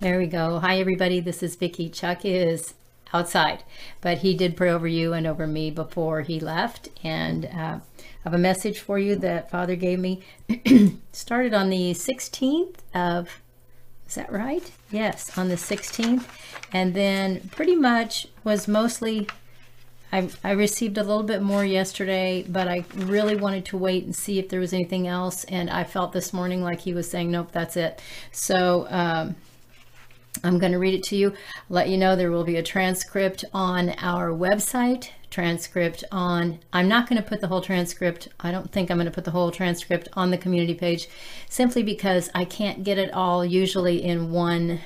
There 0.00 0.18
we 0.20 0.28
go. 0.28 0.60
Hi, 0.60 0.78
everybody. 0.78 1.18
This 1.18 1.42
is 1.42 1.56
Vicki. 1.56 1.88
Chuck 1.88 2.24
is 2.24 2.74
outside, 3.12 3.64
but 4.00 4.18
he 4.18 4.32
did 4.32 4.56
pray 4.56 4.70
over 4.70 4.86
you 4.86 5.12
and 5.12 5.26
over 5.26 5.44
me 5.44 5.72
before 5.72 6.22
he 6.22 6.38
left. 6.38 6.88
And 7.02 7.46
uh, 7.46 7.80
I 7.80 7.80
have 8.22 8.32
a 8.32 8.38
message 8.38 8.78
for 8.78 9.00
you 9.00 9.16
that 9.16 9.50
Father 9.50 9.74
gave 9.74 9.98
me. 9.98 10.22
Started 11.12 11.52
on 11.52 11.68
the 11.68 11.90
16th 11.94 12.76
of, 12.94 13.40
is 14.06 14.14
that 14.14 14.30
right? 14.30 14.70
Yes, 14.92 15.36
on 15.36 15.48
the 15.48 15.56
16th. 15.56 16.26
And 16.72 16.94
then 16.94 17.48
pretty 17.50 17.74
much 17.74 18.28
was 18.44 18.68
mostly 18.68 19.26
I, 20.12 20.30
I 20.44 20.52
received 20.52 20.96
a 20.96 21.02
little 21.02 21.24
bit 21.24 21.42
more 21.42 21.64
yesterday, 21.64 22.44
but 22.48 22.68
I 22.68 22.84
really 22.94 23.36
wanted 23.36 23.64
to 23.66 23.76
wait 23.76 24.04
and 24.04 24.14
see 24.14 24.38
if 24.38 24.48
there 24.48 24.60
was 24.60 24.72
anything 24.72 25.06
else. 25.06 25.44
And 25.44 25.68
I 25.68 25.84
felt 25.84 26.12
this 26.12 26.32
morning 26.32 26.62
like 26.62 26.80
he 26.80 26.94
was 26.94 27.10
saying, 27.10 27.30
nope, 27.30 27.50
that's 27.52 27.76
it. 27.76 28.00
So 28.32 28.86
um, 28.88 29.36
I'm 30.44 30.58
going 30.58 30.72
to 30.72 30.78
read 30.78 30.94
it 30.94 31.02
to 31.04 31.16
you. 31.16 31.32
Let 31.68 31.88
you 31.88 31.96
know 31.96 32.14
there 32.14 32.30
will 32.30 32.44
be 32.44 32.56
a 32.56 32.62
transcript 32.62 33.44
on 33.52 33.90
our 33.98 34.30
website. 34.30 35.10
Transcript 35.30 36.04
on, 36.10 36.60
I'm 36.72 36.88
not 36.88 37.08
going 37.08 37.20
to 37.20 37.28
put 37.28 37.40
the 37.40 37.48
whole 37.48 37.60
transcript, 37.60 38.28
I 38.40 38.50
don't 38.50 38.72
think 38.72 38.90
I'm 38.90 38.96
going 38.96 39.06
to 39.06 39.12
put 39.12 39.24
the 39.24 39.30
whole 39.30 39.50
transcript 39.50 40.08
on 40.14 40.30
the 40.30 40.38
community 40.38 40.74
page 40.74 41.08
simply 41.50 41.82
because 41.82 42.30
I 42.34 42.44
can't 42.46 42.82
get 42.82 42.98
it 42.98 43.12
all 43.12 43.44
usually 43.44 44.02
in 44.02 44.30
one 44.30 44.80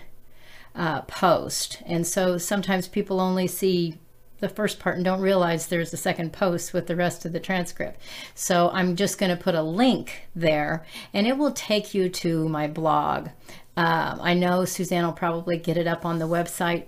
uh, 0.75 1.03
post. 1.03 1.83
And 1.87 2.07
so 2.07 2.39
sometimes 2.39 2.89
people 2.89 3.21
only 3.21 3.47
see 3.47 3.99
the 4.43 4.49
first 4.49 4.81
part 4.81 4.97
and 4.97 5.05
don't 5.05 5.21
realize 5.21 5.69
there's 5.69 5.93
a 5.93 5.97
second 5.97 6.33
post 6.33 6.75
with 6.75 6.89
the 6.89 6.97
rest 6.97 7.25
of 7.25 7.33
the 7.33 7.39
transcript. 7.39 8.01
So 8.35 8.71
I'm 8.71 8.97
just 8.97 9.17
going 9.17 9.35
to 9.35 9.41
put 9.41 9.55
a 9.55 9.63
link 9.63 10.29
there 10.35 10.85
and 11.15 11.29
it 11.29 11.39
will 11.39 11.53
take 11.53 11.95
you 11.95 12.09
to 12.09 12.49
my 12.49 12.67
blog. 12.67 13.29
Uh, 13.77 14.17
I 14.21 14.35
know 14.35 14.65
Suzanne 14.65 15.05
will 15.05 15.13
probably 15.13 15.57
get 15.57 15.77
it 15.77 15.87
up 15.87 16.05
on 16.05 16.19
the 16.19 16.29
website 16.29 16.87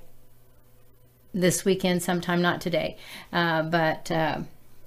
this 1.34 1.64
weekend 1.64 2.02
sometime, 2.02 2.40
not 2.40 2.60
today. 2.60 2.96
Uh, 3.32 3.62
but 3.62 4.10
uh, 4.10 4.40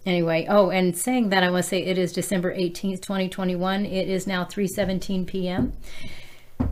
anyway, 0.06 0.48
oh, 0.50 0.70
and 0.70 0.98
saying 0.98 1.30
that, 1.30 1.44
I 1.44 1.52
want 1.52 1.64
to 1.64 1.70
say 1.70 1.84
it 1.84 1.98
is 1.98 2.14
December 2.14 2.56
18th, 2.56 3.02
2021. 3.02 3.86
It 3.86 4.08
is 4.08 4.26
now 4.26 4.45
3.17 4.45 5.28
p.m. 5.28 5.73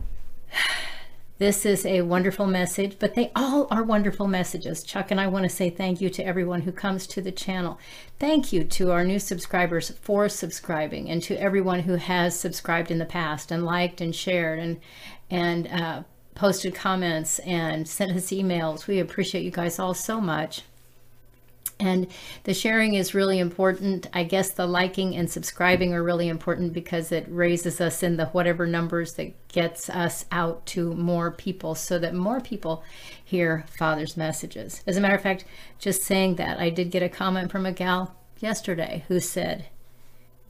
This 1.38 1.66
is 1.66 1.84
a 1.84 2.00
wonderful 2.00 2.46
message, 2.46 2.96
but 2.98 3.14
they 3.14 3.30
all 3.36 3.68
are 3.70 3.82
wonderful 3.82 4.26
messages. 4.26 4.82
Chuck 4.82 5.10
and 5.10 5.20
I 5.20 5.26
want 5.26 5.42
to 5.42 5.50
say 5.50 5.68
thank 5.68 6.00
you 6.00 6.08
to 6.08 6.24
everyone 6.24 6.62
who 6.62 6.72
comes 6.72 7.06
to 7.08 7.20
the 7.20 7.30
channel. 7.30 7.78
Thank 8.18 8.54
you 8.54 8.64
to 8.64 8.90
our 8.90 9.04
new 9.04 9.18
subscribers 9.18 9.90
for 10.00 10.30
subscribing 10.30 11.10
and 11.10 11.22
to 11.24 11.38
everyone 11.38 11.80
who 11.80 11.96
has 11.96 12.40
subscribed 12.40 12.90
in 12.90 12.96
the 12.96 13.04
past 13.04 13.50
and 13.50 13.66
liked 13.66 14.00
and 14.00 14.16
shared 14.16 14.58
and, 14.58 14.80
and 15.30 15.66
uh, 15.68 16.02
posted 16.34 16.74
comments 16.74 17.38
and 17.40 17.88
sent 17.88 18.12
us 18.12 18.26
emails. 18.26 18.86
We 18.86 19.00
appreciate 19.00 19.42
you 19.44 19.50
guys 19.50 19.78
all 19.78 19.94
so 19.94 20.20
much. 20.20 20.62
And 21.78 22.06
the 22.44 22.54
sharing 22.54 22.94
is 22.94 23.14
really 23.14 23.38
important. 23.38 24.06
I 24.14 24.24
guess 24.24 24.48
the 24.50 24.66
liking 24.66 25.14
and 25.14 25.30
subscribing 25.30 25.92
are 25.92 26.02
really 26.02 26.28
important 26.28 26.72
because 26.72 27.12
it 27.12 27.26
raises 27.28 27.82
us 27.82 28.02
in 28.02 28.16
the 28.16 28.26
whatever 28.26 28.66
numbers 28.66 29.12
that 29.14 29.34
gets 29.48 29.90
us 29.90 30.24
out 30.32 30.64
to 30.66 30.94
more 30.94 31.30
people 31.30 31.74
so 31.74 31.98
that 31.98 32.14
more 32.14 32.40
people 32.40 32.82
hear 33.22 33.66
Father's 33.76 34.16
messages. 34.16 34.82
As 34.86 34.96
a 34.96 35.02
matter 35.02 35.16
of 35.16 35.20
fact, 35.20 35.44
just 35.78 36.02
saying 36.02 36.36
that, 36.36 36.58
I 36.58 36.70
did 36.70 36.90
get 36.90 37.02
a 37.02 37.10
comment 37.10 37.50
from 37.50 37.66
a 37.66 37.72
gal 37.72 38.16
yesterday 38.40 39.04
who 39.08 39.20
said, 39.20 39.66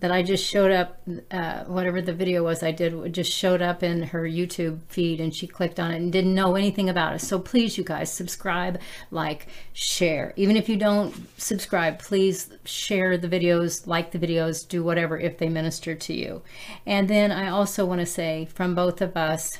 that 0.01 0.13
I 0.13 0.23
just 0.23 0.45
showed 0.45 0.71
up, 0.71 1.01
uh, 1.31 1.65
whatever 1.65 2.03
the 2.03 2.13
video 2.13 2.45
was 2.45 2.63
I 2.63 2.71
did, 2.71 3.15
just 3.15 3.33
showed 3.33 3.63
up 3.63 3.83
in 3.83 4.03
her 4.03 4.25
YouTube 4.25 4.81
feed 4.89 5.21
and 5.21 5.35
she 5.35 5.47
clicked 5.47 5.81
on 5.81 5.91
it 5.91 5.97
and 5.97 6.13
didn't 6.13 6.35
know 6.35 6.55
anything 6.55 6.91
about 6.91 7.15
it. 7.15 7.21
So 7.21 7.39
please, 7.39 7.79
you 7.79 7.85
guys, 7.85 8.13
subscribe, 8.13 8.79
like, 9.11 9.47
share. 9.73 10.35
Even 10.37 10.57
if 10.57 10.69
you 10.69 10.77
don't 10.77 11.15
subscribe, 11.41 11.99
please 11.99 12.51
share 12.65 13.17
the 13.17 13.29
videos, 13.29 13.87
like 13.87 14.11
the 14.11 14.19
videos, 14.19 14.69
do 14.69 14.85
whatever 14.85 15.19
if 15.19 15.39
they 15.39 15.49
minister 15.49 15.95
to 15.95 16.13
you. 16.13 16.43
And 16.85 17.09
then 17.09 17.33
I 17.33 17.49
also 17.49 17.87
want 17.87 18.01
to 18.01 18.07
say 18.07 18.49
from 18.55 18.75
both 18.75 19.01
of 19.01 19.17
us, 19.17 19.59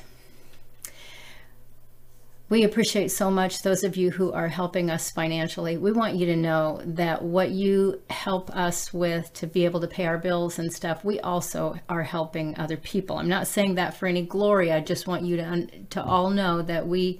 we 2.49 2.63
appreciate 2.63 3.09
so 3.09 3.29
much 3.29 3.61
those 3.61 3.83
of 3.83 3.97
you 3.97 4.11
who 4.11 4.31
are 4.31 4.47
helping 4.47 4.89
us 4.89 5.11
financially. 5.11 5.77
We 5.77 5.91
want 5.91 6.15
you 6.15 6.25
to 6.27 6.35
know 6.35 6.81
that 6.85 7.21
what 7.21 7.51
you 7.51 8.01
help 8.09 8.49
us 8.55 8.93
with 8.93 9.33
to 9.33 9.47
be 9.47 9.65
able 9.65 9.81
to 9.81 9.87
pay 9.87 10.05
our 10.05 10.17
bills 10.17 10.57
and 10.57 10.71
stuff, 10.71 11.03
we 11.03 11.19
also 11.19 11.77
are 11.89 12.03
helping 12.03 12.57
other 12.57 12.77
people. 12.77 13.17
I'm 13.17 13.27
not 13.27 13.47
saying 13.47 13.75
that 13.75 13.95
for 13.95 14.07
any 14.07 14.21
glory. 14.21 14.71
I 14.71 14.79
just 14.79 15.07
want 15.07 15.23
you 15.23 15.35
to 15.37 15.67
to 15.89 16.03
all 16.03 16.29
know 16.29 16.61
that 16.61 16.87
we 16.87 17.19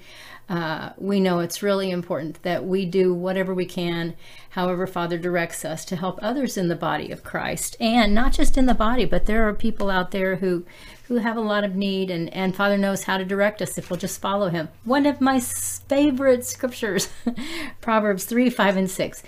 uh, 0.50 0.92
we 0.98 1.20
know 1.20 1.40
it's 1.40 1.62
really 1.62 1.92
important 1.92 2.42
that 2.44 2.66
we 2.66 2.86
do 2.86 3.14
whatever 3.14 3.54
we 3.54 3.66
can, 3.66 4.16
however 4.52 4.88
Father 4.88 5.18
directs 5.18 5.66
us, 5.66 5.84
to 5.84 5.98
help 5.98 6.18
others 6.22 6.56
in 6.56 6.70
the 6.70 6.76
body 6.76 7.12
of 7.12 7.24
Christ, 7.24 7.76
and 7.82 8.16
not 8.16 8.32
just 8.32 8.58
in 8.58 8.66
the 8.66 8.74
body, 8.74 9.04
but 9.04 9.26
there 9.26 9.46
are 9.48 9.54
people 9.54 9.90
out 9.90 10.12
there 10.12 10.38
who 10.38 10.66
who 11.08 11.16
have 11.18 11.38
a 11.38 11.42
lot 11.42 11.64
of 11.64 11.76
need 11.76 12.12
and, 12.12 12.32
and 12.34 12.56
Father 12.56 12.78
knows 12.78 13.04
how 13.04 13.18
to 13.18 13.24
direct 13.24 13.62
us 13.62 13.78
if 13.78 13.90
we'll 13.90 14.00
just 14.00 14.20
follow 14.20 14.50
him. 14.50 14.68
One 14.84 15.06
of 15.06 15.22
my 15.22 15.40
favorite 15.40 16.46
scriptures, 16.46 17.10
Proverbs 17.82 18.26
3, 18.26 18.50
5, 18.50 18.78
and 18.78 18.92
6. 18.92 19.24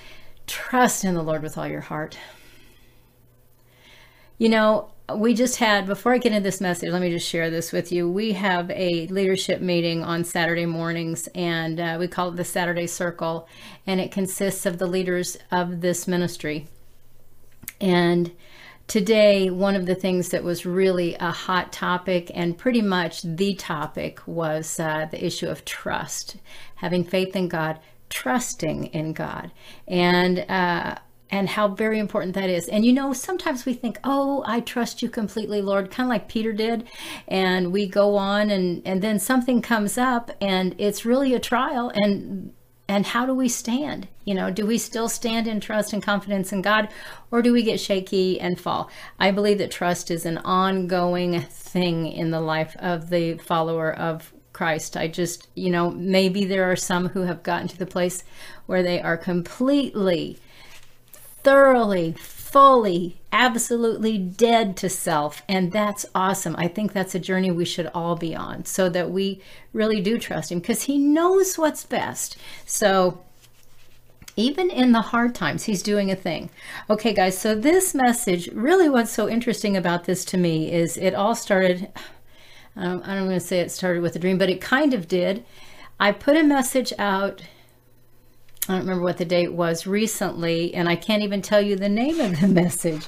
Trust 0.46 1.06
in 1.06 1.16
the 1.16 1.24
Lord 1.24 1.42
with 1.42 1.58
all 1.58 1.68
your 1.68 1.82
heart. 1.82 2.18
You 4.38 4.50
know, 4.50 4.92
we 5.16 5.34
just 5.34 5.58
had, 5.58 5.88
before 5.88 6.14
I 6.14 6.18
get 6.18 6.34
into 6.34 6.44
this 6.44 6.62
message, 6.62 6.92
let 6.92 7.02
me 7.02 7.10
just 7.10 7.28
share 7.28 7.50
this 7.50 7.72
with 7.72 7.92
you. 7.92 8.10
We 8.10 8.34
have 8.34 8.70
a 8.72 9.08
leadership 9.08 9.62
meeting 9.62 10.04
on 10.04 10.24
Saturday 10.24 10.66
mornings, 10.66 11.28
and 11.34 11.80
uh, 11.80 11.98
we 12.00 12.08
call 12.08 12.30
it 12.30 12.36
the 12.36 12.46
Saturday 12.46 12.88
Circle, 12.88 13.48
and 13.88 14.00
it 14.00 14.12
consists 14.12 14.66
of 14.66 14.78
the 14.78 14.88
leaders 14.88 15.38
of 15.52 15.82
this 15.82 16.08
ministry. 16.08 16.68
And 17.82 18.32
Today, 18.90 19.52
one 19.52 19.76
of 19.76 19.86
the 19.86 19.94
things 19.94 20.30
that 20.30 20.44
was 20.44 20.66
really 20.66 21.14
a 21.20 21.30
hot 21.30 21.72
topic 21.72 22.32
and 22.34 22.58
pretty 22.58 22.82
much 22.82 23.22
the 23.22 23.54
topic 23.54 24.20
was 24.26 24.80
uh, 24.80 25.06
the 25.12 25.24
issue 25.24 25.48
of 25.48 25.64
trust, 25.64 26.38
having 26.78 27.04
faith 27.04 27.36
in 27.36 27.50
God, 27.50 27.78
trusting 28.10 28.86
in 28.86 29.14
God, 29.14 29.52
and 29.88 30.40
uh, 30.50 30.96
and 31.30 31.50
how 31.50 31.68
very 31.68 32.00
important 32.00 32.34
that 32.34 32.50
is. 32.50 32.68
And 32.68 32.84
you 32.84 32.92
know, 32.92 33.14
sometimes 33.14 33.64
we 33.64 33.76
think, 33.76 34.00
"Oh, 34.04 34.44
I 34.48 34.60
trust 34.60 35.04
you 35.04 35.10
completely, 35.10 35.62
Lord," 35.62 35.92
kind 35.92 36.08
of 36.08 36.10
like 36.10 36.28
Peter 36.28 36.52
did, 36.52 36.88
and 37.28 37.72
we 37.72 37.86
go 37.86 38.18
on, 38.18 38.50
and 38.50 38.82
and 38.88 39.04
then 39.04 39.20
something 39.20 39.62
comes 39.62 40.00
up, 40.00 40.32
and 40.42 40.74
it's 40.80 41.06
really 41.06 41.36
a 41.36 41.40
trial, 41.40 41.92
and 41.94 42.54
and 42.90 43.06
how 43.06 43.28
do 43.28 43.36
we 43.36 43.48
stand? 43.48 44.08
You 44.26 44.34
know, 44.34 44.50
do 44.50 44.66
we 44.66 44.80
still 44.80 45.08
stand 45.08 45.48
in 45.48 45.60
trust 45.60 45.94
and 45.94 46.02
confidence 46.02 46.52
in 46.52 46.64
God 46.64 46.90
or 47.30 47.44
do 47.44 47.54
we 47.54 47.62
get 47.62 47.80
shaky 47.80 48.40
and 48.42 48.60
fall? 48.60 48.90
I 49.20 49.30
believe 49.30 49.60
that 49.60 49.70
trust 49.70 50.10
is 50.10 50.26
an 50.26 50.40
ongoing 50.40 51.40
thing 51.40 52.08
in 52.08 52.32
the 52.32 52.42
life 52.42 52.76
of 52.80 53.12
the 53.12 53.36
follower 53.38 53.94
of 53.94 54.34
Christ. 54.54 54.98
I 54.98 55.08
just, 55.08 55.48
you 55.54 55.70
know, 55.70 55.92
maybe 55.92 56.46
there 56.46 56.70
are 56.72 56.76
some 56.76 57.10
who 57.10 57.22
have 57.22 57.44
gotten 57.44 57.68
to 57.68 57.78
the 57.78 57.86
place 57.86 58.24
where 58.66 58.82
they 58.82 59.00
are 59.00 59.18
completely, 59.18 60.40
thoroughly 61.44 62.14
fully, 62.52 63.22
absolutely 63.32 64.18
dead 64.18 64.76
to 64.78 64.90
self. 64.90 65.44
And 65.48 65.72
that's 65.72 66.06
awesome. 66.16 66.56
I 66.58 66.68
think 66.68 66.94
that's 66.94 67.14
a 67.14 67.20
journey 67.20 67.52
we 67.52 67.66
should 67.66 67.88
all 67.94 68.16
be 68.16 68.36
on 68.36 68.66
so 68.66 68.90
that 68.90 69.12
we 69.12 69.42
really 69.72 70.02
do 70.02 70.18
trust 70.18 70.52
Him 70.52 70.60
because 70.60 70.84
He 70.84 70.98
knows 70.98 71.58
what's 71.58 71.84
best. 71.84 72.38
So, 72.66 73.22
even 74.36 74.72
in 74.72 74.94
the 74.94 75.02
hard 75.02 75.36
times, 75.36 75.66
He's 75.66 75.84
doing 75.84 76.10
a 76.10 76.16
thing. 76.16 76.50
Okay, 76.90 77.14
guys, 77.14 77.38
so 77.38 77.54
this 77.54 77.94
message 77.94 78.48
really 78.50 78.90
what's 78.90 79.12
so 79.12 79.30
interesting 79.30 79.78
about 79.78 80.06
this 80.06 80.26
to 80.26 80.38
me 80.38 80.72
is 80.72 80.98
it 80.98 81.14
all 81.14 81.36
started. 81.36 81.92
Don't, 82.76 83.04
I 83.04 83.14
don't 83.14 83.28
want 83.28 83.42
to 83.42 83.48
say 83.48 83.60
it 83.60 83.72
started 83.72 84.02
with 84.02 84.16
a 84.16 84.20
dream, 84.20 84.38
but 84.38 84.50
it 84.50 84.62
kind 84.62 84.94
of 84.94 85.08
did. 85.08 85.44
I 86.00 86.14
put 86.14 86.38
a 86.38 86.44
message 86.44 86.94
out 86.98 87.42
I 88.70 88.74
don't 88.74 88.82
remember 88.82 89.04
what 89.04 89.18
the 89.18 89.26
date 89.26 89.52
was 89.52 89.88
recently, 89.88 90.76
and 90.76 90.88
I 90.88 90.96
can't 90.96 91.24
even 91.24 91.42
tell 91.42 91.60
you 91.60 91.76
the 91.76 91.90
name 91.90 92.20
of 92.20 92.40
the 92.40 92.48
message. 92.62 93.04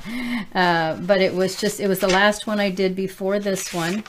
Uh, 0.55 0.95
but 0.95 1.21
it 1.21 1.35
was 1.35 1.55
just, 1.55 1.79
it 1.79 1.87
was 1.87 1.99
the 1.99 2.07
last 2.07 2.47
one 2.47 2.59
I 2.59 2.71
did 2.71 2.95
before 2.95 3.37
this 3.37 3.71
one. 3.71 4.03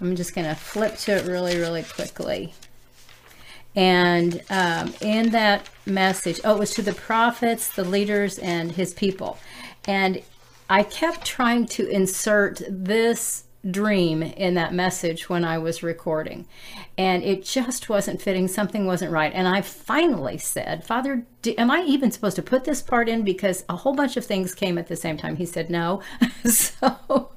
I'm 0.00 0.16
just 0.16 0.34
going 0.34 0.46
to 0.48 0.54
flip 0.54 0.96
to 1.00 1.16
it 1.16 1.26
really, 1.26 1.58
really 1.58 1.82
quickly. 1.82 2.54
And 3.76 4.42
um, 4.48 4.94
in 5.02 5.28
that 5.32 5.68
message, 5.84 6.40
oh, 6.42 6.56
it 6.56 6.58
was 6.58 6.72
to 6.74 6.82
the 6.82 6.94
prophets, 6.94 7.68
the 7.68 7.84
leaders, 7.84 8.38
and 8.38 8.72
his 8.72 8.94
people. 8.94 9.36
And 9.84 10.22
I 10.70 10.84
kept 10.84 11.22
trying 11.22 11.66
to 11.66 11.86
insert 11.86 12.62
this 12.66 13.44
dream 13.70 14.22
in 14.22 14.54
that 14.54 14.72
message 14.72 15.28
when 15.28 15.44
I 15.44 15.58
was 15.58 15.82
recording. 15.82 16.46
And 16.96 17.22
it 17.22 17.44
just 17.44 17.88
wasn't 17.88 18.22
fitting. 18.22 18.48
Something 18.48 18.86
wasn't 18.86 19.12
right. 19.12 19.32
And 19.34 19.46
I 19.46 19.60
finally 19.60 20.38
said, 20.38 20.84
Father, 20.84 21.26
do, 21.42 21.54
am 21.58 21.70
I 21.70 21.82
even 21.82 22.10
supposed 22.10 22.36
to 22.36 22.42
put 22.42 22.64
this 22.64 22.82
part 22.82 23.08
in? 23.08 23.22
Because 23.22 23.64
a 23.68 23.76
whole 23.76 23.94
bunch 23.94 24.16
of 24.16 24.24
things 24.24 24.54
came 24.54 24.78
at 24.78 24.88
the 24.88 24.96
same 24.96 25.16
time. 25.16 25.36
He 25.36 25.46
said, 25.46 25.70
no. 25.70 26.02
so, 26.44 27.30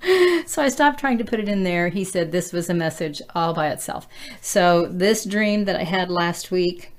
so 0.45 0.61
I 0.61 0.69
stopped 0.69 0.99
trying 0.99 1.17
to 1.17 1.25
put 1.25 1.39
it 1.39 1.49
in 1.49 1.63
there. 1.63 1.89
He 1.89 2.03
said 2.03 2.31
this 2.31 2.53
was 2.53 2.69
a 2.69 2.73
message 2.73 3.21
all 3.35 3.53
by 3.53 3.69
itself. 3.69 4.07
So 4.41 4.87
this 4.87 5.25
dream 5.25 5.65
that 5.65 5.75
I 5.75 5.83
had 5.83 6.09
last 6.09 6.51
week, 6.51 6.91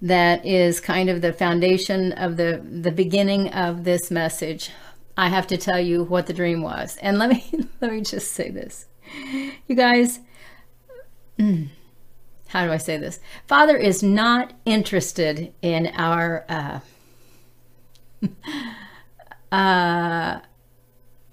that 0.00 0.44
is 0.46 0.80
kind 0.80 1.10
of 1.10 1.22
the 1.22 1.32
foundation 1.32 2.12
of 2.12 2.36
the 2.36 2.64
the 2.64 2.92
beginning 2.92 3.48
of 3.48 3.82
this 3.82 4.12
message 4.12 4.70
I 5.18 5.28
have 5.28 5.48
to 5.48 5.56
tell 5.56 5.80
you 5.80 6.04
what 6.04 6.28
the 6.28 6.32
dream 6.32 6.62
was. 6.62 6.96
And 7.02 7.18
let 7.18 7.28
me 7.28 7.44
let 7.80 7.92
me 7.92 8.00
just 8.00 8.32
say 8.32 8.50
this. 8.50 8.86
You 9.66 9.74
guys, 9.74 10.20
mm, 11.38 11.68
how 12.46 12.64
do 12.64 12.72
I 12.72 12.76
say 12.76 12.98
this? 12.98 13.18
Father 13.46 13.76
is 13.76 14.00
not 14.02 14.52
interested 14.64 15.52
in 15.60 15.88
our 15.96 16.46
uh, 16.48 16.80
uh, 19.54 20.38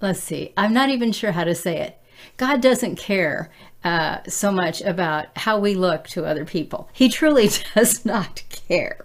let's 0.00 0.20
see. 0.20 0.52
I'm 0.56 0.74
not 0.74 0.90
even 0.90 1.12
sure 1.12 1.30
how 1.30 1.44
to 1.44 1.54
say 1.54 1.80
it. 1.80 1.96
God 2.38 2.60
doesn't 2.60 2.96
care 2.96 3.52
uh, 3.84 4.18
so 4.26 4.50
much 4.50 4.80
about 4.82 5.26
how 5.38 5.60
we 5.60 5.74
look 5.74 6.08
to 6.08 6.24
other 6.24 6.44
people. 6.44 6.88
He 6.92 7.08
truly 7.08 7.50
does 7.76 8.04
not 8.04 8.42
care. 8.68 9.04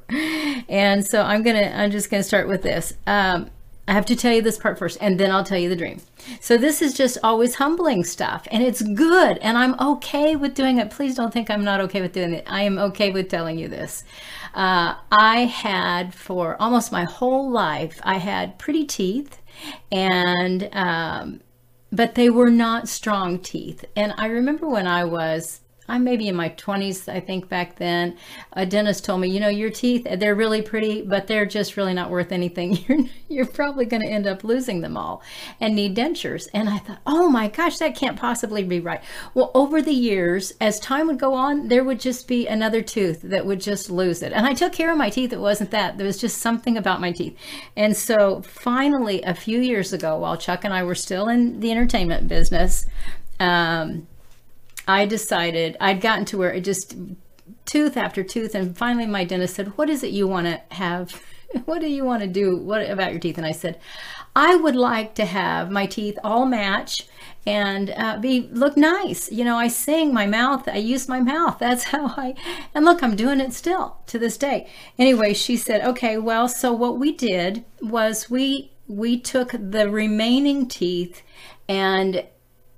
And 0.68 1.06
so 1.06 1.22
I'm 1.22 1.44
gonna. 1.44 1.72
I'm 1.76 1.92
just 1.92 2.10
gonna 2.10 2.24
start 2.24 2.48
with 2.48 2.64
this. 2.64 2.96
Um, 3.06 3.52
I 3.92 3.94
have 3.94 4.06
to 4.06 4.16
tell 4.16 4.32
you 4.32 4.42
this 4.42 4.58
part 4.58 4.80
first, 4.80 4.98
and 5.02 5.20
then 5.20 5.32
I'll 5.32 5.44
tell 5.44 5.58
you 5.58 5.68
the 5.68 5.76
dream. 5.76 6.00
So 6.40 6.56
this 6.58 6.82
is 6.82 6.94
just 6.94 7.18
always 7.24 7.56
humbling 7.56 8.06
stuff, 8.06 8.48
and 8.50 8.64
it's 8.64 8.82
good, 8.82 9.38
and 9.40 9.58
I'm 9.58 9.78
okay 9.82 10.38
with 10.38 10.56
doing 10.56 10.78
it. 10.78 10.90
Please 10.90 11.14
don't 11.14 11.34
think 11.34 11.50
I'm 11.50 11.66
not 11.66 11.82
okay 11.82 12.00
with 12.00 12.14
doing 12.14 12.34
it. 12.34 12.46
I 12.48 12.62
am 12.62 12.78
okay 12.78 13.12
with 13.12 13.28
telling 13.28 13.60
you 13.60 13.68
this. 13.68 14.06
Uh, 14.54 14.96
I 15.12 15.40
had 15.40 16.14
for 16.14 16.56
almost 16.58 16.94
my 16.94 17.04
whole 17.04 17.52
life, 17.52 18.00
I 18.04 18.18
had 18.18 18.58
pretty 18.58 18.86
teeth, 18.86 19.40
and 19.92 20.70
um, 20.72 21.42
but 21.92 22.16
they 22.16 22.30
were 22.30 22.50
not 22.50 22.88
strong 22.88 23.40
teeth. 23.40 23.84
And 23.98 24.14
I 24.16 24.28
remember 24.28 24.70
when 24.70 24.88
I 24.88 25.04
was 25.04 25.61
I'm 25.92 26.06
maybe 26.06 26.30
in 26.30 26.36
my 26.38 26.50
20s, 26.50 27.12
I 27.12 27.20
think 27.20 27.50
back 27.50 27.76
then. 27.76 28.18
A 28.54 28.66
dentist 28.66 29.04
told 29.04 29.20
me, 29.20 29.28
you 29.28 29.42
know, 29.42 29.50
your 29.50 29.70
teeth, 29.70 30.08
they're 30.10 30.36
really 30.36 30.62
pretty, 30.62 31.02
but 31.02 31.28
they're 31.28 31.46
just 31.46 31.76
really 31.76 31.94
not 31.94 32.10
worth 32.10 32.32
anything. 32.32 32.78
You're, 32.88 33.00
you're 33.28 33.46
probably 33.46 33.86
going 33.86 34.02
to 34.02 34.08
end 34.08 34.26
up 34.26 34.44
losing 34.44 34.82
them 34.82 34.96
all 34.96 35.22
and 35.60 35.76
need 35.76 35.96
dentures. 35.96 36.48
And 36.54 36.70
I 36.70 36.78
thought, 36.78 37.00
oh 37.06 37.28
my 37.30 37.50
gosh, 37.50 37.78
that 37.78 37.96
can't 37.96 38.18
possibly 38.18 38.64
be 38.64 38.80
right. 38.80 39.02
Well, 39.34 39.52
over 39.54 39.82
the 39.82 39.94
years, 39.94 40.54
as 40.62 40.80
time 40.80 41.08
would 41.08 41.20
go 41.20 41.34
on, 41.34 41.68
there 41.68 41.84
would 41.84 42.00
just 42.00 42.28
be 42.28 42.48
another 42.48 42.82
tooth 42.82 43.22
that 43.24 43.46
would 43.46 43.60
just 43.60 43.90
lose 43.90 44.24
it. 44.24 44.32
And 44.32 44.46
I 44.46 44.54
took 44.54 44.74
care 44.74 44.92
of 44.92 44.98
my 44.98 45.10
teeth. 45.10 45.34
It 45.34 45.40
wasn't 45.40 45.72
that. 45.72 45.98
There 45.98 46.08
was 46.08 46.20
just 46.20 46.38
something 46.38 46.78
about 46.78 47.02
my 47.02 47.12
teeth. 47.12 47.38
And 47.76 47.96
so 47.96 48.42
finally, 48.44 49.22
a 49.24 49.36
few 49.36 49.60
years 49.60 49.92
ago, 49.92 50.18
while 50.18 50.38
Chuck 50.38 50.64
and 50.64 50.74
I 50.74 50.84
were 50.84 50.96
still 50.96 51.28
in 51.28 51.60
the 51.60 51.72
entertainment 51.72 52.28
business, 52.28 52.86
um, 53.40 54.08
I 54.88 55.06
decided 55.06 55.78
I'd 55.80 56.02
gotten 56.02 56.26
to 56.26 56.38
where 56.38 56.54
it 56.54 56.64
just 56.64 56.96
tooth 57.66 57.98
after 57.98 58.24
tooth, 58.24 58.56
and 58.56 58.78
finally 58.78 59.06
my 59.06 59.24
dentist 59.24 59.56
said, 59.56 59.78
"What 59.78 59.90
is 59.90 60.04
it 60.04 60.12
you 60.12 60.28
want 60.28 60.48
to 60.48 60.62
have? 60.76 61.22
What 61.66 61.82
do 61.82 61.88
you 61.90 62.06
want 62.06 62.22
to 62.22 62.30
do? 62.30 62.56
What 62.56 62.90
about 62.90 63.12
your 63.12 63.20
teeth?" 63.20 63.38
And 63.38 63.46
I 63.46 63.52
said, 63.52 63.78
"I 64.34 64.56
would 64.56 64.76
like 64.76 65.16
to 65.16 65.26
have 65.26 65.70
my 65.70 65.86
teeth 65.86 66.18
all 66.24 66.46
match." 66.46 67.08
and 67.46 67.90
uh, 67.98 68.18
be 68.18 68.50
look 68.52 68.78
nice. 68.78 69.32
You 69.32 69.44
know, 69.44 69.58
I 69.58 69.68
sing 69.68 70.14
my 70.14 70.28
mouth. 70.28 70.68
I 70.68 70.78
use 70.78 71.08
my 71.08 71.20
mouth. 71.20 71.58
That's 71.60 71.86
how 71.86 72.08
I. 72.18 72.36
And 72.74 72.86
look, 72.86 73.02
I'm 73.04 73.16
doing 73.16 73.40
it 73.40 73.54
still 73.54 73.98
to 74.08 74.20
this 74.20 74.38
day. 74.38 74.70
Anyway, 74.98 75.34
she 75.34 75.58
said, 75.58 75.82
"Okay, 75.82 76.18
well, 76.18 76.48
so 76.48 76.72
what 76.72 76.98
we 76.98 77.12
did 77.12 77.66
was 77.82 78.30
we 78.30 78.72
we 78.88 79.20
took 79.20 79.52
the 79.52 79.90
remaining 79.90 80.68
teeth 80.68 81.22
and 81.68 82.26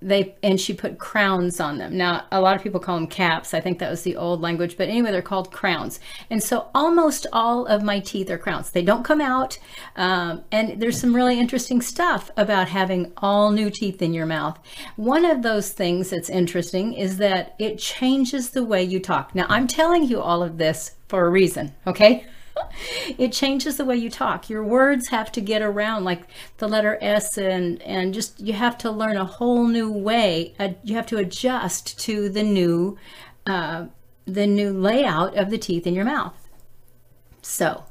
they 0.08 0.36
and 0.44 0.60
she 0.60 0.74
put 0.74 0.98
crowns 1.00 1.60
on 1.60 1.78
them. 1.78 1.98
Now, 1.98 2.26
a 2.32 2.42
lot 2.42 2.56
of 2.56 2.64
people 2.64 2.80
call 2.80 2.96
them 2.96 3.08
caps. 3.08 3.54
I 3.54 3.62
think 3.62 3.80
that 3.80 3.90
was 3.90 4.04
the 4.04 4.16
old 4.16 4.42
language, 4.42 4.78
but 4.78 4.90
anyway, 4.90 5.12
they're 5.12 5.22
called 5.22 5.52
crowns. 5.52 6.00
And 6.30 6.42
so, 6.42 6.70
almost 6.76 7.26
all 7.32 7.66
of 7.66 7.84
my 7.84 8.00
teeth 8.00 8.30
are 8.30 8.38
crowns. 8.38 8.72
They 8.72 8.84
don't 8.84 9.04
come 9.04 9.22
out, 9.22 9.58
um, 9.96 10.44
and 10.52 10.82
there's 10.82 11.00
some 11.00 11.16
really 11.16 11.40
interesting 11.40 11.82
stuff 11.82 12.30
about 12.38 12.70
having 12.70 13.12
all 13.18 13.52
new 13.52 13.70
teeth 13.70 14.02
in 14.02 14.14
your 14.14 14.26
mouth. 14.26 14.60
One 14.96 15.26
of 15.26 15.42
those 15.42 15.72
things 15.72 16.10
that's 16.10 16.30
interesting 16.30 16.94
is 16.94 17.18
that 17.18 17.56
it 17.60 17.80
changes 17.80 18.52
the 18.52 18.64
way 18.64 18.84
you 18.84 19.00
talk. 19.00 19.34
Now, 19.34 19.46
I'm 19.50 19.68
telling 19.68 20.04
you 20.04 20.22
all 20.22 20.44
of 20.44 20.58
this 20.58 20.92
for 21.08 21.26
a 21.26 21.30
reason, 21.30 21.74
okay? 21.88 22.26
it 23.18 23.32
changes 23.32 23.78
the 23.78 23.86
way 23.86 23.96
you 23.96 24.10
talk. 24.10 24.50
Your 24.50 24.64
words 24.64 25.10
have 25.10 25.32
to 25.34 25.42
get 25.42 25.62
around 25.62 26.04
like 26.04 26.24
the 26.58 26.68
letter 26.68 26.98
S 27.02 27.38
and 27.38 27.82
and 27.84 28.14
just 28.14 28.40
you 28.40 28.54
have 28.54 28.78
to 28.80 28.92
learn 28.92 29.18
a 29.18 29.26
whole 29.26 29.68
new 29.68 29.92
way. 29.92 30.54
Uh, 30.60 30.70
you 30.84 30.96
have 30.96 31.08
to 31.08 31.18
adjust 31.18 32.00
to 32.02 32.30
the 32.30 32.44
new 32.44 32.98
uh, 33.46 33.86
the 34.26 34.48
new 34.48 34.72
layout 34.72 35.38
of 35.38 35.50
the 35.50 35.58
teeth 35.58 35.86
in 35.86 35.94
your 35.94 36.06
mouth. 36.06 36.34
So, 37.42 37.84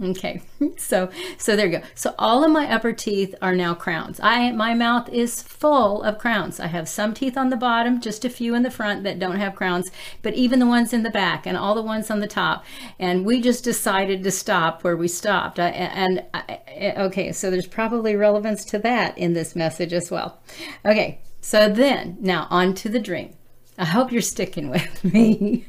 Okay, 0.00 0.40
so 0.78 1.10
so 1.36 1.54
there 1.54 1.66
you 1.66 1.78
go. 1.78 1.84
So 1.94 2.14
all 2.18 2.44
of 2.44 2.50
my 2.50 2.70
upper 2.72 2.92
teeth 2.92 3.34
are 3.42 3.54
now 3.54 3.74
crowns. 3.74 4.20
I 4.22 4.50
my 4.52 4.74
mouth 4.74 5.08
is 5.10 5.42
full 5.42 6.02
of 6.02 6.18
crowns. 6.18 6.58
I 6.58 6.68
have 6.68 6.88
some 6.88 7.12
teeth 7.12 7.36
on 7.36 7.50
the 7.50 7.56
bottom, 7.56 8.00
just 8.00 8.24
a 8.24 8.30
few 8.30 8.54
in 8.54 8.62
the 8.62 8.70
front 8.70 9.04
that 9.04 9.18
don't 9.18 9.36
have 9.36 9.54
crowns, 9.54 9.90
but 10.22 10.34
even 10.34 10.58
the 10.58 10.66
ones 10.66 10.92
in 10.92 11.02
the 11.02 11.10
back 11.10 11.46
and 11.46 11.56
all 11.56 11.74
the 11.74 11.82
ones 11.82 12.10
on 12.10 12.20
the 12.20 12.26
top. 12.26 12.64
And 12.98 13.26
we 13.26 13.40
just 13.40 13.64
decided 13.64 14.22
to 14.24 14.30
stop 14.30 14.82
where 14.82 14.96
we 14.96 15.08
stopped. 15.08 15.58
I, 15.58 15.68
and 15.68 16.24
I, 16.32 16.94
okay, 16.96 17.32
so 17.32 17.50
there's 17.50 17.66
probably 17.66 18.16
relevance 18.16 18.64
to 18.66 18.78
that 18.78 19.16
in 19.18 19.34
this 19.34 19.54
message 19.54 19.92
as 19.92 20.10
well. 20.10 20.40
Okay, 20.84 21.20
so 21.42 21.68
then 21.68 22.16
now 22.20 22.46
on 22.50 22.74
to 22.76 22.88
the 22.88 23.00
dream. 23.00 23.34
I 23.76 23.84
hope 23.84 24.10
you're 24.10 24.22
sticking 24.22 24.70
with 24.70 25.04
me. 25.04 25.66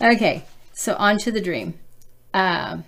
okay, 0.00 0.44
so 0.72 0.94
on 0.96 1.18
to 1.18 1.32
the 1.32 1.40
dream. 1.40 1.74
Um, 2.34 2.84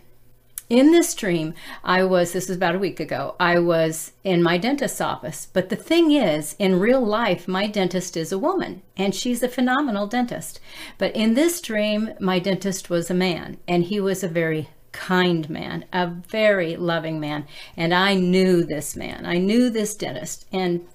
in 0.70 0.92
this 0.92 1.14
dream, 1.14 1.54
I 1.82 2.04
was, 2.04 2.32
this 2.32 2.48
was 2.48 2.56
about 2.56 2.74
a 2.74 2.78
week 2.78 3.00
ago, 3.00 3.36
I 3.38 3.58
was 3.58 4.12
in 4.22 4.42
my 4.42 4.58
dentist's 4.58 5.00
office. 5.00 5.46
But 5.52 5.68
the 5.68 5.76
thing 5.76 6.12
is, 6.12 6.56
in 6.58 6.80
real 6.80 7.04
life, 7.04 7.46
my 7.46 7.66
dentist 7.66 8.16
is 8.16 8.32
a 8.32 8.38
woman 8.38 8.82
and 8.96 9.14
she's 9.14 9.42
a 9.42 9.48
phenomenal 9.48 10.06
dentist. 10.06 10.60
But 10.98 11.14
in 11.14 11.34
this 11.34 11.60
dream, 11.60 12.14
my 12.20 12.38
dentist 12.38 12.88
was 12.88 13.10
a 13.10 13.14
man 13.14 13.58
and 13.68 13.84
he 13.84 14.00
was 14.00 14.24
a 14.24 14.28
very 14.28 14.68
kind 14.92 15.50
man, 15.50 15.84
a 15.92 16.06
very 16.06 16.76
loving 16.76 17.20
man. 17.20 17.46
And 17.76 17.92
I 17.92 18.14
knew 18.14 18.64
this 18.64 18.96
man, 18.96 19.26
I 19.26 19.38
knew 19.38 19.68
this 19.68 19.94
dentist. 19.94 20.46
And 20.52 20.86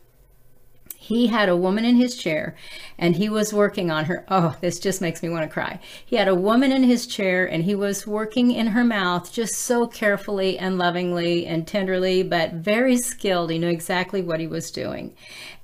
he 1.10 1.26
had 1.26 1.50
a 1.50 1.58
woman 1.58 1.86
in 1.86 1.96
his 1.96 2.16
chair 2.16 2.56
and 3.00 3.16
he 3.16 3.30
was 3.30 3.52
working 3.52 3.90
on 3.90 4.06
her. 4.06 4.24
Oh, 4.28 4.56
this 4.62 4.78
just 4.78 5.02
makes 5.02 5.24
me 5.24 5.30
want 5.30 5.42
to 5.44 5.52
cry. 5.52 5.80
He 6.06 6.18
had 6.18 6.28
a 6.28 6.36
woman 6.36 6.72
in 6.72 6.84
his 6.84 7.08
chair 7.08 7.48
and 7.48 7.64
he 7.64 7.74
was 7.74 8.06
working 8.06 8.52
in 8.52 8.68
her 8.68 8.84
mouth 8.84 9.34
just 9.34 9.56
so 9.56 9.88
carefully 9.88 10.60
and 10.60 10.78
lovingly 10.78 11.48
and 11.48 11.66
tenderly, 11.66 12.22
but 12.22 12.54
very 12.54 12.96
skilled. 12.96 13.50
He 13.50 13.58
knew 13.58 13.70
exactly 13.70 14.22
what 14.22 14.40
he 14.40 14.46
was 14.46 14.70
doing. 14.70 15.16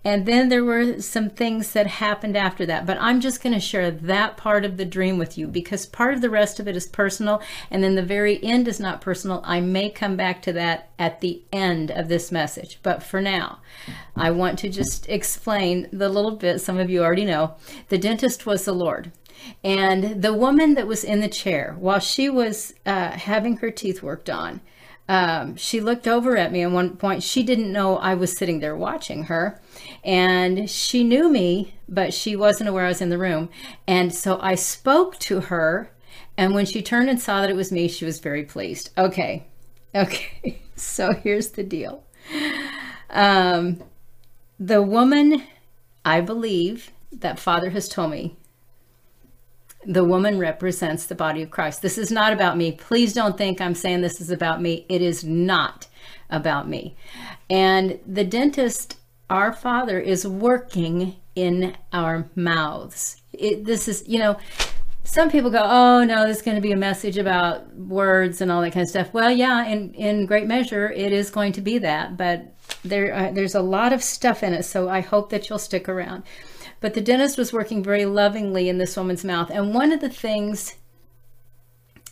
And 0.05 0.27
then 0.27 0.49
there 0.49 0.63
were 0.63 1.01
some 1.01 1.31
things 1.31 1.73
that 1.73 1.87
happened 1.87 2.37
after 2.37 2.63
that. 2.67 2.85
But 2.85 2.99
I'm 3.01 3.19
just 3.19 3.41
going 3.41 3.53
to 3.53 3.59
share 3.59 3.89
that 3.89 4.37
part 4.37 4.63
of 4.63 4.77
the 4.77 4.85
dream 4.85 5.17
with 5.17 5.35
you 5.35 5.47
because 5.47 5.87
part 5.87 6.13
of 6.13 6.21
the 6.21 6.29
rest 6.29 6.59
of 6.59 6.67
it 6.67 6.75
is 6.75 6.85
personal. 6.85 7.41
And 7.71 7.83
then 7.83 7.95
the 7.95 8.03
very 8.03 8.41
end 8.43 8.67
is 8.67 8.79
not 8.79 9.01
personal. 9.01 9.41
I 9.43 9.61
may 9.61 9.89
come 9.89 10.15
back 10.15 10.43
to 10.43 10.53
that 10.53 10.89
at 10.99 11.21
the 11.21 11.41
end 11.51 11.89
of 11.89 12.07
this 12.07 12.31
message. 12.31 12.79
But 12.83 13.01
for 13.01 13.19
now, 13.19 13.61
I 14.15 14.29
want 14.29 14.59
to 14.59 14.69
just 14.69 15.09
explain 15.09 15.89
the 15.91 16.07
little 16.07 16.35
bit 16.35 16.61
some 16.61 16.77
of 16.77 16.91
you 16.91 17.03
already 17.03 17.25
know. 17.25 17.55
The 17.89 17.97
dentist 17.97 18.45
was 18.45 18.63
the 18.63 18.73
Lord. 18.73 19.11
And 19.63 20.21
the 20.21 20.33
woman 20.33 20.75
that 20.75 20.87
was 20.87 21.03
in 21.03 21.19
the 21.19 21.27
chair, 21.27 21.75
while 21.79 21.99
she 21.99 22.29
was 22.29 22.75
uh, 22.85 23.11
having 23.11 23.57
her 23.57 23.71
teeth 23.71 24.03
worked 24.03 24.29
on, 24.29 24.61
um, 25.07 25.55
she 25.55 25.81
looked 25.81 26.07
over 26.07 26.35
at 26.35 26.51
me 26.51 26.63
at 26.63 26.71
one 26.71 26.97
point. 26.97 27.21
She 27.21 27.43
didn't 27.43 27.71
know 27.71 27.97
I 27.97 28.15
was 28.15 28.35
sitting 28.35 28.59
there 28.59 28.75
watching 28.75 29.25
her. 29.25 29.61
And 30.03 30.69
she 30.69 31.03
knew 31.03 31.29
me, 31.29 31.75
but 31.87 32.13
she 32.13 32.35
wasn't 32.35 32.69
aware 32.69 32.85
I 32.85 32.89
was 32.89 33.01
in 33.01 33.09
the 33.09 33.17
room. 33.17 33.49
And 33.87 34.13
so 34.13 34.39
I 34.41 34.55
spoke 34.55 35.19
to 35.19 35.41
her. 35.41 35.91
And 36.37 36.53
when 36.53 36.65
she 36.65 36.81
turned 36.81 37.09
and 37.09 37.21
saw 37.21 37.41
that 37.41 37.49
it 37.49 37.55
was 37.55 37.71
me, 37.71 37.87
she 37.87 38.05
was 38.05 38.19
very 38.19 38.43
pleased. 38.43 38.91
Okay. 38.97 39.47
Okay. 39.95 40.61
So 40.75 41.13
here's 41.13 41.51
the 41.51 41.63
deal. 41.63 42.03
Um, 43.09 43.81
the 44.59 44.81
woman, 44.81 45.43
I 46.03 46.19
believe, 46.19 46.91
that 47.13 47.39
Father 47.39 47.69
has 47.69 47.87
told 47.87 48.11
me 48.11 48.35
the 49.85 50.03
woman 50.03 50.39
represents 50.39 51.05
the 51.05 51.15
body 51.15 51.41
of 51.41 51.51
Christ. 51.51 51.81
This 51.81 51.97
is 51.97 52.11
not 52.11 52.33
about 52.33 52.57
me. 52.57 52.71
Please 52.71 53.13
don't 53.13 53.37
think 53.37 53.61
I'm 53.61 53.75
saying 53.75 54.01
this 54.01 54.21
is 54.21 54.31
about 54.31 54.61
me. 54.61 54.85
It 54.89 55.01
is 55.01 55.23
not 55.23 55.87
about 56.29 56.67
me. 56.67 56.95
And 57.49 57.99
the 58.05 58.23
dentist 58.23 58.97
our 59.29 59.53
Father 59.53 59.99
is 59.99 60.27
working 60.27 61.15
in 61.35 61.75
our 61.91 62.29
mouths. 62.35 63.21
It, 63.33 63.65
this 63.65 63.87
is, 63.87 64.03
you 64.07 64.19
know, 64.19 64.37
some 65.03 65.29
people 65.29 65.51
go, 65.51 65.61
oh 65.63 66.03
no, 66.03 66.23
there's 66.23 66.41
going 66.41 66.55
to 66.55 66.61
be 66.61 66.71
a 66.71 66.77
message 66.77 67.17
about 67.17 67.73
words 67.75 68.41
and 68.41 68.51
all 68.51 68.61
that 68.61 68.73
kind 68.73 68.83
of 68.83 68.89
stuff. 68.89 69.13
Well, 69.13 69.31
yeah, 69.31 69.65
in, 69.65 69.93
in 69.93 70.25
great 70.25 70.47
measure, 70.47 70.89
it 70.91 71.11
is 71.11 71.29
going 71.29 71.53
to 71.53 71.61
be 71.61 71.77
that, 71.79 72.17
but 72.17 72.53
there 72.83 73.13
uh, 73.13 73.31
there's 73.31 73.55
a 73.55 73.61
lot 73.61 73.93
of 73.93 74.01
stuff 74.01 74.41
in 74.41 74.53
it. 74.53 74.63
So 74.63 74.89
I 74.89 75.01
hope 75.01 75.29
that 75.29 75.49
you'll 75.49 75.59
stick 75.59 75.87
around. 75.87 76.23
But 76.79 76.93
the 76.93 77.01
dentist 77.01 77.37
was 77.37 77.53
working 77.53 77.83
very 77.83 78.05
lovingly 78.05 78.69
in 78.69 78.77
this 78.77 78.95
woman's 78.97 79.23
mouth. 79.23 79.49
And 79.49 79.73
one 79.73 79.91
of 79.91 80.01
the 80.01 80.09
things 80.09 80.75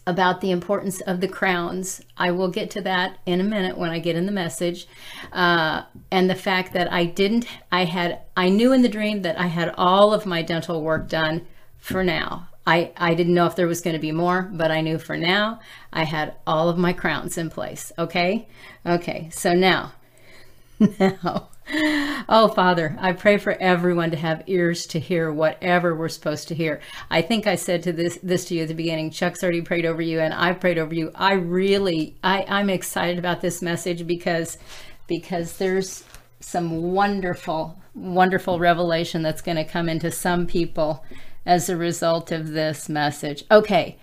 about 0.05 0.41
the 0.41 0.51
importance 0.51 1.01
of 1.01 1.21
the 1.21 1.27
crowns. 1.27 2.01
I 2.17 2.31
will 2.31 2.49
get 2.49 2.69
to 2.71 2.81
that 2.81 3.17
in 3.25 3.39
a 3.39 3.43
minute 3.43 3.77
when 3.77 3.89
I 3.89 3.99
get 3.99 4.15
in 4.15 4.25
the 4.25 4.31
message. 4.31 4.87
Uh, 5.31 5.83
and 6.11 6.29
the 6.29 6.35
fact 6.35 6.73
that 6.73 6.91
I 6.91 7.05
didn't, 7.05 7.45
I 7.71 7.85
had, 7.85 8.19
I 8.35 8.49
knew 8.49 8.73
in 8.73 8.81
the 8.81 8.89
dream 8.89 9.21
that 9.21 9.39
I 9.39 9.47
had 9.47 9.73
all 9.77 10.13
of 10.13 10.25
my 10.25 10.41
dental 10.41 10.81
work 10.81 11.07
done 11.07 11.47
for 11.77 12.03
now. 12.03 12.49
I, 12.65 12.91
I 12.97 13.13
didn't 13.13 13.33
know 13.33 13.45
if 13.45 13.55
there 13.55 13.67
was 13.67 13.81
going 13.81 13.95
to 13.95 13.99
be 13.99 14.11
more, 14.11 14.43
but 14.53 14.71
I 14.71 14.81
knew 14.81 14.97
for 14.97 15.17
now 15.17 15.59
I 15.91 16.03
had 16.03 16.35
all 16.47 16.69
of 16.69 16.77
my 16.77 16.93
crowns 16.93 17.37
in 17.37 17.49
place. 17.49 17.91
Okay. 17.97 18.47
Okay. 18.85 19.29
So 19.31 19.53
now, 19.53 19.93
now, 20.99 21.49
oh, 21.69 22.51
Father, 22.53 22.95
I 22.99 23.13
pray 23.13 23.37
for 23.37 23.53
everyone 23.53 24.11
to 24.11 24.17
have 24.17 24.43
ears 24.47 24.85
to 24.87 24.99
hear 24.99 25.31
whatever 25.31 25.95
we're 25.95 26.09
supposed 26.09 26.47
to 26.49 26.55
hear. 26.55 26.81
I 27.09 27.21
think 27.21 27.47
I 27.47 27.55
said 27.55 27.83
to 27.83 27.93
this 27.93 28.19
this 28.21 28.45
to 28.45 28.55
you 28.55 28.63
at 28.63 28.67
the 28.67 28.73
beginning. 28.73 29.11
Chuck's 29.11 29.43
already 29.43 29.61
prayed 29.61 29.85
over 29.85 30.01
you, 30.01 30.19
and 30.19 30.33
I've 30.33 30.59
prayed 30.59 30.77
over 30.77 30.93
you. 30.93 31.11
I 31.15 31.33
really, 31.33 32.15
I, 32.23 32.45
I'm 32.47 32.69
excited 32.69 33.17
about 33.17 33.41
this 33.41 33.61
message 33.61 34.05
because 34.05 34.57
because 35.07 35.57
there's 35.57 36.03
some 36.39 36.91
wonderful, 36.91 37.79
wonderful 37.93 38.59
revelation 38.59 39.21
that's 39.21 39.41
going 39.41 39.57
to 39.57 39.63
come 39.63 39.87
into 39.87 40.11
some 40.11 40.45
people 40.45 41.03
as 41.45 41.69
a 41.69 41.77
result 41.77 42.31
of 42.31 42.49
this 42.49 42.89
message. 42.89 43.43
Okay. 43.51 43.97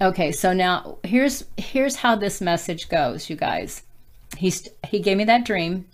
Okay, 0.00 0.32
so 0.32 0.52
now 0.52 0.98
here's 1.04 1.44
here's 1.56 1.96
how 1.96 2.16
this 2.16 2.40
message 2.40 2.88
goes, 2.88 3.30
you 3.30 3.36
guys. 3.36 3.84
He's 4.36 4.68
he 4.88 4.98
gave 4.98 5.16
me 5.16 5.24
that 5.24 5.44
dream 5.44 5.86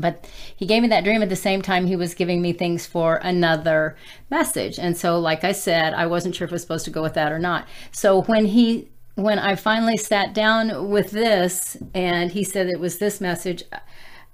but 0.00 0.28
he 0.56 0.66
gave 0.66 0.82
me 0.82 0.88
that 0.88 1.04
dream 1.04 1.22
at 1.22 1.28
the 1.28 1.36
same 1.36 1.62
time 1.62 1.86
he 1.86 1.96
was 1.96 2.14
giving 2.14 2.42
me 2.42 2.52
things 2.52 2.86
for 2.86 3.16
another 3.16 3.96
message. 4.30 4.78
And 4.78 4.96
so, 4.96 5.18
like 5.18 5.44
I 5.44 5.52
said, 5.52 5.94
I 5.94 6.06
wasn't 6.06 6.34
sure 6.34 6.46
if 6.46 6.52
I 6.52 6.54
was 6.54 6.62
supposed 6.62 6.84
to 6.86 6.90
go 6.90 7.02
with 7.02 7.14
that 7.14 7.32
or 7.32 7.38
not. 7.38 7.68
So 7.92 8.22
when 8.22 8.46
he 8.46 8.88
when 9.16 9.38
I 9.38 9.54
finally 9.54 9.96
sat 9.96 10.34
down 10.34 10.88
with 10.88 11.10
this 11.10 11.76
and 11.94 12.30
he 12.30 12.44
said 12.44 12.68
it 12.68 12.80
was 12.80 12.98
this 12.98 13.20
message, 13.20 13.64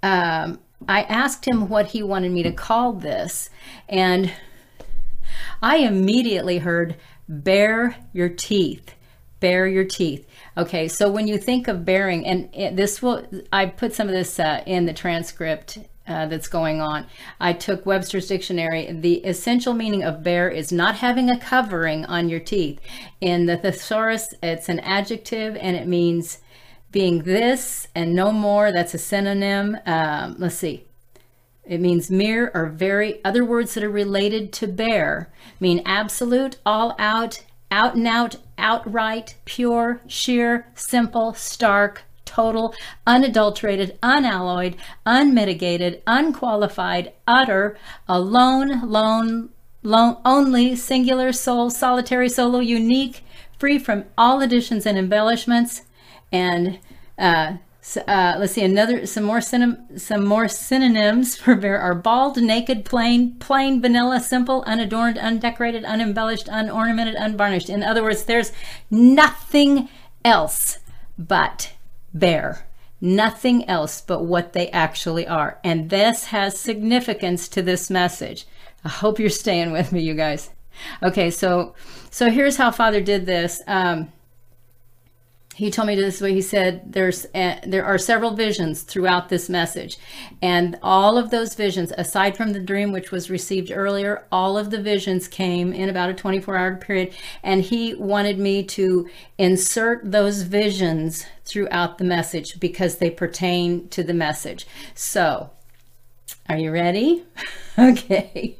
um, 0.03 0.61
I 0.89 1.03
asked 1.03 1.45
him 1.45 1.69
what 1.69 1.87
he 1.87 2.03
wanted 2.03 2.33
me 2.33 2.43
to 2.45 2.53
call 2.53 2.93
this. 2.93 3.51
And 3.89 4.33
I 5.63 5.79
immediately 5.79 6.59
heard, 6.59 6.97
bare 7.29 7.97
your 8.13 8.29
teeth, 8.29 8.95
bare 9.41 9.67
your 9.67 9.85
teeth. 9.85 10.27
Okay, 10.57 10.89
so 10.89 11.11
when 11.11 11.27
you 11.27 11.39
think 11.39 11.69
of 11.69 11.85
bearing, 11.85 12.27
and 12.27 12.77
this 12.77 13.03
will, 13.03 13.27
I 13.53 13.67
put 13.67 13.95
some 13.95 14.09
of 14.09 14.15
this 14.15 14.39
uh, 14.39 14.63
in 14.67 14.87
the 14.87 14.93
transcript 14.93 15.79
uh, 16.07 16.27
that's 16.27 16.49
going 16.49 16.81
on. 16.81 17.07
I 17.41 17.53
took 17.53 17.85
Webster's 17.85 18.29
dictionary. 18.29 18.93
The 18.93 19.17
essential 19.25 19.75
meaning 19.75 20.05
of 20.05 20.23
bare 20.23 20.49
is 20.49 20.71
not 20.73 20.97
having 20.97 21.31
a 21.31 21.39
covering 21.39 22.05
on 22.05 22.29
your 22.29 22.41
teeth. 22.41 22.81
In 23.21 23.47
the 23.47 23.57
thesaurus, 23.57 24.33
it's 24.43 24.69
an 24.69 24.81
adjective 24.81 25.57
and 25.57 25.77
it 25.77 25.87
means 25.87 26.39
being 26.93 27.25
this 27.25 27.89
and 27.95 28.15
no 28.15 28.31
more. 28.31 28.73
That's 28.73 28.95
a 28.95 28.99
synonym. 28.99 29.77
Um, 29.85 30.37
let's 30.39 30.55
see. 30.55 30.85
It 31.65 31.81
means 31.81 32.11
mere 32.11 32.53
or 32.55 32.67
very. 32.67 33.23
Other 33.25 33.45
words 33.45 33.75
that 33.75 33.83
are 33.83 33.91
related 33.91 34.53
to 34.55 34.69
bare 34.69 35.33
mean 35.59 35.83
absolute, 35.85 36.59
all 36.65 36.95
out, 36.99 37.43
out 37.71 37.95
and 37.95 38.07
out, 38.07 38.37
outright, 38.59 39.37
pure, 39.45 40.01
sheer, 40.07 40.67
simple, 40.75 41.35
stark, 41.35 42.03
total, 42.25 42.75
unadulterated, 43.07 43.99
unalloyed, 44.03 44.77
unmitigated, 45.07 46.03
unqualified, 46.07 47.13
utter, 47.27 47.79
alone, 48.09 48.89
lone, 48.89 49.49
lone, 49.83 50.17
only, 50.25 50.77
singular, 50.77 51.33
sole, 51.33 51.71
solitary, 51.71 52.29
solo, 52.29 52.59
unique, 52.59 53.25
free 53.59 53.79
from 53.79 54.05
all 54.19 54.43
additions 54.43 54.85
and 54.85 54.99
embellishments, 54.99 55.83
and 56.31 56.79
uh, 57.19 57.55
uh, 57.97 58.37
let's 58.39 58.55
see 58.55 58.65
another 58.65 59.07
some 59.07 59.25
more 59.25 59.41
synonym, 59.41 59.99
some 59.99 60.25
more 60.25 60.49
synonyms 60.49 61.37
for 61.37 61.55
bare 61.55 61.79
are 61.79 61.95
bald, 61.95 62.37
naked, 62.37 62.85
plain, 62.85 63.37
plain, 63.39 63.81
vanilla, 63.81 64.21
simple, 64.21 64.65
unadorned, 64.67 65.19
undecorated, 65.19 65.85
unembellished, 65.85 66.49
unornamented, 66.51 67.15
unvarnished. 67.15 67.71
In 67.71 67.83
other 67.83 68.03
words, 68.03 68.25
there's 68.25 68.53
nothing 68.91 69.89
else 70.25 70.79
but 71.17 71.73
bare. 72.13 72.67
Nothing 73.01 73.69
else 73.69 74.01
but 74.01 74.25
what 74.25 74.53
they 74.53 74.69
actually 74.71 75.27
are. 75.27 75.59
And 75.63 75.91
this 75.91 76.27
has 76.27 76.59
significance 76.59 77.47
to 77.49 77.63
this 77.63 77.91
message. 77.91 78.47
I 78.85 78.89
hope 78.89 79.19
you're 79.19 79.29
staying 79.29 79.71
with 79.71 79.93
me, 79.93 80.01
you 80.01 80.15
guys. 80.15 80.51
Okay, 81.03 81.31
so 81.31 81.75
so 82.11 82.31
here's 82.31 82.57
how 82.57 82.71
Father 82.71 83.01
did 83.01 83.27
this. 83.27 83.63
Um, 83.67 84.13
he 85.57 85.71
told 85.71 85.89
me 85.89 85.95
this 85.95 86.21
way. 86.21 86.35
He 86.35 86.43
said 86.43 86.93
there's 86.93 87.25
uh, 87.35 87.57
there 87.67 87.87
are 87.87 87.97
several 87.97 88.33
visions 88.33 88.83
throughout 88.83 89.31
this 89.31 89.49
message. 89.49 89.97
And 90.43 90.79
all 90.83 91.17
of 91.17 91.31
those 91.31 91.55
visions 91.55 91.93
aside 91.97 92.37
from 92.37 92.53
the 92.53 92.61
dream 92.61 92.93
which 92.93 93.11
was 93.11 93.31
received 93.31 93.73
earlier 93.73 94.27
all 94.31 94.59
of 94.59 94.71
the 94.71 94.83
visions 94.83 95.29
came 95.29 95.73
in 95.73 95.89
about 95.89 96.11
a 96.11 96.15
24 96.15 96.57
hour 96.59 96.77
period. 96.77 97.15
And 97.43 97.63
he 97.63 97.95
wanted 97.95 98.39
me 98.39 98.65
to 98.65 99.09
insert 99.39 100.13
those 100.13 100.43
visions 100.43 101.25
throughout 101.47 101.97
the 101.97 102.05
message 102.05 102.61
because 102.61 102.99
they 102.99 103.09
pertain 103.09 103.89
to 103.89 104.03
the 104.03 104.13
message. 104.13 104.67
So 104.95 105.51
are 106.49 106.59
you 106.59 106.71
ready? 106.71 107.25
okay. 107.79 108.57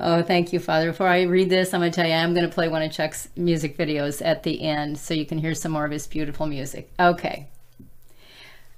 Oh, 0.00 0.22
thank 0.22 0.52
you, 0.52 0.58
Father. 0.58 0.90
Before 0.90 1.08
I 1.08 1.22
read 1.22 1.50
this, 1.50 1.72
I'm 1.72 1.80
going 1.80 1.92
to 1.92 1.94
tell 1.94 2.08
you 2.08 2.14
I'm 2.14 2.34
going 2.34 2.48
to 2.48 2.52
play 2.52 2.68
one 2.68 2.82
of 2.82 2.92
Chuck's 2.92 3.28
music 3.36 3.76
videos 3.76 4.24
at 4.24 4.42
the 4.42 4.62
end 4.62 4.98
so 4.98 5.14
you 5.14 5.26
can 5.26 5.38
hear 5.38 5.54
some 5.54 5.72
more 5.72 5.84
of 5.84 5.90
his 5.92 6.06
beautiful 6.06 6.46
music. 6.46 6.90
Okay. 6.98 7.48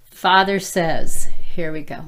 Father 0.05 0.61
says, 0.61 1.29
here 1.55 1.73
we 1.73 1.83
go. 1.83 2.07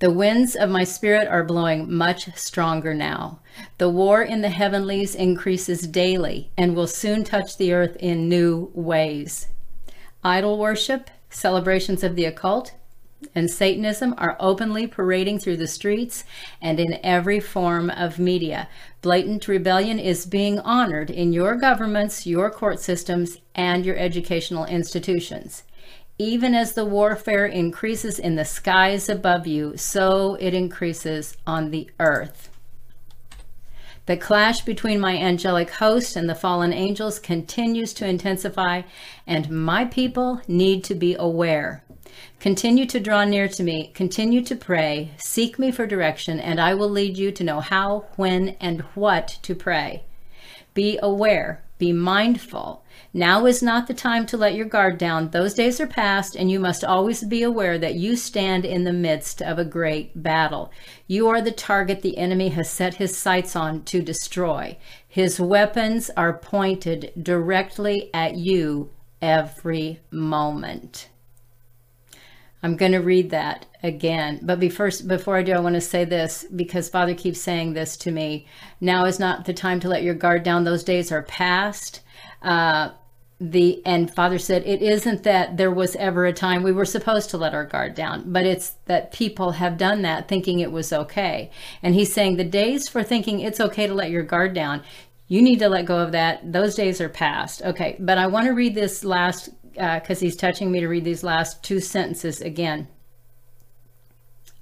The 0.00 0.10
winds 0.10 0.54
of 0.56 0.70
my 0.70 0.84
spirit 0.84 1.28
are 1.28 1.44
blowing 1.44 1.92
much 1.92 2.28
stronger 2.36 2.94
now. 2.94 3.40
The 3.78 3.88
war 3.88 4.22
in 4.22 4.42
the 4.42 4.50
heavenlies 4.50 5.14
increases 5.14 5.86
daily 5.86 6.50
and 6.58 6.74
will 6.74 6.88
soon 6.88 7.24
touch 7.24 7.56
the 7.56 7.72
earth 7.72 7.96
in 8.00 8.28
new 8.28 8.70
ways. 8.74 9.46
Idol 10.22 10.58
worship, 10.58 11.10
celebrations 11.30 12.02
of 12.02 12.16
the 12.16 12.24
occult, 12.24 12.74
and 13.34 13.50
Satanism 13.50 14.14
are 14.18 14.36
openly 14.38 14.86
parading 14.86 15.38
through 15.38 15.56
the 15.56 15.66
streets 15.66 16.24
and 16.60 16.78
in 16.78 16.98
every 17.02 17.40
form 17.40 17.90
of 17.90 18.18
media. 18.18 18.68
Blatant 19.02 19.48
rebellion 19.48 19.98
is 19.98 20.26
being 20.26 20.58
honored 20.60 21.10
in 21.10 21.32
your 21.32 21.56
governments, 21.56 22.26
your 22.26 22.50
court 22.50 22.80
systems, 22.80 23.38
and 23.54 23.84
your 23.84 23.96
educational 23.96 24.64
institutions. 24.66 25.62
Even 26.18 26.54
as 26.54 26.74
the 26.74 26.84
warfare 26.84 27.46
increases 27.46 28.18
in 28.18 28.36
the 28.36 28.44
skies 28.44 29.08
above 29.08 29.46
you, 29.46 29.76
so 29.76 30.36
it 30.38 30.54
increases 30.54 31.36
on 31.46 31.70
the 31.70 31.90
earth. 31.98 32.50
The 34.06 34.16
clash 34.18 34.60
between 34.60 35.00
my 35.00 35.16
angelic 35.16 35.70
host 35.70 36.14
and 36.14 36.28
the 36.28 36.34
fallen 36.34 36.74
angels 36.74 37.18
continues 37.18 37.94
to 37.94 38.06
intensify, 38.06 38.82
and 39.26 39.48
my 39.50 39.86
people 39.86 40.42
need 40.46 40.84
to 40.84 40.94
be 40.94 41.14
aware. 41.14 41.82
Continue 42.40 42.86
to 42.86 43.00
draw 43.00 43.24
near 43.24 43.48
to 43.48 43.62
me, 43.62 43.90
continue 43.94 44.42
to 44.44 44.56
pray, 44.56 45.12
seek 45.16 45.58
me 45.58 45.70
for 45.70 45.86
direction, 45.86 46.38
and 46.38 46.60
I 46.60 46.74
will 46.74 46.90
lead 46.90 47.16
you 47.16 47.32
to 47.32 47.44
know 47.44 47.60
how, 47.60 48.06
when, 48.16 48.50
and 48.60 48.82
what 48.94 49.38
to 49.42 49.54
pray. 49.54 50.04
Be 50.74 50.98
aware, 51.02 51.64
be 51.78 51.92
mindful. 51.92 52.84
Now 53.12 53.46
is 53.46 53.62
not 53.62 53.86
the 53.86 53.94
time 53.94 54.26
to 54.26 54.36
let 54.36 54.54
your 54.54 54.66
guard 54.66 54.98
down. 54.98 55.30
Those 55.30 55.54
days 55.54 55.80
are 55.80 55.86
past, 55.86 56.34
and 56.34 56.50
you 56.50 56.58
must 56.58 56.84
always 56.84 57.24
be 57.24 57.42
aware 57.42 57.78
that 57.78 57.94
you 57.94 58.16
stand 58.16 58.64
in 58.64 58.84
the 58.84 58.92
midst 58.92 59.40
of 59.40 59.58
a 59.58 59.64
great 59.64 60.22
battle. 60.22 60.72
You 61.06 61.28
are 61.28 61.40
the 61.40 61.52
target 61.52 62.02
the 62.02 62.18
enemy 62.18 62.48
has 62.50 62.70
set 62.70 62.94
his 62.94 63.16
sights 63.16 63.54
on 63.54 63.84
to 63.84 64.02
destroy. 64.02 64.76
His 65.06 65.40
weapons 65.40 66.10
are 66.16 66.38
pointed 66.38 67.12
directly 67.20 68.10
at 68.12 68.36
you 68.36 68.90
every 69.22 70.00
moment. 70.10 71.08
I'm 72.64 72.76
going 72.76 72.92
to 72.92 72.98
read 72.98 73.28
that 73.28 73.66
again. 73.82 74.40
But 74.42 74.58
be 74.58 74.70
first, 74.70 75.06
before 75.06 75.36
I 75.36 75.42
do, 75.42 75.52
I 75.52 75.60
want 75.60 75.74
to 75.74 75.82
say 75.82 76.06
this 76.06 76.46
because 76.56 76.88
Father 76.88 77.14
keeps 77.14 77.38
saying 77.38 77.74
this 77.74 77.94
to 77.98 78.10
me. 78.10 78.46
Now 78.80 79.04
is 79.04 79.20
not 79.20 79.44
the 79.44 79.52
time 79.52 79.80
to 79.80 79.88
let 79.88 80.02
your 80.02 80.14
guard 80.14 80.44
down. 80.44 80.64
Those 80.64 80.82
days 80.82 81.12
are 81.12 81.22
past. 81.22 82.00
Uh, 82.40 82.92
the 83.40 83.84
and 83.84 84.14
father 84.14 84.38
said 84.38 84.62
it 84.64 84.80
isn't 84.80 85.24
that 85.24 85.56
there 85.56 85.70
was 85.70 85.96
ever 85.96 86.24
a 86.24 86.32
time 86.32 86.62
we 86.62 86.70
were 86.70 86.84
supposed 86.84 87.28
to 87.28 87.36
let 87.36 87.52
our 87.52 87.64
guard 87.64 87.92
down 87.92 88.22
but 88.32 88.46
it's 88.46 88.76
that 88.86 89.12
people 89.12 89.50
have 89.50 89.76
done 89.76 90.02
that 90.02 90.28
thinking 90.28 90.60
it 90.60 90.70
was 90.70 90.92
okay 90.92 91.50
and 91.82 91.96
he's 91.96 92.12
saying 92.12 92.36
the 92.36 92.44
days 92.44 92.88
for 92.88 93.02
thinking 93.02 93.40
it's 93.40 93.60
okay 93.60 93.88
to 93.88 93.92
let 93.92 94.08
your 94.08 94.22
guard 94.22 94.54
down 94.54 94.80
you 95.26 95.42
need 95.42 95.58
to 95.58 95.68
let 95.68 95.84
go 95.84 95.98
of 95.98 96.12
that 96.12 96.52
those 96.52 96.76
days 96.76 97.00
are 97.00 97.08
past 97.08 97.60
okay 97.62 97.96
but 97.98 98.18
i 98.18 98.26
want 98.26 98.46
to 98.46 98.52
read 98.52 98.74
this 98.74 99.02
last 99.04 99.50
because 99.74 100.18
uh, 100.18 100.24
he's 100.24 100.36
touching 100.36 100.70
me 100.70 100.80
to 100.80 100.88
read 100.88 101.04
these 101.04 101.22
last 101.22 101.62
two 101.62 101.80
sentences 101.80 102.40
again 102.40 102.88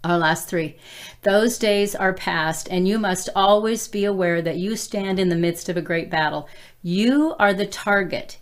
our 0.04 0.18
last 0.18 0.48
three. 0.48 0.76
Those 1.22 1.58
days 1.58 1.94
are 1.94 2.12
past, 2.12 2.68
and 2.70 2.88
you 2.88 2.98
must 2.98 3.28
always 3.36 3.86
be 3.88 4.04
aware 4.04 4.42
that 4.42 4.56
you 4.56 4.76
stand 4.76 5.18
in 5.18 5.28
the 5.28 5.36
midst 5.36 5.68
of 5.68 5.76
a 5.76 5.82
great 5.82 6.10
battle. 6.10 6.48
You 6.82 7.34
are 7.38 7.54
the 7.54 7.66
target. 7.66 8.38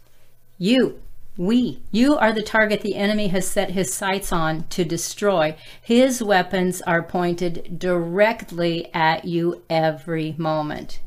You, 0.58 1.02
we, 1.36 1.82
you 1.90 2.16
are 2.16 2.32
the 2.32 2.42
target 2.42 2.80
the 2.80 2.96
enemy 2.96 3.28
has 3.28 3.46
set 3.46 3.70
his 3.70 3.92
sights 3.92 4.32
on 4.32 4.64
to 4.68 4.84
destroy. 4.84 5.56
His 5.80 6.22
weapons 6.22 6.80
are 6.82 7.02
pointed 7.02 7.78
directly 7.78 8.92
at 8.94 9.24
you 9.26 9.62
every 9.68 10.34
moment. 10.38 11.00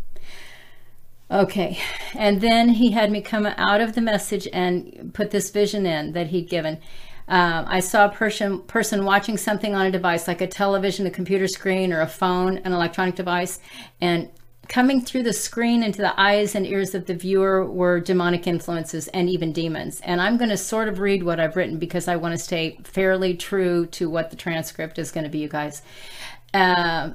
Okay, 1.33 1.79
and 2.13 2.41
then 2.41 2.69
he 2.69 2.91
had 2.91 3.11
me 3.11 3.19
come 3.19 3.47
out 3.47 3.81
of 3.81 3.95
the 3.95 4.01
message 4.01 4.47
and 4.53 5.11
put 5.15 5.31
this 5.31 5.49
vision 5.49 5.87
in 5.87 6.13
that 6.13 6.27
he'd 6.27 6.47
given. 6.47 6.77
Uh, 7.27 7.63
I 7.65 7.79
saw 7.79 8.05
a 8.05 8.09
person 8.09 8.61
person 8.61 9.03
watching 9.03 9.37
something 9.37 9.73
on 9.73 9.87
a 9.87 9.91
device 9.91 10.27
like 10.27 10.41
a 10.41 10.47
television, 10.47 11.07
a 11.07 11.09
computer 11.09 11.47
screen, 11.47 11.91
or 11.91 12.01
a 12.01 12.07
phone, 12.07 12.59
an 12.59 12.71
electronic 12.71 13.15
device, 13.15 13.59
and 13.99 14.29
coming 14.67 15.01
through 15.01 15.23
the 15.23 15.33
screen 15.33 15.81
into 15.81 16.03
the 16.03 16.19
eyes 16.21 16.53
and 16.53 16.67
ears 16.67 16.93
of 16.93 17.07
the 17.07 17.15
viewer 17.15 17.65
were 17.65 17.99
demonic 17.99 18.45
influences 18.45 19.07
and 19.07 19.27
even 19.27 19.51
demons. 19.51 20.01
And 20.01 20.21
I'm 20.21 20.37
going 20.37 20.51
to 20.51 20.57
sort 20.57 20.87
of 20.87 20.99
read 20.99 21.23
what 21.23 21.39
I've 21.39 21.55
written 21.55 21.79
because 21.79 22.07
I 22.07 22.15
want 22.15 22.33
to 22.33 22.37
stay 22.37 22.77
fairly 22.83 23.35
true 23.35 23.87
to 23.87 24.07
what 24.07 24.29
the 24.29 24.35
transcript 24.35 24.99
is 24.99 25.11
going 25.11 25.23
to 25.23 25.31
be, 25.31 25.39
you 25.39 25.49
guys. 25.49 25.81
Uh, 26.53 27.11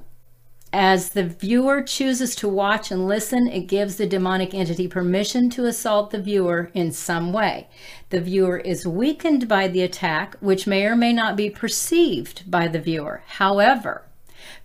as 0.72 1.10
the 1.10 1.24
viewer 1.24 1.82
chooses 1.82 2.34
to 2.36 2.48
watch 2.48 2.90
and 2.90 3.06
listen, 3.06 3.48
it 3.48 3.68
gives 3.68 3.96
the 3.96 4.06
demonic 4.06 4.52
entity 4.52 4.86
permission 4.86 5.48
to 5.50 5.66
assault 5.66 6.10
the 6.10 6.20
viewer 6.20 6.70
in 6.74 6.92
some 6.92 7.32
way. 7.32 7.68
The 8.10 8.20
viewer 8.20 8.58
is 8.58 8.86
weakened 8.86 9.48
by 9.48 9.68
the 9.68 9.82
attack, 9.82 10.36
which 10.40 10.66
may 10.66 10.84
or 10.84 10.94
may 10.94 11.12
not 11.12 11.36
be 11.36 11.48
perceived 11.48 12.50
by 12.50 12.68
the 12.68 12.80
viewer. 12.80 13.22
However, 13.26 14.02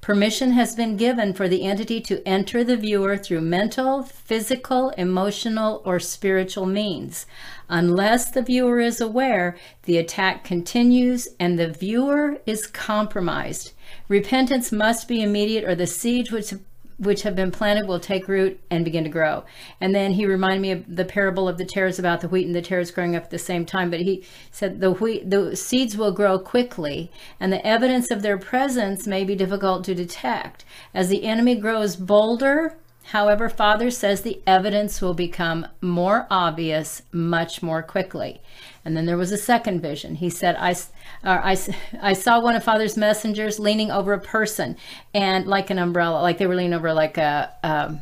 permission 0.01 0.51
has 0.51 0.75
been 0.75 0.97
given 0.97 1.33
for 1.33 1.47
the 1.47 1.63
entity 1.63 2.01
to 2.01 2.25
enter 2.27 2.63
the 2.63 2.77
viewer 2.77 3.15
through 3.15 3.41
mental, 3.41 4.03
physical, 4.03 4.89
emotional, 4.91 5.81
or 5.85 5.99
spiritual 5.99 6.65
means. 6.65 7.25
Unless 7.69 8.31
the 8.31 8.41
viewer 8.41 8.81
is 8.81 8.99
aware, 8.99 9.55
the 9.83 9.97
attack 9.97 10.43
continues 10.43 11.29
and 11.39 11.57
the 11.57 11.69
viewer 11.69 12.39
is 12.45 12.67
compromised. 12.67 13.71
Repentance 14.13 14.71
must 14.71 15.07
be 15.07 15.23
immediate, 15.23 15.63
or 15.63 15.73
the 15.73 15.87
seeds 15.87 16.31
which 16.31 16.53
which 16.99 17.23
have 17.23 17.35
been 17.35 17.49
planted 17.49 17.87
will 17.87 17.99
take 17.99 18.27
root 18.27 18.59
and 18.69 18.85
begin 18.85 19.03
to 19.03 19.09
grow. 19.09 19.43
And 19.81 19.95
then 19.95 20.11
he 20.11 20.27
reminded 20.27 20.61
me 20.61 20.69
of 20.69 20.95
the 20.95 21.03
parable 21.03 21.49
of 21.49 21.57
the 21.57 21.65
tares 21.65 21.97
about 21.97 22.21
the 22.21 22.27
wheat 22.27 22.45
and 22.45 22.53
the 22.53 22.61
tares 22.61 22.91
growing 22.91 23.15
up 23.15 23.23
at 23.23 23.29
the 23.31 23.39
same 23.39 23.65
time. 23.65 23.89
But 23.89 24.01
he 24.01 24.23
said 24.51 24.81
the 24.81 24.91
wheat, 24.91 25.27
the 25.27 25.55
seeds 25.55 25.97
will 25.97 26.11
grow 26.11 26.37
quickly, 26.37 27.11
and 27.39 27.51
the 27.51 27.65
evidence 27.65 28.11
of 28.11 28.21
their 28.21 28.37
presence 28.37 29.07
may 29.07 29.23
be 29.23 29.35
difficult 29.35 29.83
to 29.85 29.95
detect. 29.95 30.63
As 30.93 31.09
the 31.09 31.23
enemy 31.23 31.55
grows 31.55 31.95
bolder, 31.95 32.77
However, 33.07 33.49
Father 33.49 33.91
says 33.91 34.21
the 34.21 34.41
evidence 34.47 35.01
will 35.01 35.13
become 35.13 35.67
more 35.81 36.25
obvious 36.29 37.01
much 37.11 37.61
more 37.61 37.83
quickly. 37.83 38.41
And 38.85 38.95
then 38.95 39.05
there 39.05 39.17
was 39.17 39.31
a 39.31 39.37
second 39.37 39.81
vision. 39.81 40.15
He 40.15 40.29
said, 40.29 40.55
I, 40.55 40.75
I, 41.23 41.57
I 42.01 42.13
saw 42.13 42.41
one 42.41 42.55
of 42.55 42.63
Father's 42.63 42.97
messengers 42.97 43.59
leaning 43.59 43.91
over 43.91 44.13
a 44.13 44.19
person 44.19 44.75
and 45.13 45.47
like 45.47 45.69
an 45.69 45.79
umbrella, 45.79 46.21
like 46.21 46.37
they 46.37 46.47
were 46.47 46.55
leaning 46.55 46.73
over 46.73 46.93
like 46.93 47.17
a, 47.17 47.53
um, 47.63 48.01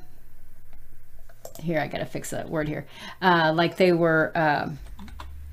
here, 1.60 1.80
I 1.80 1.88
got 1.88 2.00
to 2.00 2.06
fix 2.06 2.32
that 2.32 2.50
word 2.50 2.68
here. 2.68 2.88
Uh, 3.22 3.54
like 3.56 3.78
they 3.78 3.92
were, 3.92 4.32
um, 4.36 4.80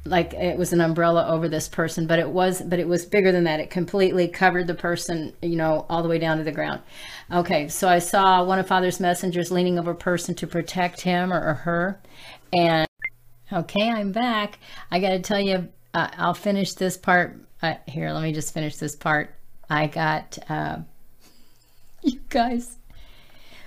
like 0.05 0.33
it 0.33 0.57
was 0.57 0.73
an 0.73 0.81
umbrella 0.81 1.27
over 1.29 1.49
this 1.49 1.69
person, 1.69 2.07
but 2.07 2.19
it 2.19 2.29
was, 2.29 2.63
but 2.63 2.79
it 2.79 2.89
was 2.89 3.05
bigger 3.05 3.31
than 3.31 3.45
that. 3.45 3.61
It 3.61 3.69
completely 3.69 4.29
covered 4.29 4.67
the 4.67 4.75
person, 4.75 5.35
you 5.43 5.57
know, 5.57 5.85
all 5.91 6.03
the 6.03 6.09
way 6.09 6.19
down 6.19 6.39
to 6.39 6.45
the 6.45 6.53
ground. 6.53 6.81
Okay, 7.31 7.69
so 7.69 7.89
I 7.89 7.99
saw 7.99 8.43
one 8.43 8.59
of 8.59 8.67
Father's 8.67 9.01
messengers 9.01 9.51
leaning 9.51 9.79
over 9.79 9.91
a 9.91 9.97
person 9.97 10.35
to 10.37 10.47
protect 10.47 11.03
him 11.03 11.33
or, 11.33 11.43
or 11.43 11.55
her. 11.55 12.01
And 12.53 12.89
okay, 13.53 13.91
I'm 13.91 14.13
back. 14.13 14.59
I 14.91 14.99
got 15.01 15.11
to 15.11 15.21
tell 15.21 15.41
you, 15.41 15.69
uh, 15.93 16.09
I'll 16.17 16.35
finish 16.35 16.73
this 16.73 16.97
part. 16.97 17.39
Uh, 17.63 17.75
here, 17.87 18.13
let 18.13 18.23
me 18.23 18.33
just 18.33 18.55
finish 18.55 18.77
this 18.77 18.95
part. 18.95 19.35
I 19.69 19.89
got, 19.89 20.39
uh, 20.49 20.79
you 22.03 22.21
guys, 22.29 22.77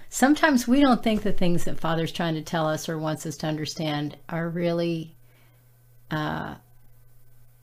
sometimes 0.10 0.68
we 0.68 0.80
don't 0.80 1.04
think 1.04 1.24
the 1.24 1.34
things 1.34 1.66
that 1.66 1.80
Father's 1.80 2.12
trying 2.12 2.36
to 2.36 2.42
tell 2.42 2.68
us 2.68 2.88
or 2.88 2.98
wants 2.98 3.26
us 3.26 3.36
to 3.38 3.48
understand 3.48 4.18
are 4.30 4.50
really 4.50 5.16
uh, 6.10 6.56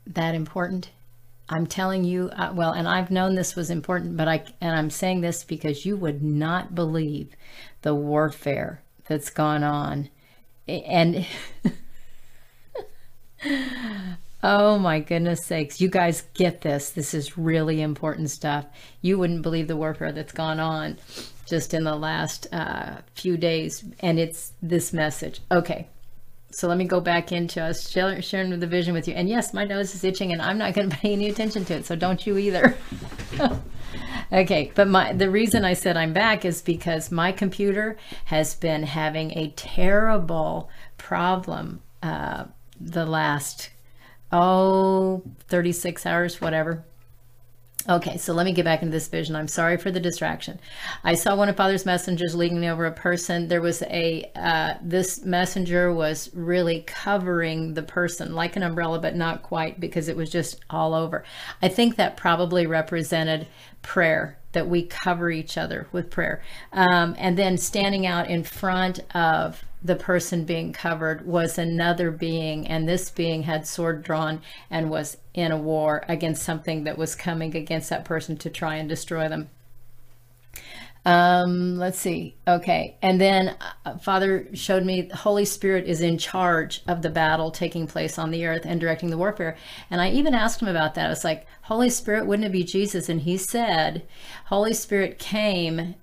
that 0.07 0.35
important. 0.35 0.91
I'm 1.49 1.67
telling 1.67 2.05
you, 2.05 2.29
uh, 2.37 2.53
well, 2.55 2.73
and 2.73 2.87
I've 2.87 3.11
known 3.11 3.35
this 3.35 3.57
was 3.57 3.71
important, 3.71 4.19
but 4.19 4.29
I, 4.29 4.45
and 4.61 4.77
I'm 4.77 4.91
saying 4.91 5.23
this 5.23 5.45
because 5.45 5.87
you 5.87 5.97
would 5.97 6.23
not 6.23 6.75
believe 6.75 7.35
the 7.81 7.95
warfare 7.95 8.83
that's 9.07 9.31
gone 9.31 9.64
on. 9.64 10.11
And 10.67 11.27
oh 14.42 14.79
my 14.79 15.01
goodness 15.01 15.44
sakes, 15.44 15.81
you 15.81 15.88
guys 15.88 16.24
get 16.35 16.61
this. 16.61 16.90
This 16.90 17.14
is 17.14 17.37
really 17.37 17.81
important 17.81 18.31
stuff. 18.31 18.66
You 19.01 19.18
wouldn't 19.18 19.42
believe 19.42 19.68
the 19.68 19.77
warfare 19.77 20.12
that's 20.12 20.33
gone 20.33 20.61
on 20.61 20.98
just 21.46 21.74
in 21.74 21.85
the 21.85 21.96
last 21.96 22.46
uh, 22.53 22.98
few 23.14 23.37
days. 23.37 23.85
And 24.01 24.18
it's 24.18 24.53
this 24.62 24.92
message. 24.92 25.40
Okay, 25.51 25.88
so 26.51 26.66
let 26.66 26.79
me 26.79 26.85
go 26.85 27.01
back 27.01 27.31
into 27.31 27.62
us 27.62 27.88
sharing 27.88 28.59
the 28.59 28.66
vision 28.66 28.94
with 28.94 29.07
you. 29.07 29.14
And 29.14 29.29
yes, 29.29 29.53
my 29.53 29.64
nose 29.64 29.94
is 29.94 30.05
itching 30.05 30.33
and 30.33 30.40
I'm 30.40 30.59
not 30.59 30.74
going 30.74 30.90
to 30.90 30.96
pay 30.96 31.12
any 31.12 31.29
attention 31.29 31.64
to 31.66 31.74
it. 31.74 31.87
So 31.87 31.96
don't 31.96 32.27
you 32.27 32.38
either. 32.38 32.77
okay. 34.33 34.72
But 34.74 34.88
my, 34.88 35.12
the 35.12 35.31
reason 35.31 35.64
I 35.64 35.74
said 35.74 35.96
I'm 35.96 36.12
back 36.12 36.44
is 36.44 36.62
because 36.62 37.11
my 37.11 37.33
computer 37.33 37.96
has 38.27 38.55
been 38.55 38.85
having 38.85 39.37
a 39.37 39.48
terrible 39.57 40.70
problem, 40.96 41.83
uh, 42.03 42.44
the 42.81 43.05
last, 43.05 43.70
oh, 44.33 45.23
36 45.49 46.07
hours, 46.07 46.41
whatever. 46.41 46.85
Okay, 47.88 48.19
so 48.19 48.35
let 48.35 48.45
me 48.45 48.53
get 48.53 48.67
back 48.67 48.83
into 48.83 48.93
this 48.93 49.09
vision. 49.09 49.35
I'm 49.35 49.49
sorry 49.49 49.79
for 49.79 49.91
the 49.91 50.01
distraction. 50.01 50.61
I 51.05 51.14
saw 51.14 51.35
one 51.35 51.49
of 51.49 51.57
Father's 51.57 51.87
messengers 51.87 52.35
leaning 52.35 52.67
over 52.67 52.85
a 52.85 52.93
person. 52.93 53.49
There 53.49 53.62
was 53.62 53.81
a, 53.83 54.31
uh, 54.37 54.75
this 54.83 55.25
messenger 55.25 55.91
was 55.91 56.29
really 56.35 56.83
covering 56.83 57.73
the 57.73 57.83
person 57.83 58.35
like 58.35 58.57
an 58.57 58.62
umbrella, 58.62 58.99
but 58.99 59.17
not 59.17 59.43
quite 59.43 59.81
because 59.81 60.09
it 60.09 60.17
was 60.17 60.29
just 60.29 60.62
all 60.69 60.93
over. 60.93 61.25
I 61.62 61.69
think 61.69 61.97
that 61.97 62.19
probably 62.19 62.67
represented 62.67 63.47
prayer 63.81 64.38
that 64.53 64.69
we 64.69 64.83
cover 64.83 65.31
each 65.31 65.57
other 65.57 65.88
with 65.91 66.11
prayer. 66.11 66.43
Um, 66.73 67.14
and 67.17 67.38
then 67.38 67.57
standing 67.57 68.07
out 68.07 68.29
in 68.29 68.45
front 68.45 69.01
of 69.14 69.64
the 69.83 69.97
person 69.97 70.45
being 70.45 70.73
covered 70.73 71.27
was 71.27 71.59
another 71.59 72.11
being, 72.11 72.67
and 72.67 72.88
this 72.88 73.11
being 73.11 73.43
had 73.43 73.67
sword 73.67 74.03
drawn 74.03 74.41
and 74.71 74.91
was 74.91 75.17
in 75.35 75.53
a 75.53 75.57
war 75.57 76.05
against 76.09 76.43
something 76.43 76.85
that 76.85 76.99
was 76.99 77.14
coming 77.14 77.57
against 77.57 77.91
that 77.91 78.05
person 78.05 78.37
to 78.38 78.51
try 78.51 78.77
and 78.77 78.88
destroy 78.88 79.29
them. 79.29 79.51
Um, 81.05 81.79
let's 81.79 81.99
see. 81.99 82.37
Okay. 82.47 82.99
And 83.01 83.19
then 83.19 83.57
uh, 83.87 83.97
Father 83.97 84.47
showed 84.53 84.85
me 84.85 85.03
the 85.03 85.17
Holy 85.17 85.47
Spirit 85.47 85.87
is 85.87 86.03
in 86.03 86.19
charge 86.19 86.83
of 86.87 87.01
the 87.01 87.09
battle 87.09 87.51
taking 87.51 87.87
place 87.87 88.19
on 88.19 88.31
the 88.31 88.45
earth 88.45 88.67
and 88.67 88.79
directing 88.79 89.09
the 89.09 89.17
warfare. 89.17 89.57
And 89.91 90.03
I 90.03 90.11
even 90.11 90.35
asked 90.35 90.61
him 90.61 90.69
about 90.69 90.95
that. 90.97 91.07
I 91.07 91.09
was 91.09 91.25
like, 91.25 91.47
Holy 91.62 91.88
Spirit, 91.88 92.27
wouldn't 92.27 92.47
it 92.47 92.53
be 92.53 92.62
Jesus? 92.62 93.09
And 93.09 93.23
he 93.23 93.38
said, 93.38 94.07
Holy 94.47 94.75
Spirit 94.75 95.19
came. 95.19 95.95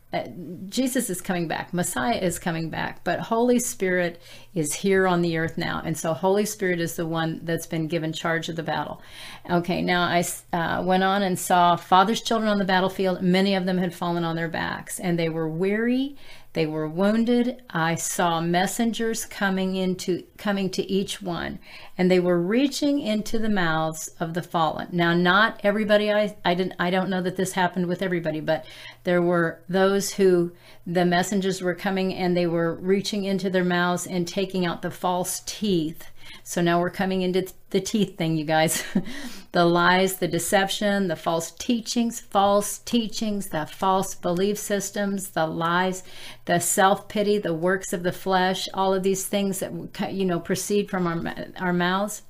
Jesus 0.67 1.09
is 1.09 1.21
coming 1.21 1.47
back. 1.47 1.73
Messiah 1.73 2.17
is 2.17 2.39
coming 2.39 2.69
back. 2.69 3.03
But 3.03 3.19
Holy 3.19 3.59
Spirit 3.59 4.21
is 4.53 4.73
here 4.73 5.07
on 5.07 5.21
the 5.21 5.37
earth 5.37 5.57
now. 5.57 5.81
And 5.83 5.97
so 5.97 6.13
Holy 6.13 6.45
Spirit 6.45 6.79
is 6.79 6.95
the 6.95 7.05
one 7.05 7.41
that's 7.43 7.67
been 7.67 7.87
given 7.87 8.13
charge 8.13 8.49
of 8.49 8.55
the 8.55 8.63
battle. 8.63 9.01
Okay, 9.49 9.81
now 9.81 10.03
I 10.03 10.23
uh, 10.53 10.83
went 10.83 11.03
on 11.03 11.21
and 11.21 11.37
saw 11.37 11.75
Father's 11.75 12.21
children 12.21 12.49
on 12.49 12.59
the 12.59 12.65
battlefield. 12.65 13.21
Many 13.21 13.55
of 13.55 13.65
them 13.65 13.77
had 13.77 13.93
fallen 13.93 14.23
on 14.23 14.35
their 14.35 14.49
backs 14.49 14.99
and 14.99 15.17
they 15.17 15.29
were 15.29 15.47
weary 15.47 16.15
they 16.55 16.65
were 16.65 16.87
wounded. 16.87 17.61
I 17.69 17.95
saw 17.95 18.39
messengers 18.39 19.25
coming 19.25 19.75
into 19.75 20.23
coming 20.37 20.69
to 20.69 20.89
each 20.89 21.21
one, 21.21 21.59
and 21.97 22.09
they 22.09 22.19
were 22.21 22.41
reaching 22.41 23.01
into 23.01 23.37
the 23.37 23.49
mouths 23.49 24.07
of 24.21 24.33
the 24.33 24.41
fallen. 24.41 24.87
Now, 24.93 25.13
not 25.13 25.59
everybody. 25.65 26.13
I 26.13 26.33
I 26.45 26.53
didn't. 26.53 26.75
I 26.79 26.91
don't 26.91 27.09
know 27.09 27.21
that 27.21 27.35
this 27.35 27.51
happened 27.51 27.87
with 27.87 28.01
everybody, 28.01 28.39
but 28.39 28.65
there 29.03 29.21
were 29.21 29.59
those 29.67 30.13
who 30.13 30.53
the 30.87 31.03
messengers 31.03 31.61
were 31.61 31.75
coming 31.75 32.13
and 32.13 32.37
they 32.37 32.47
were 32.47 32.75
reaching 32.75 33.25
into 33.25 33.49
their 33.49 33.65
mouths 33.65 34.07
and 34.07 34.25
taking 34.25 34.65
out 34.65 34.81
the 34.81 34.91
false 34.91 35.41
teeth 35.45 36.09
So 36.43 36.61
now 36.61 36.79
we're 36.79 36.89
coming 36.89 37.21
into 37.21 37.47
the 37.69 37.81
teeth 37.81 38.17
thing, 38.17 38.37
you 38.37 38.45
guys. 38.45 38.83
the 39.51 39.65
lies, 39.65 40.17
the 40.17 40.27
deception, 40.27 41.07
the 41.07 41.15
false 41.15 41.51
teachings, 41.51 42.19
false 42.19 42.79
teachings, 42.79 43.49
the 43.49 43.65
false 43.65 44.15
belief 44.15 44.57
systems, 44.57 45.29
the 45.29 45.47
lies, 45.47 46.03
the 46.45 46.59
self 46.59 47.07
pity, 47.07 47.37
the 47.37 47.53
works 47.53 47.93
of 47.93 48.03
the 48.03 48.11
flesh, 48.11 48.67
all 48.73 48.93
of 48.93 49.03
these 49.03 49.25
things 49.25 49.59
that, 49.59 50.13
you 50.13 50.25
know, 50.25 50.39
proceed 50.39 50.89
from 50.89 51.07
our, 51.07 51.47
our 51.57 51.73
mouths. 51.73 52.23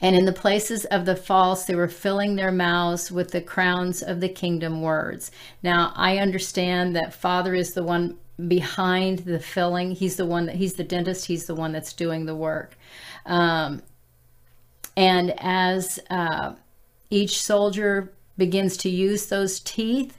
And 0.00 0.14
in 0.14 0.24
the 0.24 0.32
places 0.32 0.84
of 0.86 1.04
the 1.04 1.16
false, 1.16 1.64
they 1.64 1.74
were 1.74 1.88
filling 1.88 2.36
their 2.36 2.52
mouths 2.52 3.10
with 3.10 3.30
the 3.30 3.40
crowns 3.40 4.02
of 4.02 4.20
the 4.20 4.28
kingdom 4.28 4.82
words. 4.82 5.30
Now, 5.62 5.92
I 5.96 6.18
understand 6.18 6.94
that 6.96 7.14
Father 7.14 7.54
is 7.54 7.74
the 7.74 7.82
one 7.82 8.18
behind 8.48 9.20
the 9.20 9.38
filling. 9.38 9.92
He's 9.92 10.16
the 10.16 10.26
one 10.26 10.46
that 10.46 10.56
he's 10.56 10.74
the 10.74 10.84
dentist. 10.84 11.26
He's 11.26 11.46
the 11.46 11.54
one 11.54 11.72
that's 11.72 11.92
doing 11.92 12.26
the 12.26 12.34
work. 12.34 12.76
Um, 13.26 13.82
and 14.96 15.34
as 15.38 15.98
uh, 16.10 16.54
each 17.10 17.40
soldier 17.40 18.12
begins 18.36 18.76
to 18.78 18.88
use 18.88 19.26
those 19.26 19.60
teeth 19.60 20.18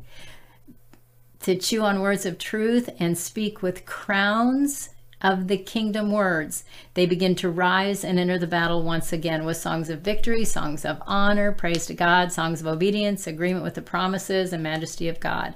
to 1.41 1.56
chew 1.56 1.82
on 1.82 2.01
words 2.01 2.25
of 2.25 2.38
truth 2.38 2.89
and 2.99 3.17
speak 3.17 3.62
with 3.62 3.86
crowns 3.86 4.89
of 5.21 5.47
the 5.47 5.58
kingdom 5.58 6.12
words, 6.12 6.63
they 6.93 7.06
begin 7.06 7.36
to 7.36 7.49
rise 7.49 8.04
and 8.04 8.19
enter 8.19 8.38
the 8.38 8.47
battle 8.47 8.84
once 8.84 9.12
again 9.13 9.45
with 9.45 9.58
songs 9.58 9.89
of 9.89 10.01
victory, 10.01 10.45
songs 10.45 10.86
of 10.86 11.01
honor, 11.06 11.51
praise 11.51 11.86
to 11.86 11.93
God, 11.93 12.32
songs 12.32 12.62
of 12.62 12.67
obedience, 12.67 13.28
agreement 13.28 13.63
with 13.63 13.75
the 13.75 13.82
promises 13.82 14.54
and 14.54 14.63
majesty 14.63 15.08
of 15.08 15.19
God. 15.19 15.56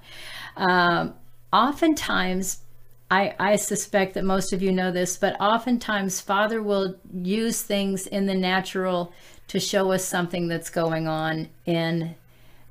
Um, 0.56 1.14
oftentimes, 1.52 2.60
I, 3.12 3.34
I 3.40 3.56
suspect 3.56 4.14
that 4.14 4.24
most 4.24 4.54
of 4.54 4.62
you 4.62 4.72
know 4.72 4.92
this, 4.92 5.18
but 5.18 5.40
oftentimes 5.40 6.22
Father 6.22 6.62
will 6.62 6.96
use 7.14 7.62
things 7.62 8.06
in 8.08 8.26
the 8.28 8.36
natural 8.36 9.14
to 9.48 9.60
show 9.60 9.92
us 9.92 10.06
something 10.06 10.48
that's 10.48 10.70
going 10.70 11.08
on 11.08 11.50
in 11.66 12.16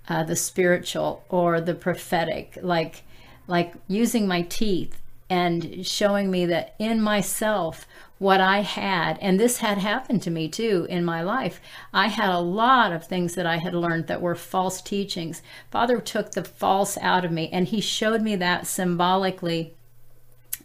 uh, 0.08 0.22
the 0.22 0.36
spiritual 0.36 1.24
or 1.28 1.60
the 1.60 1.74
prophetic, 1.74 2.56
like 2.62 3.02
like 3.48 3.72
using 3.88 4.28
my 4.28 4.42
teeth 4.42 5.00
and 5.30 5.86
showing 5.86 6.30
me 6.30 6.46
that 6.46 6.74
in 6.78 7.00
myself 7.00 7.86
what 8.18 8.40
I 8.40 8.60
had, 8.60 9.18
and 9.20 9.38
this 9.38 9.58
had 9.58 9.78
happened 9.78 10.22
to 10.22 10.30
me 10.30 10.48
too 10.48 10.86
in 10.90 11.04
my 11.04 11.22
life. 11.22 11.60
I 11.92 12.08
had 12.08 12.30
a 12.30 12.40
lot 12.40 12.92
of 12.92 13.04
things 13.04 13.34
that 13.36 13.46
I 13.46 13.58
had 13.58 13.74
learned 13.74 14.08
that 14.08 14.20
were 14.20 14.34
false 14.34 14.82
teachings. 14.82 15.40
Father 15.70 16.00
took 16.00 16.32
the 16.32 16.42
false 16.42 16.98
out 16.98 17.24
of 17.24 17.30
me, 17.30 17.48
and 17.52 17.68
He 17.68 17.80
showed 17.80 18.22
me 18.22 18.34
that 18.36 18.66
symbolically 18.66 19.74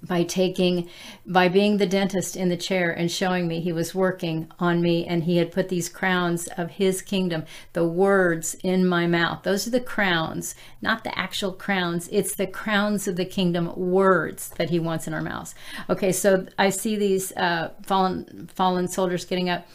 by 0.04 0.24
taking 0.24 0.89
by 1.26 1.48
being 1.48 1.78
the 1.78 1.86
dentist 1.86 2.36
in 2.36 2.50
the 2.50 2.58
chair 2.58 2.92
and 2.92 3.10
showing 3.10 3.48
me 3.48 3.62
he 3.62 3.72
was 3.72 3.96
working 3.96 4.52
on 4.60 4.82
me 4.82 5.06
and 5.06 5.24
he 5.24 5.38
had 5.38 5.52
put 5.52 5.70
these 5.70 5.88
crowns 5.88 6.48
of 6.58 6.72
his 6.72 7.02
kingdom 7.02 7.46
the 7.72 7.88
words 7.88 8.56
in 8.63 8.86
my 8.86 9.08
mouth. 9.08 9.44
Those 9.44 9.66
are 9.68 9.72
the 9.72 9.80
crowns 9.80 10.56
not 10.82 11.04
the 11.04 11.18
actual 11.18 11.54
crowns. 11.54 12.10
It's 12.12 12.36
the 12.36 12.48
crowns 12.48 13.08
of 13.08 13.16
the 13.16 13.26
kingdom 13.26 13.74
words 13.76 14.50
that 14.58 14.70
he 14.70 14.80
wants 14.80 15.08
in 15.08 15.13
our 15.13 15.22
mouths. 15.22 15.56
Okay 15.89 16.12
so 16.12 16.46
i 16.60 16.70
see 16.70 16.96
these 16.96 17.32
uh, 17.34 17.72
fallen 17.84 18.50
fallen 18.54 18.88
soldiers 18.88 19.26
getting 19.26 19.50
up. 19.50 19.68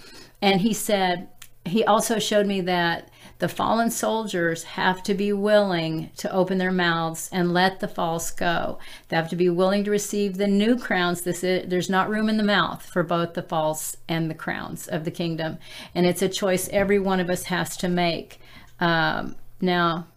And 0.42 0.60
he 0.60 0.74
said 0.74 1.28
he 1.64 1.84
also 1.84 2.18
showed 2.18 2.46
me 2.46 2.60
that 2.62 3.10
the 3.38 3.48
fallen 3.48 3.90
soldiers 3.90 4.64
have 4.64 5.02
to 5.04 5.14
be 5.14 5.32
willing 5.32 6.10
to 6.16 6.32
open 6.32 6.58
their 6.58 6.72
mouths 6.72 7.28
and 7.32 7.54
let 7.54 7.78
the 7.78 7.86
false 7.86 8.30
go. 8.32 8.78
They 9.08 9.16
have 9.16 9.30
to 9.30 9.36
be 9.36 9.48
willing 9.48 9.84
to 9.84 9.90
receive 9.90 10.36
the 10.36 10.48
new 10.48 10.76
crowns. 10.76 11.22
This 11.22 11.44
is, 11.44 11.68
there's 11.68 11.88
not 11.88 12.10
room 12.10 12.28
in 12.28 12.36
the 12.36 12.42
mouth 12.42 12.84
for 12.84 13.02
both 13.02 13.34
the 13.34 13.42
false 13.42 13.96
and 14.08 14.28
the 14.28 14.34
crowns 14.34 14.88
of 14.88 15.04
the 15.04 15.10
kingdom, 15.10 15.58
and 15.94 16.04
it's 16.04 16.22
a 16.22 16.28
choice 16.28 16.68
every 16.70 16.98
one 16.98 17.20
of 17.20 17.30
us 17.30 17.44
has 17.44 17.76
to 17.78 17.88
make. 17.88 18.40
Um, 18.80 19.36
now, 19.60 20.08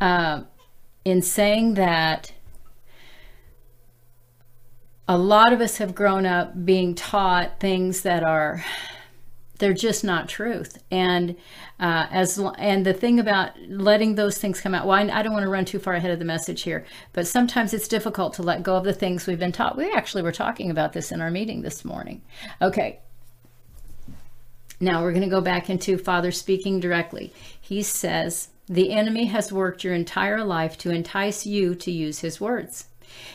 uh, 0.00 0.42
in 1.04 1.22
saying 1.22 1.74
that, 1.74 2.32
a 5.08 5.18
lot 5.18 5.52
of 5.52 5.60
us 5.60 5.78
have 5.78 5.94
grown 5.94 6.24
up 6.24 6.64
being 6.64 6.94
taught 6.94 7.60
things 7.60 8.02
that 8.02 8.22
are 8.22 8.64
they're 9.62 9.72
just 9.72 10.02
not 10.02 10.28
truth. 10.28 10.82
And 10.90 11.36
uh, 11.78 12.06
as 12.10 12.36
and 12.58 12.84
the 12.84 12.92
thing 12.92 13.20
about 13.20 13.52
letting 13.68 14.16
those 14.16 14.36
things 14.36 14.60
come 14.60 14.74
out. 14.74 14.88
Well, 14.88 14.98
I, 14.98 15.20
I 15.20 15.22
don't 15.22 15.32
want 15.32 15.44
to 15.44 15.48
run 15.48 15.64
too 15.64 15.78
far 15.78 15.94
ahead 15.94 16.10
of 16.10 16.18
the 16.18 16.24
message 16.24 16.62
here, 16.62 16.84
but 17.12 17.28
sometimes 17.28 17.72
it's 17.72 17.86
difficult 17.86 18.34
to 18.34 18.42
let 18.42 18.64
go 18.64 18.74
of 18.74 18.82
the 18.82 18.92
things 18.92 19.24
we've 19.24 19.38
been 19.38 19.52
taught. 19.52 19.76
We 19.76 19.92
actually 19.92 20.24
were 20.24 20.32
talking 20.32 20.68
about 20.68 20.94
this 20.94 21.12
in 21.12 21.20
our 21.20 21.30
meeting 21.30 21.62
this 21.62 21.84
morning. 21.84 22.22
Okay. 22.60 22.98
Now 24.80 25.00
we're 25.00 25.12
going 25.12 25.22
to 25.22 25.28
go 25.28 25.40
back 25.40 25.70
into 25.70 25.96
Father 25.96 26.32
speaking 26.32 26.80
directly. 26.80 27.32
He 27.60 27.84
says, 27.84 28.48
The 28.66 28.90
enemy 28.90 29.26
has 29.26 29.52
worked 29.52 29.84
your 29.84 29.94
entire 29.94 30.42
life 30.42 30.76
to 30.78 30.90
entice 30.90 31.46
you 31.46 31.76
to 31.76 31.92
use 31.92 32.18
his 32.18 32.40
words. 32.40 32.86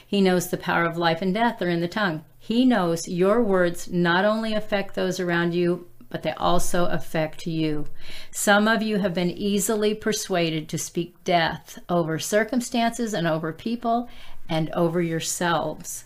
He 0.05 0.19
knows 0.19 0.49
the 0.49 0.57
power 0.57 0.83
of 0.83 0.97
life 0.97 1.21
and 1.21 1.33
death 1.33 1.61
are 1.61 1.69
in 1.69 1.79
the 1.79 1.87
tongue. 1.87 2.25
He 2.37 2.65
knows 2.65 3.07
your 3.07 3.41
words 3.41 3.89
not 3.89 4.25
only 4.25 4.53
affect 4.53 4.95
those 4.95 5.21
around 5.21 5.53
you, 5.53 5.87
but 6.09 6.23
they 6.23 6.31
also 6.33 6.85
affect 6.85 7.45
you. 7.45 7.87
Some 8.31 8.67
of 8.67 8.81
you 8.81 8.99
have 8.99 9.13
been 9.13 9.31
easily 9.31 9.93
persuaded 9.93 10.69
to 10.69 10.77
speak 10.77 11.23
death 11.23 11.79
over 11.89 12.19
circumstances 12.19 13.13
and 13.13 13.27
over 13.27 13.51
people 13.51 14.09
and 14.49 14.69
over 14.71 15.01
yourselves. 15.01 16.05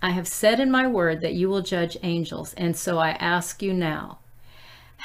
I 0.00 0.10
have 0.10 0.28
said 0.28 0.60
in 0.60 0.70
my 0.70 0.86
word 0.86 1.20
that 1.20 1.34
you 1.34 1.48
will 1.48 1.62
judge 1.62 1.96
angels, 2.02 2.54
and 2.54 2.76
so 2.76 2.98
I 2.98 3.10
ask 3.10 3.62
you 3.62 3.72
now 3.72 4.18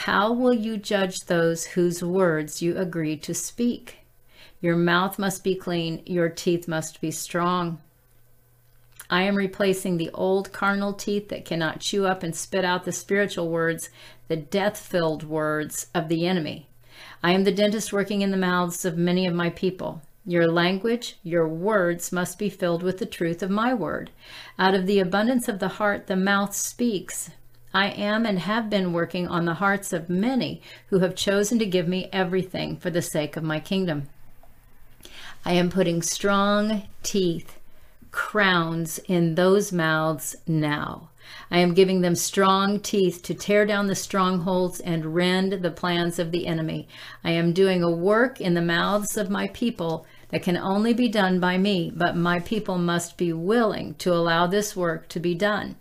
how 0.02 0.32
will 0.32 0.54
you 0.54 0.78
judge 0.78 1.22
those 1.22 1.66
whose 1.66 2.04
words 2.04 2.62
you 2.62 2.78
agree 2.78 3.18
to 3.18 3.34
speak? 3.34 4.06
Your 4.62 4.76
mouth 4.76 5.18
must 5.18 5.44
be 5.44 5.56
clean, 5.56 6.04
your 6.06 6.30
teeth 6.30 6.68
must 6.68 7.02
be 7.02 7.10
strong. 7.10 7.82
I 9.10 9.24
am 9.24 9.36
replacing 9.36 9.98
the 9.98 10.10
old 10.14 10.52
carnal 10.52 10.94
teeth 10.94 11.30
that 11.30 11.46
cannot 11.46 11.80
chew 11.80 12.06
up 12.06 12.24
and 12.24 12.36
spit 12.36 12.66
out 12.66 12.84
the 12.84 12.92
spiritual 12.92 13.50
words, 13.50 13.90
the 14.28 14.36
death 14.36 14.78
filled 14.78 15.24
words 15.24 15.88
of 15.96 16.10
the 16.10 16.28
enemy. 16.28 16.68
I 17.24 17.32
am 17.32 17.46
the 17.46 17.52
dentist 17.52 17.94
working 17.94 18.22
in 18.22 18.32
the 18.32 18.38
mouths 18.38 18.84
of 18.84 18.98
many 18.98 19.26
of 19.26 19.34
my 19.34 19.50
people. 19.50 20.02
Your 20.26 20.52
language, 20.52 21.18
your 21.24 21.48
words 21.48 22.12
must 22.12 22.38
be 22.38 22.50
filled 22.50 22.84
with 22.84 22.98
the 22.98 23.06
truth 23.06 23.42
of 23.42 23.50
my 23.50 23.74
word. 23.74 24.12
Out 24.60 24.76
of 24.76 24.86
the 24.86 25.00
abundance 25.00 25.48
of 25.48 25.60
the 25.60 25.70
heart, 25.70 26.08
the 26.08 26.18
mouth 26.18 26.54
speaks. 26.54 27.30
I 27.74 27.90
am 27.90 28.26
and 28.26 28.40
have 28.40 28.70
been 28.70 28.92
working 28.92 29.28
on 29.28 29.46
the 29.46 29.54
hearts 29.54 29.94
of 29.94 30.10
many 30.10 30.62
who 30.88 31.00
have 31.00 31.16
chosen 31.16 31.60
to 31.60 31.66
give 31.66 31.88
me 31.88 32.10
everything 32.12 32.76
for 32.76 32.90
the 32.90 33.02
sake 33.02 33.38
of 33.38 33.44
my 33.44 33.62
kingdom. 33.62 34.10
I 35.46 35.54
am 35.54 35.70
putting 35.70 36.02
strong 36.02 36.84
teeth 37.04 37.57
crowns 38.12 39.00
in 39.08 39.36
those 39.36 39.72
mouths 39.72 40.36
now. 40.48 41.10
I 41.52 41.60
am 41.60 41.74
giving 41.74 42.02
them 42.02 42.16
strong 42.16 42.80
teeth 42.80 43.22
to 43.24 43.34
tear 43.34 43.66
down 43.66 43.88
the 43.88 43.96
strongholds 43.96 44.80
and 44.80 45.14
rend 45.14 45.54
the 45.54 45.72
plans 45.72 46.20
of 46.20 46.32
the 46.32 46.48
enemy. 46.48 46.88
I 47.24 47.32
am 47.32 47.54
doing 47.54 47.84
a 47.84 47.92
work 47.92 48.40
in 48.40 48.54
the 48.54 48.62
mouths 48.62 49.18
of 49.18 49.30
my 49.30 49.48
people 49.48 50.06
that 50.30 50.44
can 50.44 50.58
only 50.58 50.94
be 50.94 51.08
done 51.08 51.40
by 51.40 51.58
me, 51.58 51.92
but 51.96 52.16
my 52.16 52.40
people 52.40 52.78
must 52.78 53.18
be 53.18 53.34
willing 53.34 53.96
to 53.96 54.14
allow 54.14 54.48
this 54.48 54.76
work 54.76 55.08
to 55.10 55.20
be 55.20 55.36
done. 55.36 55.76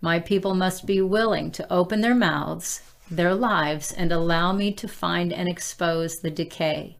My 0.00 0.18
people 0.18 0.54
must 0.54 0.86
be 0.86 1.00
willing 1.00 1.50
to 1.52 1.72
open 1.72 2.00
their 2.00 2.14
mouths, 2.14 2.82
their 3.10 3.34
lives, 3.34 3.92
and 3.92 4.12
allow 4.12 4.52
me 4.52 4.72
to 4.72 4.88
find 4.88 5.32
and 5.32 5.48
expose 5.48 6.16
the 6.16 6.30
decay. 6.30 6.96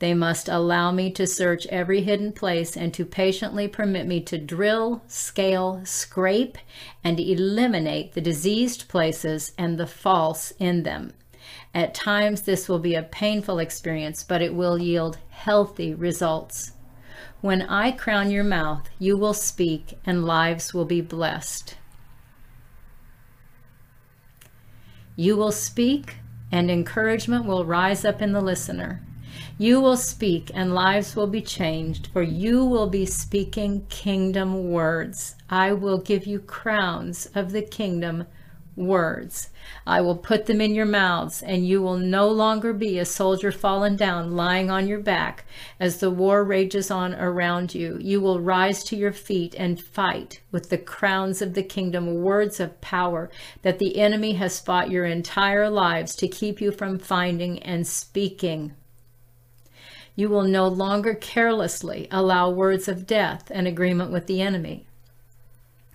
They 0.00 0.12
must 0.12 0.48
allow 0.48 0.90
me 0.90 1.10
to 1.12 1.26
search 1.26 1.66
every 1.66 2.02
hidden 2.02 2.32
place 2.32 2.76
and 2.76 2.92
to 2.94 3.04
patiently 3.04 3.68
permit 3.68 4.06
me 4.06 4.20
to 4.22 4.38
drill, 4.38 5.02
scale, 5.06 5.80
scrape, 5.84 6.58
and 7.02 7.20
eliminate 7.20 8.12
the 8.12 8.20
diseased 8.20 8.88
places 8.88 9.52
and 9.56 9.78
the 9.78 9.86
false 9.86 10.52
in 10.58 10.82
them. 10.82 11.12
At 11.72 11.94
times, 11.94 12.42
this 12.42 12.68
will 12.68 12.78
be 12.78 12.94
a 12.94 13.02
painful 13.02 13.58
experience, 13.58 14.24
but 14.24 14.42
it 14.42 14.54
will 14.54 14.78
yield 14.78 15.18
healthy 15.30 15.94
results. 15.94 16.72
When 17.40 17.62
I 17.62 17.92
crown 17.92 18.30
your 18.30 18.44
mouth, 18.44 18.88
you 18.98 19.16
will 19.16 19.34
speak 19.34 19.98
and 20.06 20.24
lives 20.24 20.72
will 20.72 20.86
be 20.86 21.00
blessed. 21.00 21.76
You 25.16 25.36
will 25.36 25.52
speak, 25.52 26.16
and 26.50 26.70
encouragement 26.70 27.44
will 27.44 27.64
rise 27.64 28.04
up 28.04 28.20
in 28.20 28.32
the 28.32 28.40
listener. 28.40 29.02
You 29.56 29.80
will 29.80 29.96
speak 29.96 30.50
and 30.52 30.74
lives 30.74 31.14
will 31.14 31.28
be 31.28 31.40
changed, 31.40 32.08
for 32.08 32.22
you 32.22 32.64
will 32.64 32.88
be 32.88 33.06
speaking 33.06 33.86
kingdom 33.88 34.72
words. 34.72 35.36
I 35.48 35.72
will 35.72 35.98
give 35.98 36.26
you 36.26 36.40
crowns 36.40 37.26
of 37.36 37.52
the 37.52 37.62
kingdom 37.62 38.26
words. 38.74 39.50
I 39.86 40.00
will 40.00 40.16
put 40.16 40.46
them 40.46 40.60
in 40.60 40.74
your 40.74 40.86
mouths, 40.86 41.40
and 41.40 41.64
you 41.64 41.80
will 41.80 41.96
no 41.96 42.28
longer 42.28 42.72
be 42.72 42.98
a 42.98 43.04
soldier 43.04 43.52
fallen 43.52 43.94
down, 43.94 44.32
lying 44.32 44.72
on 44.72 44.88
your 44.88 44.98
back, 44.98 45.44
as 45.78 45.98
the 45.98 46.10
war 46.10 46.42
rages 46.42 46.90
on 46.90 47.14
around 47.14 47.76
you. 47.76 47.96
You 48.00 48.20
will 48.20 48.40
rise 48.40 48.82
to 48.84 48.96
your 48.96 49.12
feet 49.12 49.54
and 49.56 49.80
fight 49.80 50.40
with 50.50 50.68
the 50.68 50.78
crowns 50.78 51.40
of 51.40 51.54
the 51.54 51.62
kingdom, 51.62 52.22
words 52.22 52.58
of 52.58 52.80
power 52.80 53.30
that 53.62 53.78
the 53.78 53.98
enemy 53.98 54.32
has 54.32 54.58
fought 54.58 54.90
your 54.90 55.04
entire 55.04 55.70
lives 55.70 56.16
to 56.16 56.26
keep 56.26 56.60
you 56.60 56.72
from 56.72 56.98
finding 56.98 57.60
and 57.60 57.86
speaking. 57.86 58.72
You 60.16 60.28
will 60.28 60.44
no 60.44 60.68
longer 60.68 61.14
carelessly 61.14 62.06
allow 62.10 62.50
words 62.50 62.86
of 62.86 63.06
death 63.06 63.50
and 63.50 63.66
agreement 63.66 64.12
with 64.12 64.26
the 64.26 64.40
enemy. 64.40 64.86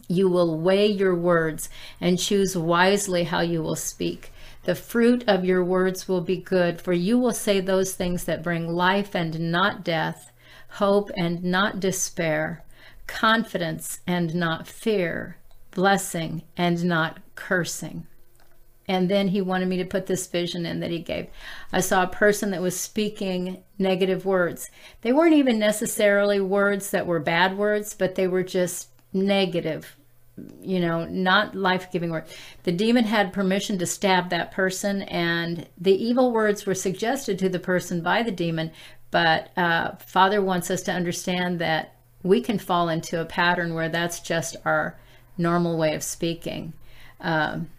You 0.08 0.28
will 0.28 0.60
weigh 0.60 0.88
your 0.88 1.16
words 1.16 1.70
and 2.02 2.20
choose 2.20 2.58
wisely 2.58 3.26
how 3.26 3.42
you 3.42 3.62
will 3.62 3.76
speak. 3.76 4.32
The 4.64 4.76
fruit 4.76 5.24
of 5.28 5.46
your 5.46 5.64
words 5.64 6.08
will 6.08 6.22
be 6.22 6.38
good, 6.38 6.82
for 6.82 6.94
you 6.94 7.18
will 7.18 7.34
say 7.34 7.60
those 7.62 7.94
things 7.94 8.26
that 8.26 8.44
bring 8.44 8.68
life 8.68 9.16
and 9.16 9.52
not 9.52 9.84
death, 9.84 10.32
hope 10.72 11.12
and 11.16 11.44
not 11.44 11.80
despair, 11.80 12.64
confidence 13.08 14.02
and 14.06 14.36
not 14.36 14.68
fear, 14.68 15.38
blessing 15.72 16.44
and 16.58 16.84
not 16.84 17.20
cursing. 17.36 18.06
And 18.90 19.08
then 19.08 19.30
he 19.30 19.40
wanted 19.40 19.68
me 19.68 19.78
to 19.78 19.86
put 19.86 20.08
this 20.08 20.28
vision 20.28 20.66
in 20.66 20.80
that 20.80 20.90
he 20.90 21.00
gave. 21.00 21.28
I 21.72 21.80
saw 21.80 22.04
a 22.04 22.08
person 22.08 22.50
that 22.52 22.62
was 22.62 22.78
speaking 22.78 23.64
negative 23.78 24.26
words. 24.26 24.72
They 25.02 25.14
weren't 25.14 25.36
even 25.36 25.60
necessarily 25.60 26.42
words 26.42 26.90
that 26.90 27.06
were 27.06 27.20
bad 27.20 27.56
words, 27.56 27.94
but 27.94 28.16
they 28.16 28.28
were 28.28 28.44
just 28.44 28.90
negative 29.14 29.96
you 30.62 30.80
know, 30.80 31.06
not 31.06 31.54
life 31.54 31.92
giving 31.92 32.12
word. 32.12 32.24
The 32.64 32.72
demon 32.72 33.04
had 33.04 33.34
permission 33.34 33.78
to 33.80 33.86
stab 33.86 34.30
that 34.30 34.52
person, 34.52 35.02
and 35.04 35.68
the 35.78 35.94
evil 35.94 36.32
words 36.32 36.66
were 36.66 36.76
suggested 36.76 37.38
to 37.40 37.50
the 37.50 37.60
person 37.60 38.02
by 38.02 38.24
the 38.24 38.32
demon. 38.32 38.72
But 39.12 39.50
uh, 39.58 39.96
Father 39.98 40.42
wants 40.42 40.72
us 40.72 40.82
to 40.84 40.94
understand 40.94 41.60
that 41.60 41.96
we 42.24 42.42
can 42.42 42.58
fall 42.58 42.90
into 42.90 43.20
a 43.20 43.26
pattern 43.26 43.74
where 43.74 43.90
that's 43.90 44.20
just 44.20 44.56
our 44.66 44.98
normal 45.38 45.78
way 45.78 45.96
of 45.96 46.04
speaking. 46.04 46.74
Um, 47.20 47.70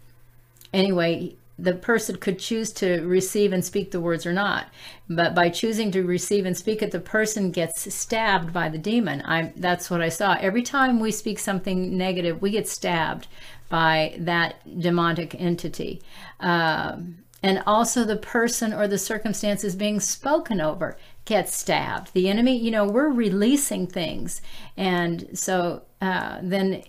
anyway, 0.73 1.35
the 1.57 1.73
person 1.73 2.17
could 2.17 2.39
choose 2.39 2.71
to 2.73 3.01
receive 3.05 3.53
and 3.53 3.63
speak 3.63 3.91
the 3.91 4.01
words 4.01 4.25
or 4.25 4.33
not. 4.33 4.67
But 5.07 5.35
by 5.35 5.49
choosing 5.49 5.91
to 5.91 6.03
receive 6.03 6.45
and 6.45 6.57
speak 6.57 6.81
it, 6.81 6.91
the 6.91 6.99
person 6.99 7.51
gets 7.51 7.93
stabbed 7.93 8.51
by 8.51 8.69
the 8.69 8.79
demon. 8.79 9.21
I 9.21 9.53
that's 9.55 9.89
what 9.89 10.01
I 10.01 10.09
saw. 10.09 10.37
Every 10.39 10.63
time 10.63 10.99
we 10.99 11.11
speak 11.11 11.37
something 11.37 11.95
negative, 11.97 12.41
we 12.41 12.49
get 12.49 12.67
stabbed 12.67 13.27
by 13.69 14.15
that 14.17 14.55
demonic 14.79 15.39
entity. 15.39 16.01
Um, 16.39 17.17
and 17.43 17.63
also 17.65 18.03
the 18.03 18.17
person 18.17 18.73
or 18.73 18.87
the 18.87 18.97
circumstances 18.97 19.75
being 19.75 19.99
spoken 19.99 20.61
over 20.61 20.97
gets 21.25 21.55
stabbed. 21.55 22.13
The 22.13 22.29
enemy, 22.29 22.57
you 22.57 22.71
know, 22.71 22.85
we're 22.85 23.09
releasing 23.09 23.87
things. 23.87 24.41
And 24.77 25.37
so 25.37 25.83
uh, 26.01 26.39
then 26.41 26.83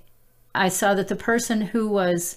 I 0.55 0.69
saw 0.69 0.95
that 0.95 1.09
the 1.09 1.17
person 1.17 1.61
who 1.61 1.89
was 1.89 2.37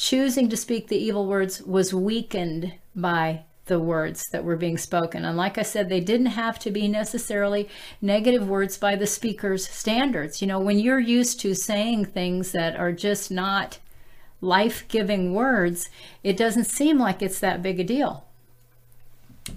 choosing 0.00 0.48
to 0.48 0.56
speak 0.56 0.88
the 0.88 0.96
evil 0.96 1.26
words 1.26 1.60
was 1.62 1.92
weakened 1.92 2.72
by 2.96 3.44
the 3.66 3.78
words 3.78 4.30
that 4.30 4.42
were 4.42 4.56
being 4.56 4.78
spoken. 4.78 5.26
And 5.26 5.36
like 5.36 5.58
I 5.58 5.62
said, 5.62 5.90
they 5.90 6.00
didn't 6.00 6.38
have 6.40 6.58
to 6.60 6.70
be 6.70 6.88
necessarily 6.88 7.68
negative 8.00 8.48
words 8.48 8.78
by 8.78 8.96
the 8.96 9.06
speaker's 9.06 9.68
standards. 9.68 10.40
You 10.40 10.48
know, 10.48 10.58
when 10.58 10.78
you're 10.78 10.98
used 10.98 11.38
to 11.40 11.54
saying 11.54 12.06
things 12.06 12.52
that 12.52 12.76
are 12.76 12.92
just 12.92 13.30
not 13.30 13.78
life 14.40 14.88
giving 14.88 15.34
words, 15.34 15.90
it 16.24 16.38
doesn't 16.38 16.64
seem 16.64 16.98
like 16.98 17.20
it's 17.20 17.40
that 17.40 17.60
big 17.60 17.78
a 17.78 17.84
deal. 17.84 18.24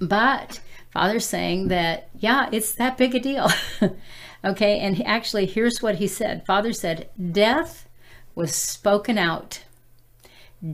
But 0.01 0.59
Father's 0.91 1.25
saying 1.25 1.69
that, 1.69 2.09
yeah, 2.19 2.49
it's 2.51 2.73
that 2.73 2.97
big 2.97 3.15
a 3.15 3.19
deal. 3.19 3.49
okay, 4.43 4.77
and 4.79 5.01
actually, 5.07 5.45
here's 5.45 5.81
what 5.81 5.95
he 5.95 6.07
said 6.07 6.45
Father 6.45 6.73
said, 6.73 7.07
Death 7.31 7.87
was 8.35 8.53
spoken 8.53 9.17
out 9.17 9.63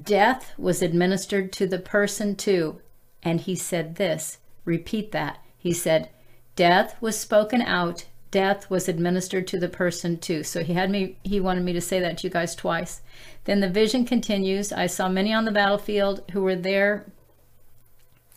Death 0.04 0.54
was 0.58 0.82
administered 0.82 1.52
to 1.54 1.68
the 1.68 1.80
person 1.80 2.36
too. 2.36 2.82
And 3.24 3.42
he 3.42 3.56
said 3.56 3.96
this 3.96 4.38
repeat 4.66 5.12
that. 5.12 5.40
He 5.58 5.74
said, 5.74 6.10
Death 6.56 6.96
was 7.02 7.20
spoken 7.20 7.62
out, 7.62 8.06
death 8.32 8.70
was 8.70 8.88
administered 8.88 9.48
to 9.48 9.60
the 9.60 9.70
person 9.70 10.18
too. 10.18 10.44
So 10.44 10.64
he 10.64 10.74
had 10.74 10.90
me, 10.90 11.18
he 11.24 11.40
wanted 11.40 11.64
me 11.64 11.74
to 11.74 11.82
say 11.82 12.00
that 12.00 12.20
to 12.20 12.28
you 12.28 12.32
guys 12.32 12.56
twice. 12.56 13.02
Then 13.46 13.62
the 13.62 13.70
vision 13.70 14.06
continues. 14.06 14.72
I 14.72 14.88
saw 14.88 15.10
many 15.10 15.34
on 15.34 15.46
the 15.46 15.52
battlefield 15.52 16.24
who 16.32 16.42
were 16.42 16.56
there 16.56 17.06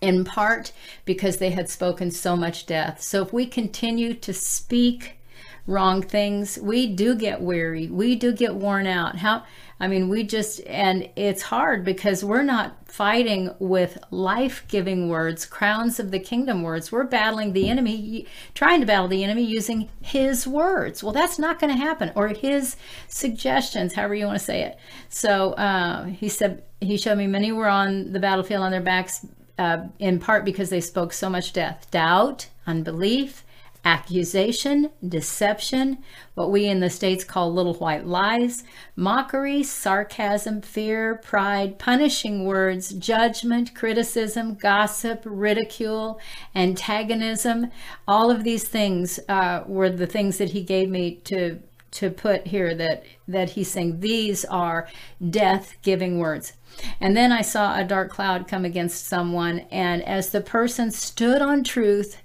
in 0.01 0.25
part 0.25 0.73
because 1.05 1.37
they 1.37 1.51
had 1.51 1.69
spoken 1.69 2.11
so 2.11 2.37
much 2.37 2.67
death. 2.67 3.03
So 3.03 3.23
if 3.23 3.33
we 3.33 3.47
continue 3.47 4.15
to 4.15 4.33
speak 4.33 5.19
wrong 5.67 6.03
things, 6.03 6.59
we 6.61 6.87
do 6.87 7.15
get 7.15 7.41
weary. 7.41 7.89
We 7.89 8.17
do 8.17 8.33
get 8.33 8.55
worn 8.55 8.87
out. 8.87 9.17
How 9.17 9.45
I 9.83 9.89
mean, 9.89 10.09
we 10.09 10.23
just, 10.23 10.61
and 10.69 11.11
it's 11.17 11.43
hard 11.43 11.85
because 11.85 12.25
we're 12.25 12.45
not 12.45 12.77
fighting 12.89 13.53
with 13.59 13.99
life 14.13 14.65
giving 14.69 15.09
words, 15.09 15.45
crowns 15.45 15.99
of 15.99 16.13
the 16.13 16.21
kingdom 16.21 16.63
words. 16.63 16.93
We're 16.93 17.03
battling 17.03 17.53
the 17.53 17.69
enemy, 17.69 18.29
trying 18.55 18.79
to 18.79 18.87
battle 18.87 19.09
the 19.09 19.25
enemy 19.25 19.43
using 19.43 19.89
his 20.01 20.47
words. 20.47 21.03
Well, 21.03 21.13
that's 21.13 21.37
not 21.37 21.59
going 21.59 21.73
to 21.73 21.77
happen, 21.77 22.13
or 22.15 22.29
his 22.29 22.77
suggestions, 23.09 23.95
however 23.95 24.15
you 24.15 24.27
want 24.27 24.39
to 24.39 24.45
say 24.45 24.63
it. 24.63 24.79
So 25.09 25.55
uh, 25.55 26.05
he 26.05 26.29
said, 26.29 26.63
he 26.81 26.97
showed 26.97 27.19
me 27.19 27.27
many 27.27 27.51
were 27.51 27.67
on 27.67 28.13
the 28.13 28.21
battlefield 28.21 28.63
on 28.63 28.71
their 28.71 28.81
backs, 28.81 29.27
uh, 29.59 29.89
in 29.99 30.21
part 30.21 30.45
because 30.45 30.71
they 30.71 30.81
spoke 30.81 31.13
so 31.13 31.29
much 31.29 31.53
death, 31.53 31.89
doubt, 31.91 32.47
unbelief 32.69 33.43
accusation, 33.85 34.91
deception, 35.07 35.99
what 36.35 36.51
we 36.51 36.67
in 36.67 36.81
the 36.81 36.91
States 36.91 37.25
call 37.25 37.53
little 37.53 37.75
white 37.75 38.07
lies, 38.07 38.63
mockery, 38.95 39.63
sarcasm, 39.63 40.63
fear, 40.63 41.17
pride, 41.17 41.79
punishing 41.79 42.45
words, 42.45 42.91
judgment, 42.91 43.75
criticism, 43.75 44.55
gossip, 44.55 45.23
ridicule, 45.25 46.21
antagonism. 46.55 47.71
All 48.07 48.31
of 48.31 48.45
these 48.45 48.69
things 48.69 49.19
uh, 49.29 49.65
were 49.67 49.91
the 49.91 50.07
things 50.07 50.39
that 50.39 50.51
he 50.51 50.63
gave 50.63 50.89
me 50.89 51.17
to 51.25 51.61
to 51.93 52.09
put 52.09 52.47
here 52.47 52.75
that 52.75 53.05
that 53.29 53.51
he's 53.51 53.71
saying 53.71 54.01
these 54.01 54.45
are 54.47 54.89
death 55.29 55.77
giving 55.83 56.19
words 56.19 56.55
and 57.01 57.15
then 57.15 57.31
i 57.31 57.43
saw 57.43 57.79
a 57.79 57.85
dark 57.85 58.11
cloud 58.11 58.49
come 58.49 58.65
against 58.65 59.07
someone 59.07 59.59
and 59.71 60.03
as 60.05 60.31
the 60.31 60.41
person 60.41 60.91
stood 60.91 61.43
on 61.43 61.63
truth 61.63 62.22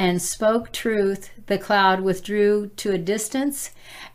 and 0.00 0.22
spoke 0.22 0.72
truth, 0.72 1.30
the 1.46 1.58
cloud 1.58 2.00
withdrew 2.00 2.70
to 2.74 2.90
a 2.90 2.98
distance, 2.98 3.70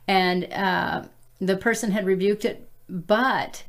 and 0.07 0.51
uh, 0.51 1.03
the 1.39 1.55
person 1.55 1.91
had 1.91 2.07
rebuked 2.07 2.43
it. 2.43 2.67
But 2.89 3.63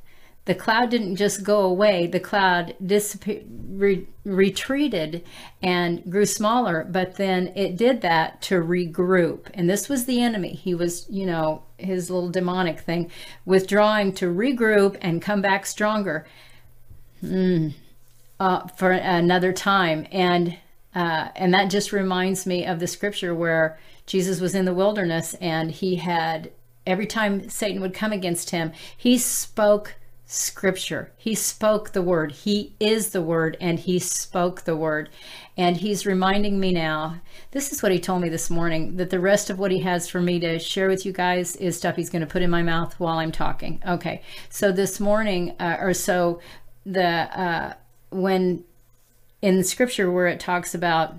the 0.46 0.54
cloud 0.54 0.88
didn't 0.88 1.16
just 1.16 1.44
go 1.44 1.60
away, 1.60 2.06
the 2.06 2.18
cloud 2.18 2.74
re- 2.80 4.06
retreated 4.24 5.24
and 5.62 6.10
grew 6.10 6.24
smaller, 6.24 6.86
but 6.90 7.16
then 7.16 7.52
it 7.54 7.76
did 7.76 8.00
that 8.00 8.40
to 8.42 8.62
regroup. 8.62 9.50
And 9.52 9.68
this 9.68 9.90
was 9.90 10.06
the 10.06 10.22
enemy. 10.22 10.54
He 10.54 10.74
was, 10.74 11.06
you 11.10 11.26
know, 11.26 11.64
his 11.76 12.08
little 12.08 12.30
demonic 12.30 12.80
thing, 12.80 13.10
withdrawing 13.44 14.14
to 14.14 14.32
regroup 14.32 14.96
and 15.02 15.20
come 15.20 15.42
back 15.42 15.66
stronger 15.66 16.26
mm, 17.22 17.74
uh, 18.40 18.68
for 18.68 18.92
another 18.92 19.52
time. 19.52 20.06
And 20.10 20.56
uh, 20.96 21.28
and 21.36 21.52
that 21.52 21.70
just 21.70 21.92
reminds 21.92 22.46
me 22.46 22.64
of 22.64 22.80
the 22.80 22.86
scripture 22.86 23.34
where 23.34 23.78
Jesus 24.06 24.40
was 24.40 24.54
in 24.54 24.64
the 24.64 24.72
wilderness 24.72 25.34
and 25.34 25.70
he 25.70 25.96
had, 25.96 26.50
every 26.86 27.06
time 27.06 27.50
Satan 27.50 27.82
would 27.82 27.92
come 27.92 28.12
against 28.12 28.48
him, 28.48 28.72
he 28.96 29.18
spoke 29.18 29.96
scripture. 30.24 31.12
He 31.18 31.34
spoke 31.34 31.92
the 31.92 32.00
word. 32.00 32.32
He 32.32 32.74
is 32.80 33.10
the 33.10 33.20
word 33.20 33.58
and 33.60 33.78
he 33.78 33.98
spoke 33.98 34.62
the 34.62 34.74
word. 34.74 35.10
And 35.54 35.76
he's 35.76 36.06
reminding 36.06 36.58
me 36.58 36.72
now, 36.72 37.20
this 37.50 37.72
is 37.72 37.82
what 37.82 37.92
he 37.92 38.00
told 38.00 38.22
me 38.22 38.30
this 38.30 38.48
morning, 38.48 38.96
that 38.96 39.10
the 39.10 39.20
rest 39.20 39.50
of 39.50 39.58
what 39.58 39.70
he 39.70 39.80
has 39.80 40.08
for 40.08 40.22
me 40.22 40.40
to 40.40 40.58
share 40.58 40.88
with 40.88 41.04
you 41.04 41.12
guys 41.12 41.56
is 41.56 41.76
stuff 41.76 41.96
he's 41.96 42.10
going 42.10 42.20
to 42.20 42.26
put 42.26 42.40
in 42.40 42.50
my 42.50 42.62
mouth 42.62 42.98
while 42.98 43.18
I'm 43.18 43.32
talking. 43.32 43.82
Okay. 43.86 44.22
So 44.48 44.72
this 44.72 44.98
morning, 44.98 45.54
uh, 45.60 45.76
or 45.78 45.92
so, 45.92 46.40
the, 46.86 47.04
uh, 47.04 47.74
when 48.08 48.64
in 49.46 49.58
the 49.58 49.62
scripture 49.62 50.10
where 50.10 50.26
it 50.26 50.40
talks 50.40 50.74
about 50.74 51.14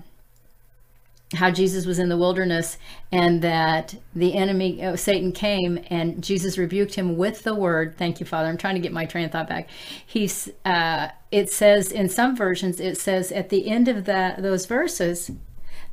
how 1.32 1.50
Jesus 1.50 1.86
was 1.86 1.98
in 1.98 2.10
the 2.10 2.16
wilderness 2.18 2.76
and 3.10 3.40
that 3.40 3.94
the 4.14 4.34
enemy, 4.34 4.84
oh, 4.84 4.96
Satan 4.96 5.32
came 5.32 5.82
and 5.88 6.22
Jesus 6.22 6.58
rebuked 6.58 6.94
him 6.94 7.16
with 7.16 7.42
the 7.42 7.54
word. 7.54 7.96
Thank 7.96 8.20
you, 8.20 8.26
Father. 8.26 8.50
I'm 8.50 8.58
trying 8.58 8.74
to 8.74 8.82
get 8.82 8.92
my 8.92 9.06
train 9.06 9.24
of 9.24 9.32
thought 9.32 9.48
back. 9.48 9.70
He's, 10.04 10.50
uh, 10.66 11.08
it 11.30 11.50
says 11.50 11.90
in 11.90 12.10
some 12.10 12.36
versions, 12.36 12.80
it 12.80 12.98
says 12.98 13.32
at 13.32 13.48
the 13.48 13.66
end 13.66 13.88
of 13.88 14.04
that 14.04 14.42
those 14.42 14.66
verses 14.66 15.30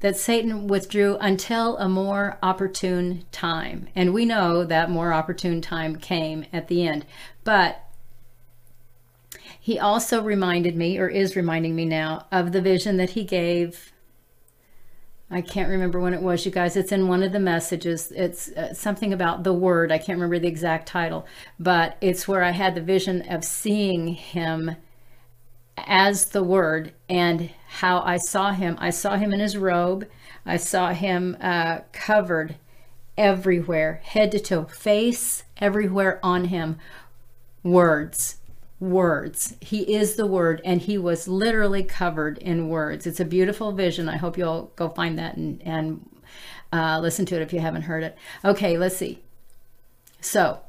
that 0.01 0.17
Satan 0.17 0.67
withdrew 0.67 1.15
until 1.21 1.77
a 1.77 1.87
more 1.87 2.37
opportune 2.43 3.23
time. 3.31 3.87
And 3.95 4.13
we 4.13 4.25
know 4.25 4.65
that 4.65 4.89
more 4.89 5.13
opportune 5.13 5.61
time 5.61 5.95
came 5.95 6.45
at 6.51 6.67
the 6.67 6.85
end. 6.85 7.05
But 7.45 7.84
he 9.65 9.79
also 9.79 10.21
reminded 10.21 10.75
me, 10.75 10.99
or 10.99 11.07
is 11.07 11.35
reminding 11.35 11.75
me 11.75 11.85
now, 11.85 12.27
of 12.31 12.51
the 12.51 12.61
vision 12.61 12.97
that 12.97 13.09
he 13.09 13.23
gave. 13.23 13.91
I 15.31 15.41
can't 15.41 15.71
remember 15.71 15.99
when 15.99 16.13
it 16.13 16.21
was, 16.21 16.45
you 16.45 16.51
guys. 16.51 16.77
It's 16.77 16.91
in 16.91 17.07
one 17.07 17.23
of 17.23 17.31
the 17.31 17.39
messages. 17.39 18.11
It's 18.11 18.49
uh, 18.49 18.75
something 18.75 19.11
about 19.11 19.43
the 19.43 19.53
word. 19.53 19.91
I 19.91 19.97
can't 19.97 20.19
remember 20.19 20.37
the 20.37 20.47
exact 20.47 20.87
title, 20.87 21.25
but 21.59 21.97
it's 21.99 22.27
where 22.27 22.43
I 22.43 22.51
had 22.51 22.75
the 22.75 22.81
vision 22.81 23.23
of 23.27 23.43
seeing 23.43 24.09
him 24.09 24.75
as 25.77 26.25
the 26.25 26.43
word 26.43 26.93
and 27.09 27.49
how 27.67 28.01
I 28.01 28.17
saw 28.17 28.51
him. 28.51 28.77
I 28.79 28.91
saw 28.91 29.17
him 29.17 29.33
in 29.33 29.39
his 29.39 29.57
robe. 29.57 30.07
I 30.45 30.57
saw 30.57 30.93
him 30.93 31.37
uh, 31.41 31.79
covered 31.91 32.57
everywhere, 33.17 33.99
head 34.03 34.31
to 34.33 34.39
toe, 34.39 34.65
face 34.65 35.43
everywhere 35.57 36.19
on 36.21 36.45
him. 36.45 36.77
Words, 37.63 38.37
words. 38.79 39.55
He 39.61 39.95
is 39.95 40.15
the 40.15 40.25
word, 40.25 40.61
and 40.65 40.81
he 40.81 40.97
was 40.97 41.27
literally 41.27 41.83
covered 41.83 42.37
in 42.39 42.69
words. 42.69 43.07
It's 43.07 43.19
a 43.19 43.25
beautiful 43.25 43.71
vision. 43.71 44.09
I 44.09 44.17
hope 44.17 44.37
you'll 44.37 44.71
go 44.75 44.89
find 44.89 45.17
that 45.17 45.37
and, 45.37 45.61
and 45.63 46.09
uh, 46.73 46.99
listen 46.99 47.25
to 47.27 47.35
it 47.35 47.41
if 47.41 47.53
you 47.53 47.59
haven't 47.59 47.83
heard 47.83 48.03
it. 48.03 48.17
Okay, 48.43 48.77
let's 48.77 48.97
see. 48.97 49.21
So, 50.19 50.59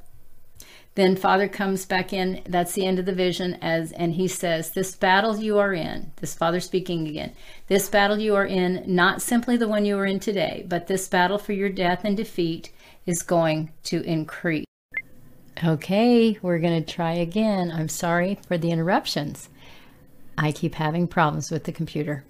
then 0.94 1.16
Father 1.16 1.48
comes 1.48 1.84
back 1.84 2.12
in. 2.12 2.42
That's 2.46 2.72
the 2.72 2.86
end 2.86 2.98
of 2.98 3.06
the 3.06 3.14
vision 3.14 3.54
as 3.60 3.92
and 3.92 4.14
he 4.14 4.28
says, 4.28 4.70
"This 4.70 4.94
battle 4.94 5.38
you 5.38 5.58
are 5.58 5.74
in, 5.74 6.12
this 6.16 6.34
Father 6.34 6.60
speaking 6.60 7.06
again. 7.08 7.32
This 7.68 7.88
battle 7.88 8.18
you 8.18 8.34
are 8.34 8.46
in, 8.46 8.82
not 8.86 9.20
simply 9.20 9.56
the 9.56 9.68
one 9.68 9.84
you 9.84 9.98
are 9.98 10.06
in 10.06 10.20
today, 10.20 10.64
but 10.68 10.86
this 10.86 11.08
battle 11.08 11.38
for 11.38 11.52
your 11.52 11.70
death 11.70 12.02
and 12.04 12.16
defeat 12.16 12.70
is 13.04 13.22
going 13.22 13.72
to 13.84 14.02
increase." 14.02 14.65
Okay, 15.64 16.38
we're 16.42 16.58
going 16.58 16.84
to 16.84 16.92
try 16.92 17.14
again. 17.14 17.72
I'm 17.72 17.88
sorry 17.88 18.38
for 18.46 18.58
the 18.58 18.70
interruptions. 18.70 19.48
I 20.36 20.52
keep 20.52 20.74
having 20.74 21.08
problems 21.08 21.50
with 21.50 21.64
the 21.64 21.72
computer. 21.72 22.24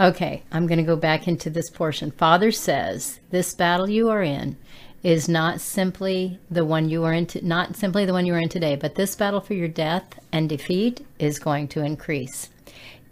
Okay, 0.00 0.42
I'm 0.50 0.66
going 0.66 0.78
to 0.78 0.84
go 0.84 0.96
back 0.96 1.28
into 1.28 1.48
this 1.48 1.70
portion. 1.70 2.10
Father 2.10 2.50
says, 2.50 3.20
This 3.30 3.54
battle 3.54 3.88
you 3.88 4.08
are 4.08 4.22
in 4.22 4.56
is 5.04 5.28
not 5.28 5.60
simply 5.60 6.40
the 6.50 6.64
one 6.64 6.88
you 6.88 7.04
are 7.04 7.12
in 7.12 7.26
to, 7.26 7.46
not 7.46 7.76
simply 7.76 8.04
the 8.04 8.12
one 8.12 8.26
you 8.26 8.34
are 8.34 8.40
in 8.40 8.48
today, 8.48 8.74
but 8.74 8.96
this 8.96 9.14
battle 9.14 9.40
for 9.40 9.54
your 9.54 9.68
death 9.68 10.18
and 10.32 10.48
defeat 10.48 11.06
is 11.20 11.38
going 11.38 11.68
to 11.68 11.84
increase. 11.84 12.50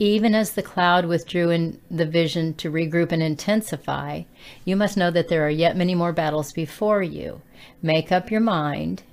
Even 0.01 0.35
as 0.35 0.51
the 0.53 0.65
cloud 0.65 1.05
withdrew 1.05 1.51
in 1.51 1.81
the 1.89 2.07
vision 2.07 2.55
to 2.55 2.73
regroup 2.73 3.13
and 3.13 3.23
intensify, 3.23 4.23
you 4.65 4.75
must 4.75 4.97
know 4.97 5.13
that 5.13 5.29
there 5.29 5.47
are 5.47 5.51
yet 5.51 5.77
many 5.77 5.95
more 5.95 6.13
battles 6.13 6.53
before 6.53 7.05
you. 7.05 7.41
Make 7.83 8.11
up 8.11 8.33
your 8.33 8.41
mind 8.41 9.05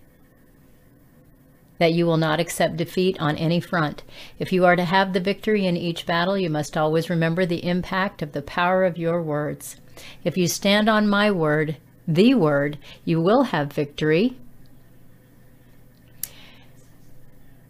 that 1.80 1.94
you 1.94 2.06
will 2.06 2.18
not 2.18 2.40
accept 2.40 2.78
defeat 2.78 3.20
on 3.20 3.36
any 3.38 3.60
front. 3.60 4.04
If 4.40 4.52
you 4.52 4.66
are 4.66 4.76
to 4.76 4.86
have 4.86 5.13
the 5.13 5.20
victory 5.20 5.66
in 5.66 5.78
each 5.78 6.06
battle, 6.06 6.38
you 6.38 6.50
must 6.50 6.78
always 6.78 7.10
remember 7.10 7.46
the 7.46 7.66
impact 7.66 8.22
of 8.22 8.32
the 8.32 8.42
power 8.42 8.84
of 8.86 8.98
your 8.98 9.22
words. 9.22 9.78
If 10.24 10.38
you 10.38 10.48
stand 10.48 10.90
on 10.90 11.08
my 11.08 11.32
word, 11.32 11.78
the 12.08 12.34
word, 12.36 12.78
you 13.04 13.22
will 13.22 13.44
have 13.44 13.74
victory 13.74 14.38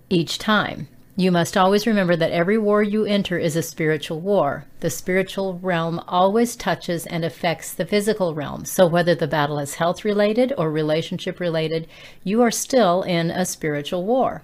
each 0.10 0.38
time. 0.38 0.88
You 1.20 1.32
must 1.32 1.58
always 1.58 1.88
remember 1.88 2.16
that 2.16 2.32
every 2.32 2.60
war 2.60 2.84
you 2.84 3.04
enter 3.04 3.40
is 3.40 3.56
a 3.56 3.64
spiritual 3.64 4.22
war. 4.22 4.66
The 4.82 4.92
spiritual 4.92 5.58
realm 5.58 6.00
always 6.08 6.56
touches 6.56 7.08
and 7.08 7.26
affects 7.26 7.74
the 7.74 7.88
physical 7.88 8.36
realm. 8.36 8.66
So, 8.66 8.86
whether 8.86 9.16
the 9.16 9.26
battle 9.26 9.58
is 9.58 9.76
health 9.76 10.06
related 10.06 10.54
or 10.60 10.70
relationship 10.70 11.40
related, 11.40 11.88
you 12.24 12.44
are 12.44 12.52
still 12.52 13.02
in 13.02 13.32
a 13.32 13.46
spiritual 13.46 14.06
war. 14.06 14.44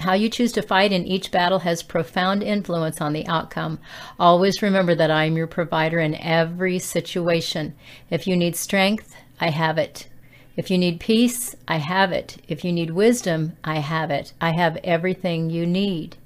How 0.00 0.14
you 0.14 0.28
choose 0.28 0.50
to 0.54 0.62
fight 0.62 0.90
in 0.90 1.06
each 1.06 1.30
battle 1.30 1.60
has 1.60 1.84
profound 1.84 2.42
influence 2.42 3.00
on 3.00 3.12
the 3.12 3.28
outcome. 3.28 3.78
Always 4.18 4.60
remember 4.60 4.96
that 4.96 5.12
I 5.12 5.26
am 5.26 5.36
your 5.36 5.46
provider 5.46 6.00
in 6.00 6.16
every 6.16 6.80
situation. 6.80 7.76
If 8.10 8.26
you 8.26 8.36
need 8.36 8.56
strength, 8.56 9.14
I 9.40 9.50
have 9.50 9.78
it. 9.78 10.08
If 10.56 10.70
you 10.70 10.78
need 10.78 11.00
peace, 11.00 11.54
I 11.68 11.76
have 11.76 12.12
it. 12.12 12.38
If 12.48 12.64
you 12.64 12.72
need 12.72 12.90
wisdom, 12.90 13.56
I 13.62 13.80
have 13.80 14.10
it. 14.10 14.32
I 14.40 14.52
have 14.52 14.78
everything 14.82 15.50
you 15.50 15.66
need. 15.66 16.16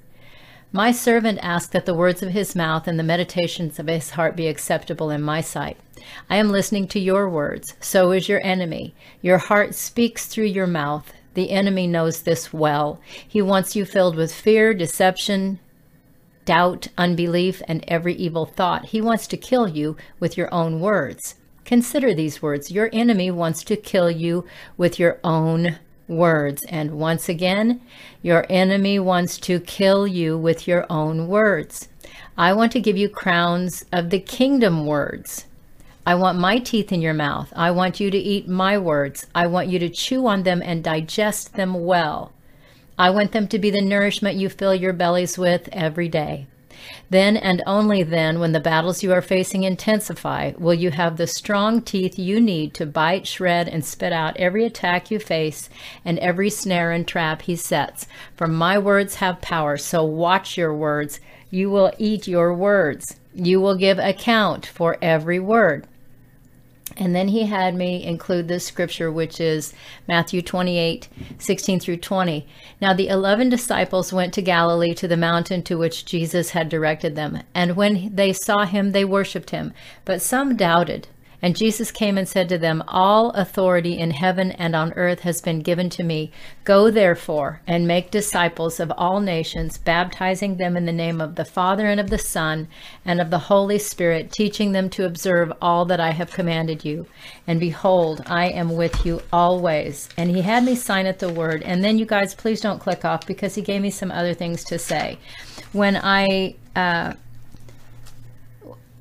My 0.72 0.92
servant 0.92 1.40
asked 1.42 1.72
that 1.72 1.84
the 1.84 1.94
words 1.94 2.22
of 2.22 2.30
his 2.30 2.54
mouth 2.54 2.86
and 2.86 2.96
the 2.96 3.02
meditations 3.02 3.80
of 3.80 3.88
his 3.88 4.10
heart 4.10 4.36
be 4.36 4.46
acceptable 4.46 5.10
in 5.10 5.20
my 5.20 5.40
sight. 5.40 5.76
I 6.28 6.36
am 6.36 6.52
listening 6.52 6.86
to 6.88 7.00
your 7.00 7.28
words. 7.28 7.74
So 7.80 8.12
is 8.12 8.28
your 8.28 8.40
enemy. 8.44 8.94
Your 9.20 9.38
heart 9.38 9.74
speaks 9.74 10.26
through 10.26 10.44
your 10.44 10.68
mouth. 10.68 11.12
The 11.34 11.50
enemy 11.50 11.88
knows 11.88 12.22
this 12.22 12.52
well. 12.52 13.00
He 13.26 13.42
wants 13.42 13.74
you 13.74 13.84
filled 13.84 14.14
with 14.14 14.32
fear, 14.32 14.72
deception, 14.72 15.58
doubt, 16.44 16.86
unbelief, 16.96 17.62
and 17.66 17.84
every 17.88 18.14
evil 18.14 18.46
thought. 18.46 18.86
He 18.86 19.00
wants 19.00 19.26
to 19.26 19.36
kill 19.36 19.66
you 19.66 19.96
with 20.20 20.36
your 20.36 20.52
own 20.54 20.78
words. 20.78 21.34
Consider 21.70 22.12
these 22.12 22.42
words. 22.42 22.72
Your 22.72 22.90
enemy 22.92 23.30
wants 23.30 23.62
to 23.62 23.76
kill 23.76 24.10
you 24.10 24.44
with 24.76 24.98
your 24.98 25.20
own 25.22 25.78
words. 26.08 26.64
And 26.64 26.98
once 26.98 27.28
again, 27.28 27.80
your 28.22 28.44
enemy 28.48 28.98
wants 28.98 29.38
to 29.38 29.60
kill 29.60 30.04
you 30.04 30.36
with 30.36 30.66
your 30.66 30.84
own 30.90 31.28
words. 31.28 31.88
I 32.36 32.54
want 32.54 32.72
to 32.72 32.80
give 32.80 32.96
you 32.96 33.08
crowns 33.08 33.84
of 33.92 34.10
the 34.10 34.18
kingdom 34.18 34.84
words. 34.84 35.44
I 36.04 36.16
want 36.16 36.40
my 36.40 36.58
teeth 36.58 36.90
in 36.90 37.02
your 37.02 37.14
mouth. 37.14 37.52
I 37.54 37.70
want 37.70 38.00
you 38.00 38.10
to 38.10 38.18
eat 38.18 38.48
my 38.48 38.76
words. 38.76 39.28
I 39.32 39.46
want 39.46 39.68
you 39.68 39.78
to 39.78 39.88
chew 39.88 40.26
on 40.26 40.42
them 40.42 40.60
and 40.64 40.82
digest 40.82 41.54
them 41.54 41.84
well. 41.84 42.32
I 42.98 43.10
want 43.10 43.30
them 43.30 43.46
to 43.46 43.60
be 43.60 43.70
the 43.70 43.80
nourishment 43.80 44.38
you 44.38 44.48
fill 44.48 44.74
your 44.74 44.92
bellies 44.92 45.38
with 45.38 45.68
every 45.70 46.08
day. 46.08 46.48
Then 47.10 47.36
and 47.36 47.62
only 47.66 48.02
then, 48.02 48.40
when 48.40 48.52
the 48.52 48.60
battles 48.60 49.02
you 49.02 49.12
are 49.12 49.22
facing 49.22 49.64
intensify, 49.64 50.52
will 50.58 50.74
you 50.74 50.90
have 50.90 51.16
the 51.16 51.26
strong 51.26 51.82
teeth 51.82 52.18
you 52.18 52.40
need 52.40 52.74
to 52.74 52.86
bite, 52.86 53.26
shred, 53.26 53.68
and 53.68 53.84
spit 53.84 54.12
out 54.12 54.36
every 54.36 54.64
attack 54.64 55.10
you 55.10 55.18
face 55.18 55.68
and 56.04 56.18
every 56.18 56.50
snare 56.50 56.92
and 56.92 57.06
trap 57.06 57.42
he 57.42 57.56
sets. 57.56 58.06
For 58.36 58.46
my 58.46 58.78
words 58.78 59.16
have 59.16 59.40
power, 59.40 59.76
so 59.76 60.04
watch 60.04 60.56
your 60.56 60.74
words. 60.74 61.20
You 61.50 61.70
will 61.70 61.92
eat 61.98 62.28
your 62.28 62.54
words. 62.54 63.16
You 63.34 63.60
will 63.60 63.76
give 63.76 63.98
account 63.98 64.66
for 64.66 64.96
every 65.02 65.40
word. 65.40 65.86
And 67.00 67.16
then 67.16 67.28
he 67.28 67.46
had 67.46 67.74
me 67.74 68.04
include 68.04 68.46
this 68.46 68.66
scripture, 68.66 69.10
which 69.10 69.40
is 69.40 69.72
Matthew 70.06 70.42
28 70.42 71.08
16 71.38 71.80
through 71.80 71.96
20. 71.96 72.46
Now 72.80 72.92
the 72.92 73.08
eleven 73.08 73.48
disciples 73.48 74.12
went 74.12 74.34
to 74.34 74.42
Galilee 74.42 74.92
to 74.94 75.08
the 75.08 75.16
mountain 75.16 75.62
to 75.62 75.78
which 75.78 76.04
Jesus 76.04 76.50
had 76.50 76.68
directed 76.68 77.16
them. 77.16 77.42
And 77.54 77.74
when 77.74 78.14
they 78.14 78.34
saw 78.34 78.66
him, 78.66 78.92
they 78.92 79.06
worshipped 79.06 79.48
him. 79.50 79.72
But 80.04 80.20
some 80.20 80.56
doubted. 80.56 81.08
And 81.42 81.56
Jesus 81.56 81.90
came 81.90 82.18
and 82.18 82.28
said 82.28 82.48
to 82.50 82.58
them, 82.58 82.82
All 82.86 83.30
authority 83.30 83.98
in 83.98 84.10
heaven 84.10 84.52
and 84.52 84.76
on 84.76 84.92
earth 84.92 85.20
has 85.20 85.40
been 85.40 85.60
given 85.60 85.88
to 85.90 86.02
me. 86.02 86.30
Go 86.64 86.90
therefore 86.90 87.62
and 87.66 87.86
make 87.86 88.10
disciples 88.10 88.78
of 88.78 88.92
all 88.96 89.20
nations, 89.20 89.78
baptizing 89.78 90.56
them 90.56 90.76
in 90.76 90.84
the 90.84 90.92
name 90.92 91.20
of 91.20 91.36
the 91.36 91.44
Father 91.44 91.86
and 91.86 91.98
of 91.98 92.10
the 92.10 92.18
Son 92.18 92.68
and 93.04 93.20
of 93.20 93.30
the 93.30 93.38
Holy 93.38 93.78
Spirit, 93.78 94.32
teaching 94.32 94.72
them 94.72 94.90
to 94.90 95.06
observe 95.06 95.52
all 95.62 95.84
that 95.86 96.00
I 96.00 96.10
have 96.10 96.30
commanded 96.32 96.84
you. 96.84 97.06
And 97.46 97.58
behold, 97.58 98.22
I 98.26 98.48
am 98.48 98.76
with 98.76 99.06
you 99.06 99.22
always. 99.32 100.08
And 100.16 100.30
he 100.30 100.42
had 100.42 100.64
me 100.64 100.74
sign 100.74 101.06
at 101.06 101.18
the 101.18 101.32
word. 101.32 101.62
And 101.62 101.82
then 101.82 101.98
you 101.98 102.04
guys, 102.04 102.34
please 102.34 102.60
don't 102.60 102.78
click 102.78 103.04
off 103.04 103.26
because 103.26 103.54
he 103.54 103.62
gave 103.62 103.80
me 103.80 103.90
some 103.90 104.10
other 104.10 104.34
things 104.34 104.62
to 104.64 104.78
say. 104.78 105.18
When 105.72 105.96
I, 105.96 106.56
uh, 106.76 107.14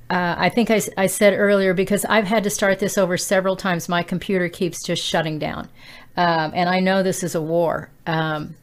uh, 0.09 0.35
I 0.37 0.49
think 0.49 0.71
I, 0.71 0.81
I, 0.97 1.05
said 1.05 1.33
earlier, 1.33 1.75
because 1.75 2.03
I've 2.05 2.25
had 2.25 2.43
to 2.45 2.49
start 2.49 2.79
this 2.79 2.97
over 2.97 3.15
several 3.15 3.55
times, 3.55 3.87
my 3.87 4.01
computer 4.01 4.49
keeps 4.49 4.83
just 4.83 5.03
shutting 5.03 5.37
down. 5.37 5.69
Um, 6.17 6.51
and 6.55 6.67
I 6.67 6.79
know 6.79 7.03
this 7.03 7.23
is 7.23 7.35
a 7.35 7.41
war. 7.41 7.91
Um, 8.07 8.55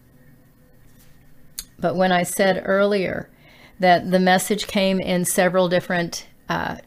but 1.78 1.94
when 1.94 2.10
I 2.10 2.24
said 2.24 2.62
earlier 2.66 3.30
that 3.78 4.10
the 4.10 4.18
message 4.18 4.66
came 4.66 5.00
in 5.00 5.24
several 5.24 5.68
different, 5.68 6.26
uh, 6.48 6.78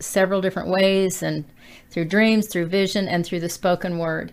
several 0.00 0.40
different 0.40 0.70
ways 0.70 1.22
and 1.22 1.44
through 1.90 2.06
dreams, 2.06 2.48
through 2.48 2.66
vision, 2.66 3.06
and 3.06 3.24
through 3.24 3.40
the 3.40 3.48
spoken 3.48 3.98
word, 3.98 4.32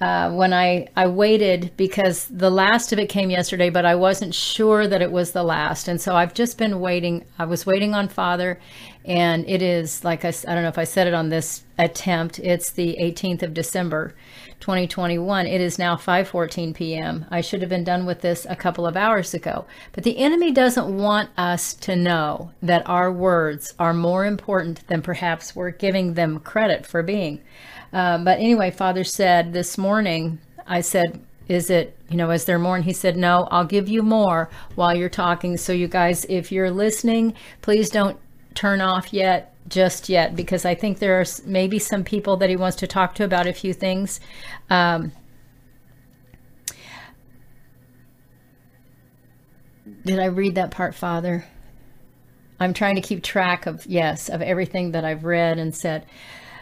uh, 0.00 0.30
when 0.30 0.54
I, 0.54 0.88
I 0.96 1.06
waited 1.08 1.72
because 1.76 2.24
the 2.28 2.48
last 2.50 2.90
of 2.92 2.98
it 2.98 3.10
came 3.10 3.28
yesterday, 3.28 3.68
but 3.68 3.84
I 3.84 3.94
wasn't 3.94 4.34
sure 4.34 4.86
that 4.86 5.02
it 5.02 5.12
was 5.12 5.32
the 5.32 5.42
last. 5.42 5.88
And 5.88 6.00
so 6.00 6.16
I've 6.16 6.32
just 6.32 6.56
been 6.56 6.80
waiting. 6.80 7.26
I 7.38 7.44
was 7.44 7.66
waiting 7.66 7.92
on 7.92 8.08
Father, 8.08 8.58
and 9.04 9.46
it 9.46 9.60
is 9.60 10.02
like 10.02 10.24
I, 10.24 10.32
I 10.48 10.54
don't 10.54 10.62
know 10.62 10.70
if 10.70 10.78
I 10.78 10.84
said 10.84 11.06
it 11.06 11.12
on 11.12 11.28
this 11.28 11.64
attempt. 11.76 12.38
It's 12.38 12.70
the 12.70 12.96
18th 12.98 13.42
of 13.42 13.52
December, 13.52 14.14
2021. 14.60 15.46
It 15.46 15.60
is 15.60 15.78
now 15.78 15.96
5:14 15.96 16.74
p.m. 16.74 17.26
I 17.30 17.42
should 17.42 17.60
have 17.60 17.70
been 17.70 17.84
done 17.84 18.06
with 18.06 18.22
this 18.22 18.46
a 18.48 18.56
couple 18.56 18.86
of 18.86 18.96
hours 18.96 19.34
ago. 19.34 19.66
But 19.92 20.04
the 20.04 20.16
enemy 20.16 20.50
doesn't 20.50 20.96
want 20.96 21.28
us 21.36 21.74
to 21.74 21.94
know 21.94 22.52
that 22.62 22.88
our 22.88 23.12
words 23.12 23.74
are 23.78 23.92
more 23.92 24.24
important 24.24 24.86
than 24.88 25.02
perhaps 25.02 25.54
we're 25.54 25.72
giving 25.72 26.14
them 26.14 26.40
credit 26.40 26.86
for 26.86 27.02
being. 27.02 27.42
Um, 27.92 28.24
but 28.24 28.38
anyway, 28.38 28.70
Father 28.70 29.04
said 29.04 29.52
this 29.52 29.76
morning, 29.76 30.38
I 30.66 30.80
said, 30.80 31.24
is 31.48 31.68
it, 31.68 31.96
you 32.08 32.16
know, 32.16 32.30
is 32.30 32.44
there 32.44 32.58
more? 32.58 32.76
And 32.76 32.84
he 32.84 32.92
said, 32.92 33.16
no, 33.16 33.48
I'll 33.50 33.64
give 33.64 33.88
you 33.88 34.02
more 34.02 34.48
while 34.76 34.96
you're 34.96 35.08
talking. 35.08 35.56
So 35.56 35.72
you 35.72 35.88
guys, 35.88 36.24
if 36.28 36.52
you're 36.52 36.70
listening, 36.70 37.34
please 37.60 37.90
don't 37.90 38.18
turn 38.54 38.80
off 38.80 39.12
yet, 39.12 39.54
just 39.68 40.08
yet, 40.08 40.36
because 40.36 40.64
I 40.64 40.76
think 40.76 41.00
there 41.00 41.20
are 41.20 41.24
maybe 41.44 41.80
some 41.80 42.04
people 42.04 42.36
that 42.36 42.50
he 42.50 42.56
wants 42.56 42.76
to 42.78 42.86
talk 42.86 43.16
to 43.16 43.24
about 43.24 43.48
a 43.48 43.52
few 43.52 43.72
things. 43.72 44.20
Um, 44.68 45.10
did 50.04 50.20
I 50.20 50.26
read 50.26 50.54
that 50.54 50.70
part, 50.70 50.94
Father? 50.94 51.44
I'm 52.60 52.74
trying 52.74 52.94
to 52.94 53.00
keep 53.00 53.24
track 53.24 53.66
of, 53.66 53.86
yes, 53.86 54.28
of 54.28 54.40
everything 54.42 54.92
that 54.92 55.04
I've 55.04 55.24
read 55.24 55.58
and 55.58 55.74
said. 55.74 56.06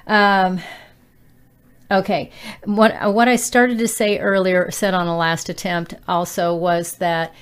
Um, 0.06 0.60
okay. 1.91 2.30
What, 2.64 3.14
what 3.14 3.28
I 3.28 3.36
started 3.36 3.78
to 3.78 3.89
say 3.89 4.18
earlier, 4.18 4.70
said 4.70 4.95
on 4.95 5.07
a 5.07 5.16
last 5.16 5.49
attempt 5.49 5.95
also, 6.07 6.55
was 6.55 6.95
that 6.97 7.34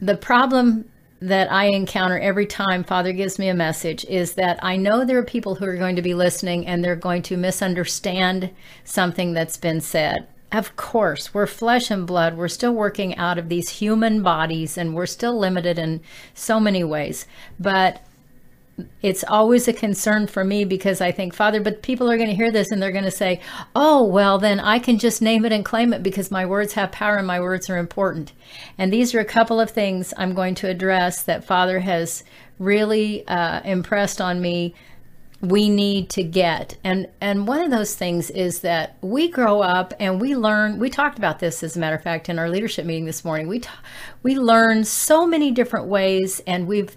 the 0.00 0.16
problem 0.16 0.84
that 1.20 1.50
I 1.50 1.64
encounter 1.64 2.18
every 2.18 2.46
time 2.46 2.84
Father 2.84 3.12
gives 3.12 3.38
me 3.38 3.48
a 3.48 3.54
message 3.54 4.04
is 4.04 4.34
that 4.34 4.58
I 4.62 4.76
know 4.76 5.04
there 5.04 5.18
are 5.18 5.24
people 5.24 5.56
who 5.56 5.64
are 5.64 5.76
going 5.76 5.96
to 5.96 6.02
be 6.02 6.14
listening 6.14 6.66
and 6.66 6.84
they're 6.84 6.94
going 6.94 7.22
to 7.22 7.36
misunderstand 7.36 8.50
something 8.84 9.32
that's 9.32 9.56
been 9.56 9.80
said. 9.80 10.28
Of 10.52 10.76
course, 10.76 11.34
we're 11.34 11.46
flesh 11.46 11.90
and 11.90 12.06
blood. 12.06 12.36
We're 12.36 12.48
still 12.48 12.72
working 12.72 13.16
out 13.16 13.36
of 13.36 13.48
these 13.48 13.68
human 13.68 14.22
bodies 14.22 14.78
and 14.78 14.94
we're 14.94 15.06
still 15.06 15.38
limited 15.38 15.78
in 15.78 16.00
so 16.34 16.60
many 16.60 16.84
ways. 16.84 17.26
But 17.58 18.00
it's 19.02 19.24
always 19.24 19.68
a 19.68 19.72
concern 19.72 20.26
for 20.26 20.44
me 20.44 20.64
because 20.64 21.00
I 21.00 21.12
think, 21.12 21.34
Father, 21.34 21.60
but 21.60 21.82
people 21.82 22.10
are 22.10 22.16
going 22.16 22.28
to 22.28 22.34
hear 22.34 22.52
this 22.52 22.70
and 22.70 22.80
they're 22.80 22.92
going 22.92 23.04
to 23.04 23.10
say, 23.10 23.40
oh, 23.74 24.04
well, 24.04 24.38
then 24.38 24.60
I 24.60 24.78
can 24.78 24.98
just 24.98 25.22
name 25.22 25.44
it 25.44 25.52
and 25.52 25.64
claim 25.64 25.92
it 25.92 26.02
because 26.02 26.30
my 26.30 26.46
words 26.46 26.74
have 26.74 26.92
power 26.92 27.16
and 27.16 27.26
my 27.26 27.40
words 27.40 27.68
are 27.70 27.78
important. 27.78 28.32
And 28.76 28.92
these 28.92 29.14
are 29.14 29.20
a 29.20 29.24
couple 29.24 29.60
of 29.60 29.70
things 29.70 30.14
I'm 30.16 30.34
going 30.34 30.54
to 30.56 30.68
address 30.68 31.22
that 31.24 31.44
Father 31.44 31.80
has 31.80 32.24
really 32.58 33.26
uh, 33.26 33.62
impressed 33.62 34.20
on 34.20 34.40
me 34.40 34.74
we 35.40 35.68
need 35.68 36.10
to 36.10 36.24
get 36.24 36.76
and 36.82 37.06
and 37.20 37.46
one 37.46 37.60
of 37.60 37.70
those 37.70 37.94
things 37.94 38.28
is 38.30 38.60
that 38.60 38.96
we 39.02 39.28
grow 39.28 39.60
up 39.60 39.94
and 40.00 40.20
we 40.20 40.34
learn 40.34 40.80
we 40.80 40.90
talked 40.90 41.16
about 41.16 41.38
this 41.38 41.62
as 41.62 41.76
a 41.76 41.78
matter 41.78 41.94
of 41.94 42.02
fact 42.02 42.28
in 42.28 42.40
our 42.40 42.50
leadership 42.50 42.84
meeting 42.84 43.04
this 43.04 43.24
morning 43.24 43.46
we 43.46 43.62
we 44.24 44.36
learn 44.36 44.82
so 44.82 45.28
many 45.28 45.52
different 45.52 45.86
ways 45.86 46.40
and 46.44 46.66
we've 46.66 46.96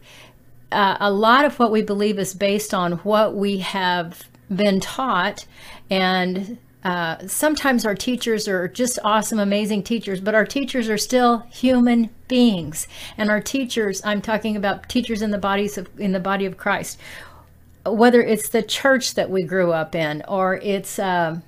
uh, 0.71 0.97
a 0.99 1.11
lot 1.11 1.45
of 1.45 1.59
what 1.59 1.71
we 1.71 1.81
believe 1.81 2.19
is 2.19 2.33
based 2.33 2.73
on 2.73 2.93
what 2.99 3.35
we 3.35 3.59
have 3.59 4.23
been 4.53 4.79
taught 4.79 5.45
and 5.89 6.57
uh, 6.83 7.27
sometimes 7.27 7.85
our 7.85 7.93
teachers 7.93 8.47
are 8.47 8.67
just 8.67 8.97
awesome, 9.03 9.37
amazing 9.37 9.83
teachers, 9.83 10.19
but 10.19 10.33
our 10.33 10.45
teachers 10.45 10.89
are 10.89 10.97
still 10.97 11.45
human 11.51 12.09
beings. 12.27 12.87
And 13.19 13.29
our 13.29 13.39
teachers, 13.39 14.01
I'm 14.03 14.19
talking 14.19 14.55
about 14.55 14.89
teachers 14.89 15.21
in 15.21 15.29
the 15.29 15.37
bodies 15.37 15.77
of 15.77 15.87
in 15.99 16.11
the 16.11 16.19
body 16.19 16.45
of 16.47 16.57
Christ 16.57 16.97
whether 17.85 18.21
it's 18.21 18.49
the 18.49 18.61
church 18.61 19.15
that 19.15 19.29
we 19.29 19.43
grew 19.43 19.71
up 19.71 19.95
in 19.95 20.23
or 20.27 20.55
it's 20.57 20.99
um, 20.99 21.43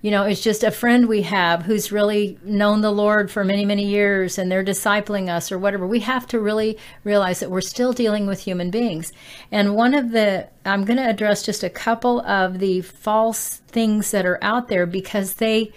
you 0.00 0.10
know 0.10 0.22
it's 0.24 0.40
just 0.40 0.62
a 0.62 0.70
friend 0.70 1.08
we 1.08 1.22
have 1.22 1.62
who's 1.62 1.90
really 1.90 2.38
known 2.44 2.80
the 2.80 2.90
lord 2.90 3.30
for 3.30 3.44
many 3.44 3.64
many 3.64 3.86
years 3.86 4.38
and 4.38 4.50
they're 4.50 4.64
discipling 4.64 5.28
us 5.28 5.50
or 5.50 5.58
whatever. 5.58 5.86
We 5.86 6.00
have 6.00 6.26
to 6.28 6.38
really 6.38 6.78
realize 7.04 7.40
that 7.40 7.50
we're 7.50 7.60
still 7.60 7.92
dealing 7.92 8.26
with 8.26 8.40
human 8.40 8.70
beings. 8.70 9.12
And 9.50 9.74
one 9.74 9.94
of 9.94 10.12
the 10.12 10.48
i'm 10.64 10.84
going 10.84 10.98
to 10.98 11.08
address 11.08 11.44
just 11.44 11.64
a 11.64 11.70
couple 11.70 12.20
of 12.20 12.58
the 12.58 12.82
false 12.82 13.56
things 13.68 14.10
that 14.12 14.26
are 14.26 14.38
out 14.42 14.68
there 14.68 14.86
because 14.86 15.34
they 15.34 15.72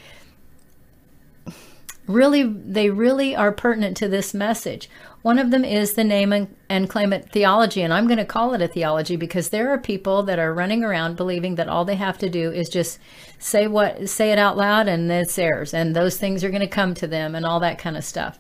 really 2.08 2.44
they 2.44 2.90
really 2.90 3.36
are 3.36 3.52
pertinent 3.52 3.96
to 3.98 4.08
this 4.08 4.34
message 4.34 4.90
one 5.22 5.38
of 5.38 5.52
them 5.52 5.64
is 5.64 5.94
the 5.94 6.04
name 6.04 6.34
and, 6.34 6.56
and 6.70 6.90
claim 6.90 7.14
it 7.14 7.32
theology. 7.32 7.82
And 7.82 7.94
I'm 7.94 8.08
going 8.08 8.18
to 8.18 8.26
call 8.26 8.54
it 8.54 8.62
a 8.62 8.68
theology 8.68 9.16
because 9.16 9.50
there 9.50 9.70
are 9.70 9.78
people 9.78 10.24
that 10.24 10.40
are 10.40 10.54
running 10.54 10.84
around 10.84 11.16
believing 11.16 11.56
that 11.56 11.68
all 11.68 11.86
they 11.86 11.96
have 11.96 12.18
to 12.20 12.30
do 12.30 12.52
is 12.52 12.70
just 12.70 13.00
say 13.40 13.68
what 13.68 14.10
say 14.10 14.32
it 14.32 14.40
out 14.40 14.58
loud 14.58 14.88
and 14.88 15.12
it's 15.12 15.36
theirs 15.36 15.74
and 15.74 15.96
those 15.96 16.18
things 16.18 16.44
are 16.44 16.50
going 16.50 16.62
to 16.62 16.68
come 16.68 16.94
to 16.96 17.08
them 17.08 17.36
and 17.36 17.46
all 17.46 17.60
that 17.60 17.78
kind 17.78 17.98
of 17.98 18.04
stuff. 18.04 18.40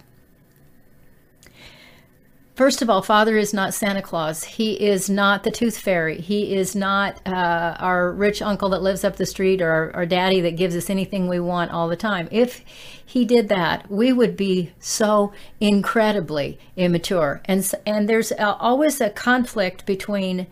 First 2.61 2.83
of 2.83 2.91
all, 2.91 3.01
Father 3.01 3.39
is 3.39 3.55
not 3.55 3.73
Santa 3.73 4.03
Claus. 4.03 4.43
He 4.43 4.73
is 4.73 5.09
not 5.09 5.41
the 5.41 5.49
tooth 5.49 5.79
fairy. 5.79 6.21
He 6.21 6.53
is 6.53 6.75
not 6.75 7.19
uh, 7.25 7.75
our 7.79 8.11
rich 8.11 8.39
uncle 8.39 8.69
that 8.69 8.83
lives 8.83 9.03
up 9.03 9.15
the 9.15 9.25
street 9.25 9.63
or 9.63 9.71
our, 9.71 9.95
our 9.95 10.05
daddy 10.05 10.41
that 10.41 10.57
gives 10.57 10.75
us 10.75 10.87
anything 10.87 11.27
we 11.27 11.39
want 11.39 11.71
all 11.71 11.87
the 11.87 11.95
time. 11.95 12.27
If 12.29 12.63
he 13.03 13.25
did 13.25 13.49
that, 13.49 13.89
we 13.89 14.13
would 14.13 14.37
be 14.37 14.73
so 14.77 15.33
incredibly 15.59 16.59
immature. 16.77 17.41
And, 17.45 17.67
and 17.87 18.07
there's 18.07 18.31
always 18.31 19.01
a 19.01 19.09
conflict 19.09 19.87
between 19.87 20.45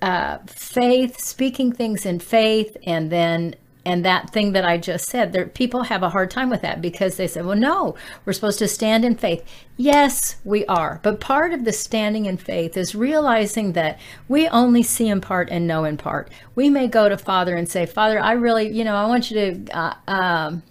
uh, 0.00 0.38
faith, 0.46 1.20
speaking 1.20 1.72
things 1.72 2.06
in 2.06 2.20
faith, 2.20 2.76
and 2.84 3.10
then 3.10 3.56
and 3.84 4.04
that 4.04 4.30
thing 4.30 4.52
that 4.52 4.64
I 4.64 4.76
just 4.76 5.06
said, 5.06 5.32
there 5.32 5.46
people 5.46 5.84
have 5.84 6.02
a 6.02 6.10
hard 6.10 6.30
time 6.30 6.50
with 6.50 6.62
that 6.62 6.82
because 6.82 7.16
they 7.16 7.26
say, 7.26 7.42
"Well, 7.42 7.56
no, 7.56 7.94
we're 8.24 8.32
supposed 8.32 8.58
to 8.58 8.68
stand 8.68 9.04
in 9.04 9.16
faith." 9.16 9.44
Yes, 9.76 10.36
we 10.44 10.66
are. 10.66 11.00
But 11.02 11.20
part 11.20 11.52
of 11.52 11.64
the 11.64 11.72
standing 11.72 12.26
in 12.26 12.36
faith 12.36 12.76
is 12.76 12.94
realizing 12.94 13.72
that 13.72 13.98
we 14.28 14.48
only 14.48 14.82
see 14.82 15.08
in 15.08 15.20
part 15.20 15.48
and 15.50 15.66
know 15.66 15.84
in 15.84 15.96
part. 15.96 16.30
We 16.54 16.68
may 16.68 16.88
go 16.88 17.08
to 17.08 17.16
Father 17.16 17.56
and 17.56 17.68
say, 17.68 17.86
"Father, 17.86 18.20
I 18.20 18.32
really, 18.32 18.68
you 18.68 18.84
know, 18.84 18.94
I 18.94 19.06
want 19.06 19.30
you 19.30 19.36
to 19.64 19.76
uh, 19.78 19.94
um, 20.06 20.62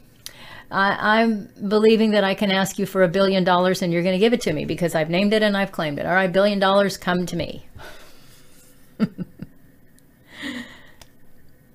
I, 0.71 1.21
am 1.21 1.49
believing 1.67 2.11
that 2.11 2.23
I 2.23 2.35
can 2.35 2.51
ask 2.51 2.77
you 2.77 2.85
for 2.85 3.01
a 3.03 3.07
billion 3.07 3.43
dollars 3.43 3.81
and 3.81 3.91
you're 3.91 4.03
going 4.03 4.13
to 4.13 4.19
give 4.19 4.33
it 4.33 4.41
to 4.41 4.53
me 4.53 4.65
because 4.65 4.93
I've 4.95 5.09
named 5.09 5.33
it 5.33 5.41
and 5.41 5.57
I've 5.57 5.71
claimed 5.71 5.97
it. 5.99 6.05
All 6.05 6.13
right, 6.13 6.31
billion 6.31 6.59
dollars, 6.59 6.97
come 6.97 7.25
to 7.25 7.35
me. 7.35 7.65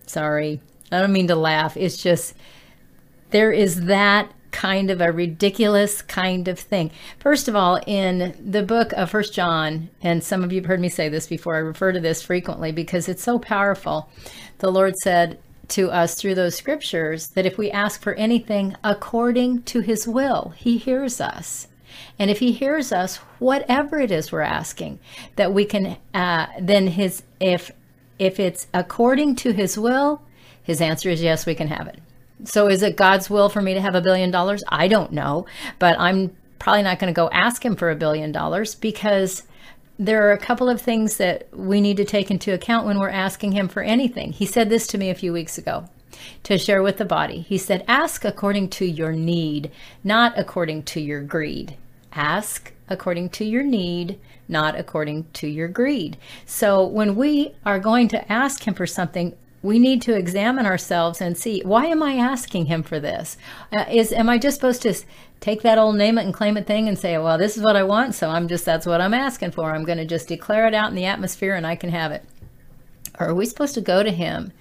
Sorry. 0.06 0.60
I 0.94 1.00
don't 1.00 1.12
mean 1.12 1.28
to 1.28 1.36
laugh. 1.36 1.76
It's 1.76 1.96
just 1.96 2.34
there 3.30 3.52
is 3.52 3.86
that 3.86 4.32
kind 4.54 4.88
of 4.88 5.00
a 5.00 5.10
ridiculous 5.10 6.00
kind 6.00 6.46
of 6.46 6.60
thing. 6.60 6.92
First 7.18 7.48
of 7.48 7.56
all, 7.56 7.80
in 7.88 8.36
the 8.40 8.62
book 8.62 8.92
of 8.92 9.10
First 9.10 9.34
John, 9.34 9.90
and 10.00 10.22
some 10.22 10.44
of 10.44 10.52
you 10.52 10.60
have 10.60 10.68
heard 10.68 10.80
me 10.80 10.88
say 10.88 11.08
this 11.08 11.26
before, 11.26 11.56
I 11.56 11.58
refer 11.58 11.90
to 11.90 11.98
this 11.98 12.22
frequently 12.22 12.70
because 12.70 13.08
it's 13.08 13.22
so 13.22 13.40
powerful. 13.40 14.08
The 14.58 14.70
Lord 14.70 14.94
said 14.98 15.40
to 15.68 15.90
us 15.90 16.14
through 16.14 16.36
those 16.36 16.54
scriptures 16.54 17.28
that 17.28 17.46
if 17.46 17.58
we 17.58 17.70
ask 17.72 18.00
for 18.00 18.14
anything 18.14 18.76
according 18.84 19.62
to 19.64 19.80
his 19.80 20.06
will, 20.06 20.54
he 20.56 20.78
hears 20.78 21.20
us. 21.20 21.66
And 22.16 22.30
if 22.30 22.38
he 22.38 22.52
hears 22.52 22.92
us, 22.92 23.16
whatever 23.40 23.98
it 23.98 24.12
is 24.12 24.30
we're 24.30 24.42
asking, 24.42 25.00
that 25.34 25.52
we 25.52 25.64
can, 25.64 25.96
uh, 26.12 26.46
then 26.60 26.86
his, 26.86 27.24
if, 27.40 27.72
if 28.20 28.38
it's 28.38 28.68
according 28.72 29.34
to 29.36 29.52
his 29.52 29.76
will, 29.76 30.22
his 30.64 30.80
answer 30.80 31.10
is 31.10 31.22
yes, 31.22 31.46
we 31.46 31.54
can 31.54 31.68
have 31.68 31.86
it. 31.86 32.00
So 32.44 32.66
is 32.66 32.82
it 32.82 32.96
God's 32.96 33.30
will 33.30 33.48
for 33.48 33.62
me 33.62 33.74
to 33.74 33.80
have 33.80 33.94
a 33.94 34.00
billion 34.00 34.32
dollars? 34.32 34.64
I 34.68 34.88
don't 34.88 35.12
know, 35.12 35.46
but 35.78 35.94
I'm 36.00 36.34
probably 36.58 36.82
not 36.82 36.98
going 36.98 37.12
to 37.12 37.16
go 37.16 37.30
ask 37.30 37.64
him 37.64 37.76
for 37.76 37.90
a 37.90 37.96
billion 37.96 38.32
dollars 38.32 38.74
because 38.74 39.44
there 39.98 40.26
are 40.26 40.32
a 40.32 40.38
couple 40.38 40.68
of 40.68 40.80
things 40.80 41.18
that 41.18 41.46
we 41.52 41.80
need 41.80 41.98
to 41.98 42.04
take 42.04 42.30
into 42.30 42.52
account 42.52 42.86
when 42.86 42.98
we're 42.98 43.10
asking 43.10 43.52
him 43.52 43.68
for 43.68 43.82
anything. 43.82 44.32
He 44.32 44.46
said 44.46 44.68
this 44.68 44.86
to 44.88 44.98
me 44.98 45.10
a 45.10 45.14
few 45.14 45.32
weeks 45.32 45.58
ago 45.58 45.88
to 46.44 46.58
share 46.58 46.82
with 46.82 46.96
the 46.96 47.04
body. 47.04 47.40
He 47.40 47.58
said, 47.58 47.84
Ask 47.86 48.24
according 48.24 48.70
to 48.70 48.86
your 48.86 49.12
need, 49.12 49.70
not 50.02 50.36
according 50.38 50.84
to 50.84 51.00
your 51.00 51.22
greed. 51.22 51.76
Ask 52.12 52.72
according 52.88 53.30
to 53.30 53.44
your 53.44 53.62
need, 53.62 54.18
not 54.48 54.78
according 54.78 55.26
to 55.34 55.46
your 55.46 55.68
greed. 55.68 56.16
So 56.46 56.84
when 56.86 57.16
we 57.16 57.54
are 57.64 57.78
going 57.78 58.08
to 58.08 58.32
ask 58.32 58.66
him 58.66 58.74
for 58.74 58.86
something, 58.86 59.34
we 59.64 59.78
need 59.78 60.02
to 60.02 60.14
examine 60.14 60.66
ourselves 60.66 61.22
and 61.22 61.38
see 61.38 61.62
why 61.64 61.86
am 61.86 62.02
I 62.02 62.16
asking 62.16 62.66
him 62.66 62.82
for 62.82 63.00
this? 63.00 63.38
Uh, 63.72 63.86
is 63.90 64.12
am 64.12 64.28
I 64.28 64.36
just 64.36 64.56
supposed 64.56 64.82
to 64.82 64.94
take 65.40 65.62
that 65.62 65.78
old 65.78 65.96
name 65.96 66.18
it 66.18 66.26
and 66.26 66.34
claim 66.34 66.58
it 66.58 66.66
thing 66.66 66.86
and 66.86 66.98
say, 66.98 67.16
well, 67.16 67.38
this 67.38 67.56
is 67.56 67.62
what 67.62 67.74
I 67.74 67.82
want, 67.82 68.14
so 68.14 68.28
I'm 68.28 68.46
just 68.46 68.66
that's 68.66 68.84
what 68.84 69.00
I'm 69.00 69.14
asking 69.14 69.52
for. 69.52 69.74
I'm 69.74 69.84
going 69.84 69.98
to 69.98 70.04
just 70.04 70.28
declare 70.28 70.66
it 70.66 70.74
out 70.74 70.90
in 70.90 70.94
the 70.94 71.06
atmosphere 71.06 71.54
and 71.54 71.66
I 71.66 71.76
can 71.76 71.88
have 71.88 72.12
it. 72.12 72.24
Or 73.18 73.28
are 73.28 73.34
we 73.34 73.46
supposed 73.46 73.74
to 73.74 73.80
go 73.80 74.02
to 74.02 74.10
him 74.10 74.52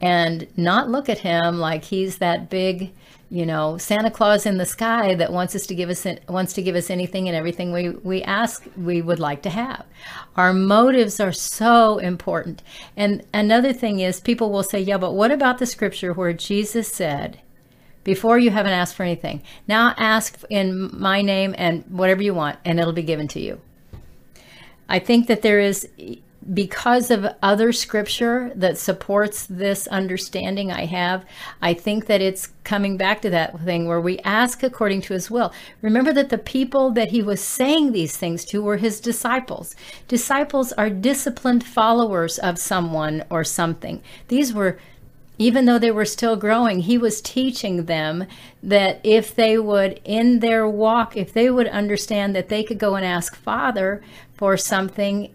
and 0.00 0.46
not 0.56 0.88
look 0.88 1.10
at 1.10 1.18
him 1.18 1.58
like 1.58 1.84
he's 1.84 2.16
that 2.18 2.48
big 2.48 2.92
you 3.28 3.44
know 3.44 3.76
santa 3.76 4.10
claus 4.10 4.46
in 4.46 4.56
the 4.56 4.66
sky 4.66 5.14
that 5.14 5.32
wants 5.32 5.54
us 5.54 5.66
to 5.66 5.74
give 5.74 5.90
us 5.90 6.06
wants 6.28 6.52
to 6.52 6.62
give 6.62 6.76
us 6.76 6.90
anything 6.90 7.28
and 7.28 7.36
everything 7.36 7.72
we 7.72 7.90
we 7.90 8.22
ask 8.22 8.64
we 8.76 9.02
would 9.02 9.18
like 9.18 9.42
to 9.42 9.50
have. 9.50 9.84
Our 10.36 10.52
motives 10.52 11.18
are 11.18 11.32
so 11.32 11.98
important. 11.98 12.62
And 12.96 13.24
another 13.34 13.72
thing 13.72 14.00
is 14.00 14.20
people 14.20 14.50
will 14.50 14.62
say 14.62 14.80
yeah 14.80 14.98
but 14.98 15.12
what 15.12 15.32
about 15.32 15.58
the 15.58 15.66
scripture 15.66 16.12
where 16.12 16.32
jesus 16.32 16.88
said 16.88 17.40
before 18.04 18.38
you 18.38 18.50
haven't 18.50 18.72
asked 18.72 18.94
for 18.94 19.02
anything 19.02 19.42
now 19.66 19.92
ask 19.96 20.40
in 20.48 20.90
my 20.96 21.22
name 21.22 21.54
and 21.58 21.84
whatever 21.88 22.22
you 22.22 22.34
want 22.34 22.58
and 22.64 22.78
it'll 22.78 22.92
be 22.92 23.02
given 23.02 23.26
to 23.28 23.40
you? 23.40 23.60
I 24.88 25.00
think 25.00 25.26
that 25.26 25.42
there 25.42 25.58
is 25.58 25.88
because 26.52 27.10
of 27.10 27.26
other 27.42 27.72
scripture 27.72 28.52
that 28.54 28.78
supports 28.78 29.46
this 29.46 29.86
understanding 29.88 30.70
I 30.70 30.86
have, 30.86 31.24
I 31.60 31.74
think 31.74 32.06
that 32.06 32.20
it's 32.20 32.48
coming 32.64 32.96
back 32.96 33.22
to 33.22 33.30
that 33.30 33.60
thing 33.60 33.86
where 33.86 34.00
we 34.00 34.18
ask 34.20 34.62
according 34.62 35.02
to 35.02 35.14
his 35.14 35.30
will. 35.30 35.52
Remember 35.82 36.12
that 36.12 36.28
the 36.28 36.38
people 36.38 36.90
that 36.92 37.10
he 37.10 37.22
was 37.22 37.40
saying 37.40 37.92
these 37.92 38.16
things 38.16 38.44
to 38.46 38.62
were 38.62 38.76
his 38.76 39.00
disciples. 39.00 39.74
Disciples 40.08 40.72
are 40.72 40.90
disciplined 40.90 41.64
followers 41.64 42.38
of 42.38 42.58
someone 42.58 43.24
or 43.30 43.44
something. 43.44 44.02
These 44.28 44.52
were 44.52 44.78
even 45.38 45.66
though 45.66 45.78
they 45.78 45.90
were 45.90 46.06
still 46.06 46.34
growing, 46.34 46.80
he 46.80 46.96
was 46.96 47.20
teaching 47.20 47.84
them 47.84 48.24
that 48.62 48.98
if 49.04 49.34
they 49.34 49.58
would, 49.58 50.00
in 50.02 50.40
their 50.40 50.66
walk, 50.66 51.14
if 51.14 51.32
they 51.32 51.50
would 51.50 51.68
understand 51.68 52.34
that 52.34 52.48
they 52.48 52.64
could 52.64 52.78
go 52.78 52.94
and 52.94 53.04
ask 53.04 53.36
Father 53.36 54.02
for 54.32 54.56
something 54.56 55.34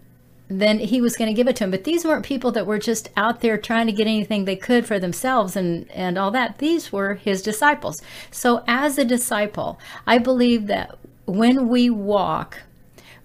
then 0.60 0.78
he 0.78 1.00
was 1.00 1.16
going 1.16 1.28
to 1.28 1.34
give 1.34 1.48
it 1.48 1.56
to 1.56 1.64
him. 1.64 1.70
But 1.70 1.84
these 1.84 2.04
weren't 2.04 2.24
people 2.24 2.52
that 2.52 2.66
were 2.66 2.78
just 2.78 3.10
out 3.16 3.40
there 3.40 3.56
trying 3.56 3.86
to 3.86 3.92
get 3.92 4.06
anything 4.06 4.44
they 4.44 4.56
could 4.56 4.86
for 4.86 4.98
themselves 4.98 5.56
and, 5.56 5.90
and 5.92 6.18
all 6.18 6.30
that. 6.32 6.58
These 6.58 6.92
were 6.92 7.14
his 7.14 7.42
disciples. 7.42 8.02
So, 8.30 8.64
as 8.66 8.98
a 8.98 9.04
disciple, 9.04 9.78
I 10.06 10.18
believe 10.18 10.66
that 10.66 10.98
when 11.24 11.68
we 11.68 11.90
walk 11.90 12.62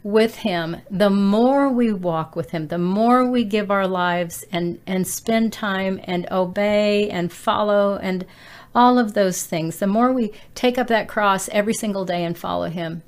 with 0.04 0.38
him, 0.38 0.78
the 0.90 1.10
more 1.10 1.70
we 1.70 1.92
walk 1.92 2.36
with 2.36 2.52
him, 2.52 2.68
the 2.68 2.78
more 2.78 3.30
we 3.30 3.44
give 3.44 3.70
our 3.70 3.88
lives 3.88 4.46
and, 4.52 4.80
and 4.88 5.08
spend 5.08 5.52
time 5.52 6.00
and 6.06 6.28
obey 6.32 7.10
and 7.10 7.32
follow 7.32 7.98
and 7.98 8.26
all 8.74 9.00
of 9.00 9.14
those 9.14 9.44
things, 9.44 9.80
the 9.80 9.88
more 9.88 10.14
we 10.14 10.32
take 10.56 10.78
up 10.78 10.88
that 10.88 11.08
cross 11.08 11.50
every 11.50 11.74
single 11.74 12.06
day 12.06 12.24
and 12.24 12.38
follow 12.38 12.70
him, 12.70 13.02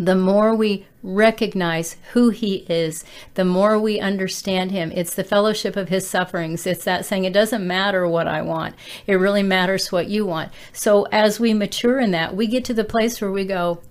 the 0.00 0.16
more 0.16 0.54
we 0.54 0.86
recognize 1.02 1.96
who 2.14 2.30
he 2.30 2.64
is, 2.70 3.04
the 3.34 3.44
more 3.44 3.78
we 3.78 4.00
understand 4.00 4.70
him. 4.70 4.90
It's 4.92 5.14
the 5.14 5.22
fellowship 5.22 5.76
of 5.76 5.90
his 5.90 6.08
sufferings. 6.08 6.66
It's 6.66 6.84
that 6.84 7.04
saying, 7.04 7.24
it 7.24 7.34
doesn't 7.34 7.66
matter 7.66 8.08
what 8.08 8.26
I 8.26 8.40
want, 8.40 8.74
it 9.06 9.16
really 9.16 9.42
matters 9.42 9.92
what 9.92 10.08
you 10.08 10.24
want. 10.24 10.52
So 10.72 11.02
as 11.12 11.38
we 11.38 11.52
mature 11.52 12.00
in 12.00 12.12
that, 12.12 12.34
we 12.34 12.46
get 12.46 12.64
to 12.64 12.74
the 12.74 12.82
place 12.82 13.20
where 13.20 13.30
we 13.30 13.44
go, 13.44 13.82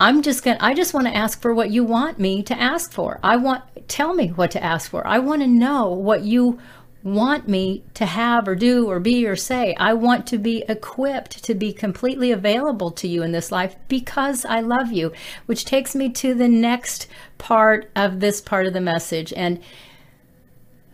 I'm 0.00 0.22
just 0.22 0.42
going 0.42 0.56
to 0.56 0.64
I 0.64 0.72
just 0.72 0.94
want 0.94 1.06
to 1.08 1.16
ask 1.16 1.42
for 1.42 1.54
what 1.54 1.70
you 1.70 1.84
want 1.84 2.18
me 2.18 2.42
to 2.44 2.58
ask 2.58 2.90
for. 2.90 3.20
I 3.22 3.36
want 3.36 3.62
tell 3.86 4.14
me 4.14 4.28
what 4.28 4.50
to 4.52 4.64
ask 4.64 4.90
for. 4.90 5.06
I 5.06 5.18
want 5.18 5.42
to 5.42 5.46
know 5.46 5.88
what 5.90 6.22
you 6.22 6.58
want 7.04 7.46
me 7.46 7.84
to 7.92 8.06
have 8.06 8.48
or 8.48 8.54
do 8.54 8.88
or 8.90 8.98
be 8.98 9.26
or 9.26 9.36
say. 9.36 9.76
I 9.78 9.92
want 9.92 10.26
to 10.28 10.38
be 10.38 10.64
equipped 10.68 11.44
to 11.44 11.54
be 11.54 11.72
completely 11.72 12.32
available 12.32 12.90
to 12.92 13.06
you 13.06 13.22
in 13.22 13.30
this 13.30 13.52
life 13.52 13.76
because 13.88 14.46
I 14.46 14.60
love 14.60 14.90
you, 14.90 15.12
which 15.44 15.66
takes 15.66 15.94
me 15.94 16.08
to 16.12 16.34
the 16.34 16.48
next 16.48 17.06
part 17.36 17.90
of 17.94 18.20
this 18.20 18.40
part 18.40 18.66
of 18.66 18.72
the 18.72 18.80
message. 18.80 19.34
And 19.34 19.60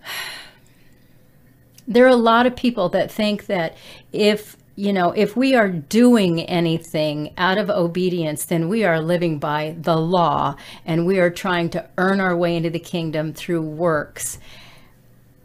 there 1.87 2.05
are 2.05 2.09
a 2.09 2.17
lot 2.17 2.45
of 2.45 2.57
people 2.57 2.89
that 2.91 3.11
think 3.11 3.47
that 3.47 3.77
if 4.13 4.57
you 4.77 4.93
know, 4.95 5.11
if 5.11 5.37
we 5.37 5.55
are 5.55 5.69
doing 5.69 6.41
anything 6.41 7.35
out 7.37 7.59
of 7.59 7.69
obedience, 7.69 8.47
then 8.47 8.69
we 8.69 8.83
are 8.83 8.99
living 8.99 9.39
by 9.39 9.77
the 9.79 9.97
law 9.97 10.57
and 10.87 11.07
we 11.07 11.19
are 11.19 11.29
trying 11.29 11.69
to 11.71 11.87
earn 11.99 12.19
our 12.19 12.35
way 12.35 12.57
into 12.57 12.71
the 12.71 12.79
kingdom 12.79 13.35
through 13.35 13.61
works. 13.61 14.39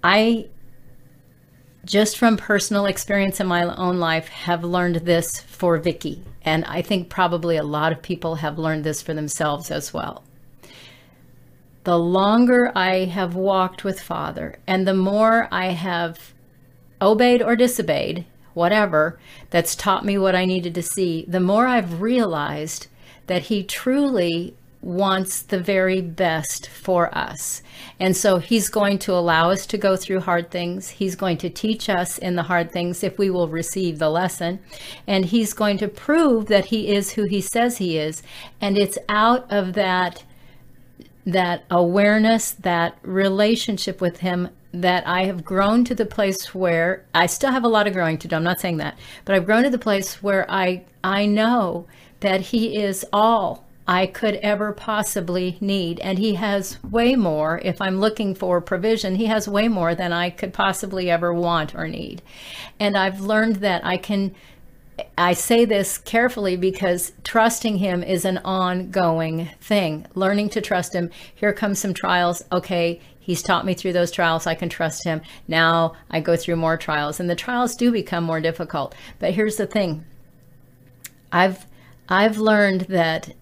I 0.02 0.48
just 1.86 2.18
from 2.18 2.36
personal 2.36 2.88
experience 2.88 3.40
in 3.40 3.48
my 3.48 3.64
own 3.64 4.00
life, 4.00 4.28
have 4.28 4.64
learned 4.64 4.98
this 4.98 5.40
for 5.42 5.78
Vicky. 5.78 6.24
And 6.44 6.66
I 6.66 6.82
think 6.82 7.10
probably 7.10 7.58
a 7.58 7.64
lot 7.64 7.92
of 7.92 8.02
people 8.02 8.36
have 8.36 8.58
learned 8.60 8.84
this 8.84 9.02
for 9.02 9.14
themselves 9.14 9.72
as 9.72 9.94
well. 9.94 10.24
The 11.84 11.98
longer 11.98 12.72
I 12.76 13.06
have 13.06 13.36
walked 13.36 13.84
with 13.84 14.02
Father 14.02 14.58
and 14.66 14.88
the 14.88 14.96
more 14.96 15.48
I 15.52 15.68
have 15.68 16.34
obeyed 17.02 17.44
or 17.44 17.56
disobeyed, 17.56 18.26
whatever, 18.56 19.20
that's 19.52 19.76
taught 19.76 20.04
me 20.04 20.18
what 20.18 20.36
I 20.36 20.46
needed 20.46 20.74
to 20.76 20.82
see, 20.82 21.26
the 21.28 21.40
more 21.40 21.68
I've 21.68 22.02
realized 22.02 22.88
that 23.28 23.44
He 23.44 23.64
truly 23.64 24.56
wants 24.86 25.42
the 25.42 25.60
very 25.60 26.00
best 26.00 26.70
for 26.70 27.16
us. 27.18 27.64
And 28.00 28.16
so 28.16 28.38
he's 28.38 28.70
going 28.70 29.00
to 29.00 29.14
allow 29.14 29.50
us 29.50 29.66
to 29.66 29.80
go 29.80 29.96
through 29.96 30.20
hard 30.20 30.52
things. 30.52 30.90
He's 30.90 31.16
going 31.16 31.38
to 31.38 31.50
teach 31.50 31.90
us 31.90 32.20
in 32.20 32.36
the 32.36 32.44
hard 32.44 32.72
things 32.72 33.04
if 33.04 33.18
we 33.18 33.32
will 33.32 33.48
receive 33.48 33.98
the 33.98 34.12
lesson. 34.12 34.60
And 35.08 35.26
he's 35.26 35.54
going 35.54 35.80
to 35.80 35.88
prove 35.88 36.46
that 36.48 36.66
he 36.66 36.94
is 36.94 37.14
who 37.14 37.24
he 37.24 37.42
says 37.42 37.78
he 37.78 37.98
is. 37.98 38.22
And 38.62 38.78
it's 38.78 39.00
out 39.10 39.52
of 39.52 39.74
that 39.74 40.24
that 41.28 41.64
awareness, 41.72 42.52
that 42.52 43.00
relationship 43.02 44.00
with 44.00 44.20
him 44.20 44.48
that 44.72 45.08
I 45.08 45.24
have 45.24 45.44
grown 45.44 45.84
to 45.86 45.96
the 45.96 46.06
place 46.06 46.54
where 46.54 47.04
I 47.16 47.26
still 47.26 47.50
have 47.50 47.64
a 47.64 47.68
lot 47.68 47.88
of 47.88 47.94
growing 47.94 48.20
to 48.20 48.28
do. 48.28 48.36
I'm 48.36 48.44
not 48.44 48.60
saying 48.60 48.78
that, 48.78 49.00
but 49.24 49.34
I've 49.34 49.48
grown 49.48 49.64
to 49.64 49.72
the 49.72 49.80
place 49.80 50.22
where 50.22 50.46
I 50.52 50.84
I 51.04 51.26
know 51.26 51.88
that 52.20 52.42
he 52.42 52.80
is 52.80 53.04
all 53.12 53.65
I 53.88 54.08
could 54.08 54.36
ever 54.36 54.72
possibly 54.72 55.58
need. 55.62 56.00
And 56.00 56.18
He 56.18 56.36
has 56.36 56.82
way 56.84 57.16
more. 57.16 57.60
If 57.64 57.82
I'm 57.82 58.00
looking 58.00 58.34
for 58.34 58.62
provision, 58.62 59.16
He 59.16 59.26
has 59.26 59.48
way 59.48 59.68
more 59.68 59.94
than 59.96 60.12
I 60.12 60.30
could 60.30 60.54
possibly 60.54 61.10
ever 61.10 61.34
want 61.34 61.76
or 61.76 61.88
need. 61.88 62.22
And 62.80 62.98
I've 62.98 63.22
learned 63.22 63.58
that 63.58 63.86
I 63.86 63.98
can. 63.98 64.36
I 65.18 65.34
say 65.34 65.66
this 65.66 65.98
carefully 65.98 66.56
because 66.56 67.12
trusting 67.24 67.78
him 67.78 68.02
is 68.02 68.24
an 68.24 68.38
ongoing 68.46 69.50
thing. 69.60 70.06
Learning 70.16 70.48
to 70.50 70.62
trust 70.62 70.96
him. 70.96 71.10
Here 71.34 71.52
comes 71.52 71.80
some 71.80 71.94
trials. 71.94 72.46
Okay, 72.50 73.02
he's 73.20 73.44
taught 73.44 73.66
me 73.66 73.74
through 73.74 73.92
those 73.92 74.10
trials. 74.10 74.48
I 74.48 74.56
can 74.56 74.70
trust 74.70 75.04
him. 75.04 75.22
Now 75.50 75.96
I 76.10 76.22
go 76.22 76.38
through 76.38 76.56
more 76.56 76.78
trials, 76.78 77.20
and 77.20 77.30
the 77.30 77.36
trials 77.36 77.76
do 77.76 77.92
become 77.92 78.24
more 78.24 78.40
difficult. 78.40 78.96
But 79.20 79.34
here's 79.34 79.58
the 79.58 79.68
thing. 79.68 80.06
I've 81.32 81.66
I've 82.08 82.38
learned 82.38 82.82
that 82.82 83.34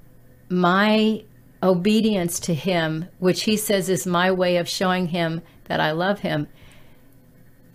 my 0.53 1.23
obedience 1.61 2.39
to 2.41 2.53
him, 2.53 3.07
which 3.19 3.43
he 3.43 3.57
says 3.57 3.89
is 3.89 4.05
my 4.05 4.31
way 4.31 4.57
of 4.57 4.69
showing 4.69 5.07
him 5.07 5.41
that 5.65 5.79
I 5.79 5.91
love 5.91 6.19
him, 6.19 6.47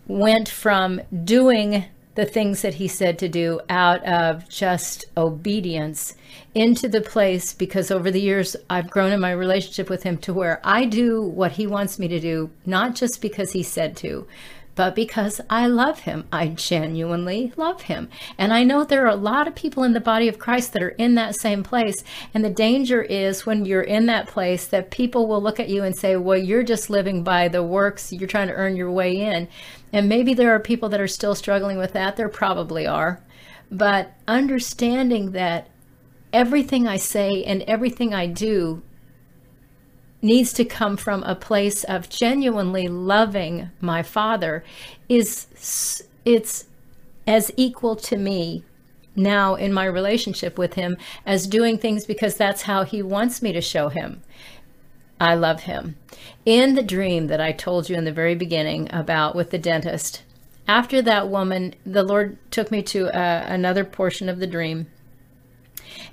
went 0.06 0.48
from 0.48 1.00
doing 1.24 1.84
the 2.14 2.24
things 2.24 2.62
that 2.62 2.74
he 2.74 2.88
said 2.88 3.16
to 3.16 3.28
do 3.28 3.60
out 3.68 4.04
of 4.04 4.48
just 4.48 5.04
obedience 5.16 6.16
into 6.54 6.88
the 6.88 7.00
place 7.00 7.52
because 7.52 7.92
over 7.92 8.10
the 8.10 8.20
years 8.20 8.56
I've 8.68 8.90
grown 8.90 9.12
in 9.12 9.20
my 9.20 9.30
relationship 9.30 9.88
with 9.88 10.02
him 10.02 10.18
to 10.18 10.34
where 10.34 10.60
I 10.64 10.84
do 10.84 11.22
what 11.22 11.52
he 11.52 11.66
wants 11.66 11.98
me 11.98 12.08
to 12.08 12.18
do, 12.18 12.50
not 12.66 12.96
just 12.96 13.22
because 13.22 13.52
he 13.52 13.62
said 13.62 13.96
to, 13.98 14.26
but 14.78 14.94
because 14.94 15.40
I 15.50 15.66
love 15.66 15.98
him. 15.98 16.28
I 16.30 16.46
genuinely 16.46 17.52
love 17.56 17.82
him. 17.82 18.08
And 18.38 18.52
I 18.52 18.62
know 18.62 18.84
there 18.84 19.04
are 19.06 19.10
a 19.10 19.16
lot 19.16 19.48
of 19.48 19.56
people 19.56 19.82
in 19.82 19.92
the 19.92 19.98
body 19.98 20.28
of 20.28 20.38
Christ 20.38 20.72
that 20.72 20.84
are 20.84 20.90
in 20.90 21.16
that 21.16 21.34
same 21.34 21.64
place. 21.64 22.04
And 22.32 22.44
the 22.44 22.50
danger 22.50 23.02
is 23.02 23.44
when 23.44 23.64
you're 23.64 23.82
in 23.82 24.06
that 24.06 24.28
place 24.28 24.68
that 24.68 24.92
people 24.92 25.26
will 25.26 25.42
look 25.42 25.58
at 25.58 25.68
you 25.68 25.82
and 25.82 25.96
say, 25.96 26.14
well, 26.14 26.38
you're 26.38 26.62
just 26.62 26.90
living 26.90 27.24
by 27.24 27.48
the 27.48 27.60
works, 27.60 28.12
you're 28.12 28.28
trying 28.28 28.46
to 28.46 28.54
earn 28.54 28.76
your 28.76 28.92
way 28.92 29.20
in. 29.20 29.48
And 29.92 30.08
maybe 30.08 30.32
there 30.32 30.54
are 30.54 30.60
people 30.60 30.88
that 30.90 31.00
are 31.00 31.08
still 31.08 31.34
struggling 31.34 31.76
with 31.76 31.92
that. 31.94 32.16
There 32.16 32.28
probably 32.28 32.86
are. 32.86 33.20
But 33.72 34.12
understanding 34.28 35.32
that 35.32 35.70
everything 36.32 36.86
I 36.86 36.98
say 36.98 37.42
and 37.42 37.62
everything 37.62 38.14
I 38.14 38.28
do 38.28 38.84
needs 40.20 40.52
to 40.52 40.64
come 40.64 40.96
from 40.96 41.22
a 41.22 41.34
place 41.34 41.84
of 41.84 42.08
genuinely 42.08 42.88
loving 42.88 43.70
my 43.80 44.02
father 44.02 44.64
is 45.08 46.04
it's 46.24 46.64
as 47.26 47.52
equal 47.56 47.94
to 47.94 48.16
me 48.16 48.64
now 49.14 49.54
in 49.54 49.72
my 49.72 49.84
relationship 49.84 50.58
with 50.58 50.74
him 50.74 50.96
as 51.26 51.46
doing 51.46 51.78
things 51.78 52.04
because 52.04 52.36
that's 52.36 52.62
how 52.62 52.84
he 52.84 53.02
wants 53.02 53.42
me 53.42 53.52
to 53.52 53.60
show 53.60 53.88
him 53.88 54.22
I 55.20 55.34
love 55.34 55.62
him. 55.62 55.96
In 56.44 56.74
the 56.74 56.82
dream 56.82 57.26
that 57.26 57.40
I 57.40 57.52
told 57.52 57.88
you 57.88 57.96
in 57.96 58.04
the 58.04 58.12
very 58.12 58.34
beginning 58.34 58.88
about 58.92 59.34
with 59.34 59.50
the 59.50 59.58
dentist, 59.58 60.22
after 60.66 61.02
that 61.02 61.28
woman, 61.28 61.74
the 61.84 62.02
Lord 62.02 62.38
took 62.50 62.70
me 62.70 62.82
to 62.84 63.08
uh, 63.08 63.46
another 63.48 63.84
portion 63.84 64.28
of 64.28 64.38
the 64.38 64.46
dream. 64.46 64.86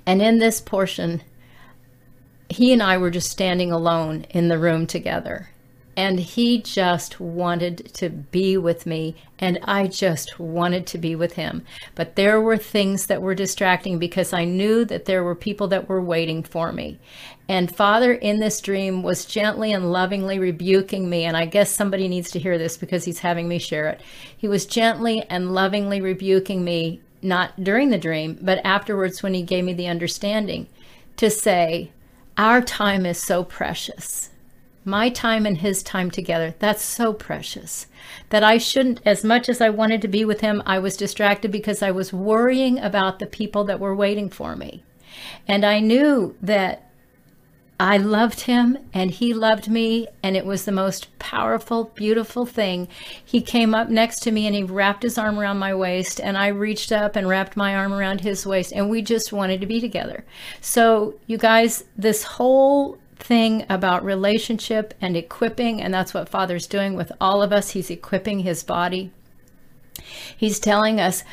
And 0.04 0.20
in 0.20 0.38
this 0.38 0.60
portion, 0.60 1.22
he 2.48 2.72
and 2.72 2.82
I 2.82 2.96
were 2.98 3.10
just 3.10 3.30
standing 3.30 3.72
alone 3.72 4.26
in 4.30 4.48
the 4.48 4.58
room 4.58 4.86
together. 4.86 5.50
And 5.98 6.20
he 6.20 6.60
just 6.60 7.20
wanted 7.20 7.90
to 7.94 8.10
be 8.10 8.58
with 8.58 8.84
me, 8.84 9.16
and 9.38 9.58
I 9.62 9.86
just 9.86 10.38
wanted 10.38 10.86
to 10.88 10.98
be 10.98 11.16
with 11.16 11.32
him. 11.32 11.64
But 11.94 12.16
there 12.16 12.38
were 12.38 12.58
things 12.58 13.06
that 13.06 13.22
were 13.22 13.34
distracting 13.34 13.98
because 13.98 14.34
I 14.34 14.44
knew 14.44 14.84
that 14.84 15.06
there 15.06 15.24
were 15.24 15.34
people 15.34 15.68
that 15.68 15.88
were 15.88 16.02
waiting 16.02 16.42
for 16.42 16.70
me. 16.70 16.98
And 17.48 17.74
Father 17.74 18.12
in 18.12 18.40
this 18.40 18.60
dream 18.60 19.02
was 19.02 19.24
gently 19.24 19.72
and 19.72 19.90
lovingly 19.90 20.38
rebuking 20.38 21.08
me. 21.08 21.24
And 21.24 21.34
I 21.34 21.46
guess 21.46 21.70
somebody 21.70 22.08
needs 22.08 22.30
to 22.32 22.38
hear 22.38 22.58
this 22.58 22.76
because 22.76 23.06
he's 23.06 23.20
having 23.20 23.48
me 23.48 23.58
share 23.58 23.88
it. 23.88 24.02
He 24.36 24.48
was 24.48 24.66
gently 24.66 25.22
and 25.30 25.54
lovingly 25.54 26.02
rebuking 26.02 26.62
me, 26.62 27.00
not 27.22 27.64
during 27.64 27.88
the 27.88 27.96
dream, 27.96 28.38
but 28.42 28.60
afterwards 28.64 29.22
when 29.22 29.32
he 29.32 29.42
gave 29.42 29.64
me 29.64 29.72
the 29.72 29.86
understanding 29.86 30.66
to 31.16 31.30
say, 31.30 31.90
our 32.36 32.60
time 32.60 33.06
is 33.06 33.18
so 33.22 33.44
precious. 33.44 34.30
my 34.86 35.08
time 35.10 35.44
and 35.44 35.58
his 35.58 35.82
time 35.82 36.10
together. 36.10 36.54
That's 36.60 36.82
so 36.82 37.12
precious 37.12 37.88
that 38.30 38.44
I 38.44 38.56
shouldn't, 38.56 39.00
as 39.04 39.24
much 39.24 39.48
as 39.48 39.60
I 39.60 39.68
wanted 39.68 40.00
to 40.02 40.08
be 40.08 40.24
with 40.24 40.40
him, 40.40 40.62
I 40.64 40.78
was 40.78 40.96
distracted 40.96 41.50
because 41.50 41.82
I 41.82 41.90
was 41.90 42.12
worrying 42.12 42.78
about 42.78 43.18
the 43.18 43.26
people 43.26 43.64
that 43.64 43.80
were 43.80 43.96
waiting 43.96 44.30
for 44.30 44.54
me. 44.54 44.84
And 45.48 45.64
I 45.64 45.80
knew 45.80 46.36
that 46.40 46.85
I 47.78 47.98
loved 47.98 48.42
him 48.42 48.78
and 48.94 49.10
he 49.10 49.34
loved 49.34 49.68
me, 49.68 50.08
and 50.22 50.34
it 50.34 50.46
was 50.46 50.64
the 50.64 50.72
most 50.72 51.18
powerful, 51.18 51.92
beautiful 51.94 52.46
thing. 52.46 52.88
He 53.22 53.42
came 53.42 53.74
up 53.74 53.90
next 53.90 54.20
to 54.20 54.32
me 54.32 54.46
and 54.46 54.56
he 54.56 54.62
wrapped 54.62 55.02
his 55.02 55.18
arm 55.18 55.38
around 55.38 55.58
my 55.58 55.74
waist, 55.74 56.18
and 56.18 56.38
I 56.38 56.48
reached 56.48 56.90
up 56.90 57.16
and 57.16 57.28
wrapped 57.28 57.56
my 57.56 57.74
arm 57.74 57.92
around 57.92 58.22
his 58.22 58.46
waist, 58.46 58.72
and 58.72 58.88
we 58.88 59.02
just 59.02 59.32
wanted 59.32 59.60
to 59.60 59.66
be 59.66 59.80
together. 59.80 60.24
So, 60.60 61.16
you 61.26 61.36
guys, 61.36 61.84
this 61.96 62.22
whole 62.22 62.98
thing 63.16 63.66
about 63.68 64.04
relationship 64.04 64.94
and 65.00 65.16
equipping, 65.16 65.82
and 65.82 65.92
that's 65.92 66.14
what 66.14 66.28
Father's 66.28 66.66
doing 66.66 66.94
with 66.94 67.12
all 67.20 67.42
of 67.42 67.52
us, 67.52 67.70
He's 67.70 67.90
equipping 67.90 68.40
His 68.40 68.62
body. 68.62 69.10
He's 70.36 70.60
telling 70.60 71.00
us 71.00 71.24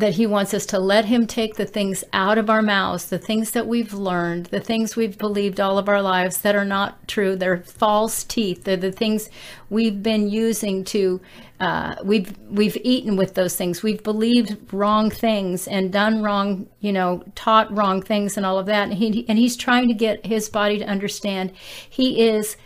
that 0.00 0.14
he 0.14 0.26
wants 0.26 0.52
us 0.52 0.66
to 0.66 0.78
let 0.78 1.04
him 1.04 1.26
take 1.26 1.54
the 1.54 1.64
things 1.64 2.04
out 2.12 2.38
of 2.38 2.50
our 2.50 2.62
mouths, 2.62 3.06
the 3.06 3.18
things 3.18 3.52
that 3.52 3.66
we've 3.66 3.94
learned, 3.94 4.46
the 4.46 4.60
things 4.60 4.96
we've 4.96 5.16
believed 5.18 5.60
all 5.60 5.78
of 5.78 5.88
our 5.88 6.02
lives 6.02 6.38
that 6.38 6.56
are 6.56 6.64
not 6.64 7.06
true. 7.06 7.36
They're 7.36 7.62
false 7.62 8.24
teeth. 8.24 8.64
They're 8.64 8.76
the 8.76 8.92
things 8.92 9.30
we've 9.68 10.02
been 10.02 10.28
using 10.28 10.84
to 10.84 11.20
uh, 11.60 11.94
we've 12.02 12.34
we've 12.48 12.78
eaten 12.82 13.16
with 13.16 13.34
those 13.34 13.54
things. 13.54 13.82
We've 13.82 14.02
believed 14.02 14.72
wrong 14.72 15.10
things 15.10 15.68
and 15.68 15.92
done 15.92 16.22
wrong, 16.22 16.66
you 16.80 16.90
know, 16.90 17.22
taught 17.34 17.70
wrong 17.70 18.00
things 18.00 18.38
and 18.38 18.46
all 18.46 18.58
of 18.58 18.64
that. 18.66 18.88
And 18.88 18.94
he 18.94 19.26
and 19.28 19.38
he's 19.38 19.56
trying 19.56 19.86
to 19.88 19.94
get 19.94 20.24
his 20.24 20.48
body 20.48 20.78
to 20.78 20.86
understand 20.86 21.52
he 21.88 22.26
is 22.26 22.56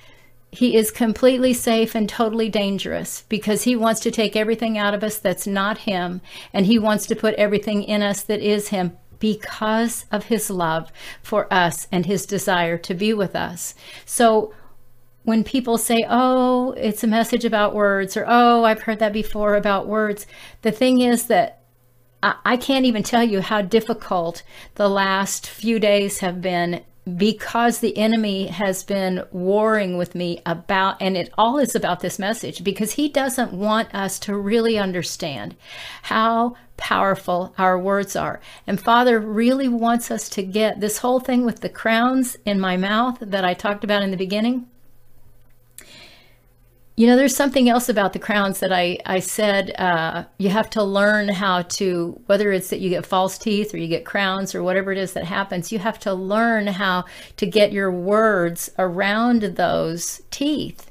he 0.54 0.76
is 0.76 0.90
completely 0.90 1.52
safe 1.52 1.94
and 1.94 2.08
totally 2.08 2.48
dangerous 2.48 3.24
because 3.28 3.64
he 3.64 3.74
wants 3.74 4.00
to 4.00 4.10
take 4.10 4.36
everything 4.36 4.78
out 4.78 4.94
of 4.94 5.02
us 5.02 5.18
that's 5.18 5.46
not 5.46 5.78
him 5.78 6.20
and 6.52 6.66
he 6.66 6.78
wants 6.78 7.06
to 7.06 7.16
put 7.16 7.34
everything 7.34 7.82
in 7.82 8.02
us 8.02 8.22
that 8.22 8.40
is 8.40 8.68
him 8.68 8.96
because 9.18 10.04
of 10.12 10.26
his 10.26 10.50
love 10.50 10.92
for 11.22 11.52
us 11.52 11.88
and 11.90 12.06
his 12.06 12.26
desire 12.26 12.78
to 12.78 12.94
be 12.94 13.12
with 13.12 13.34
us. 13.34 13.74
So 14.04 14.54
when 15.22 15.42
people 15.42 15.78
say, 15.78 16.04
oh, 16.08 16.72
it's 16.72 17.02
a 17.02 17.08
message 17.08 17.44
about 17.44 17.74
words, 17.74 18.16
or 18.16 18.24
oh, 18.28 18.64
I've 18.64 18.82
heard 18.82 18.98
that 18.98 19.12
before 19.12 19.56
about 19.56 19.88
words, 19.88 20.26
the 20.62 20.72
thing 20.72 21.00
is 21.00 21.26
that 21.26 21.62
I 22.22 22.56
can't 22.56 22.86
even 22.86 23.02
tell 23.02 23.22
you 23.22 23.42
how 23.42 23.60
difficult 23.60 24.42
the 24.76 24.88
last 24.88 25.46
few 25.46 25.78
days 25.78 26.20
have 26.20 26.40
been 26.40 26.82
because 27.16 27.78
the 27.78 27.96
enemy 27.98 28.46
has 28.46 28.82
been 28.82 29.22
warring 29.30 29.98
with 29.98 30.14
me 30.14 30.40
about, 30.46 31.00
and 31.02 31.16
it 31.16 31.32
all 31.36 31.58
is 31.58 31.74
about 31.74 32.00
this 32.00 32.18
message, 32.18 32.64
because 32.64 32.92
he 32.92 33.08
doesn't 33.08 33.52
want 33.52 33.94
us 33.94 34.18
to 34.20 34.36
really 34.36 34.78
understand 34.78 35.54
how 36.02 36.56
powerful 36.76 37.54
our 37.58 37.78
words 37.78 38.16
are. 38.16 38.40
And 38.66 38.80
Father 38.80 39.20
really 39.20 39.68
wants 39.68 40.10
us 40.10 40.28
to 40.30 40.42
get 40.42 40.80
this 40.80 40.98
whole 40.98 41.20
thing 41.20 41.44
with 41.44 41.60
the 41.60 41.68
crowns 41.68 42.36
in 42.44 42.58
my 42.58 42.76
mouth 42.76 43.18
that 43.20 43.44
I 43.44 43.54
talked 43.54 43.84
about 43.84 44.02
in 44.02 44.10
the 44.10 44.16
beginning. 44.16 44.66
You 46.96 47.08
know, 47.08 47.16
there's 47.16 47.34
something 47.34 47.68
else 47.68 47.88
about 47.88 48.12
the 48.12 48.20
crowns 48.20 48.60
that 48.60 48.72
I, 48.72 48.98
I 49.04 49.18
said 49.18 49.74
uh, 49.80 50.26
you 50.38 50.48
have 50.50 50.70
to 50.70 50.82
learn 50.84 51.28
how 51.28 51.62
to, 51.62 52.20
whether 52.26 52.52
it's 52.52 52.70
that 52.70 52.78
you 52.78 52.88
get 52.88 53.04
false 53.04 53.36
teeth 53.36 53.74
or 53.74 53.78
you 53.78 53.88
get 53.88 54.04
crowns 54.04 54.54
or 54.54 54.62
whatever 54.62 54.92
it 54.92 54.98
is 54.98 55.12
that 55.14 55.24
happens, 55.24 55.72
you 55.72 55.80
have 55.80 55.98
to 56.00 56.14
learn 56.14 56.68
how 56.68 57.04
to 57.36 57.46
get 57.46 57.72
your 57.72 57.90
words 57.90 58.70
around 58.78 59.42
those 59.42 60.22
teeth. 60.30 60.88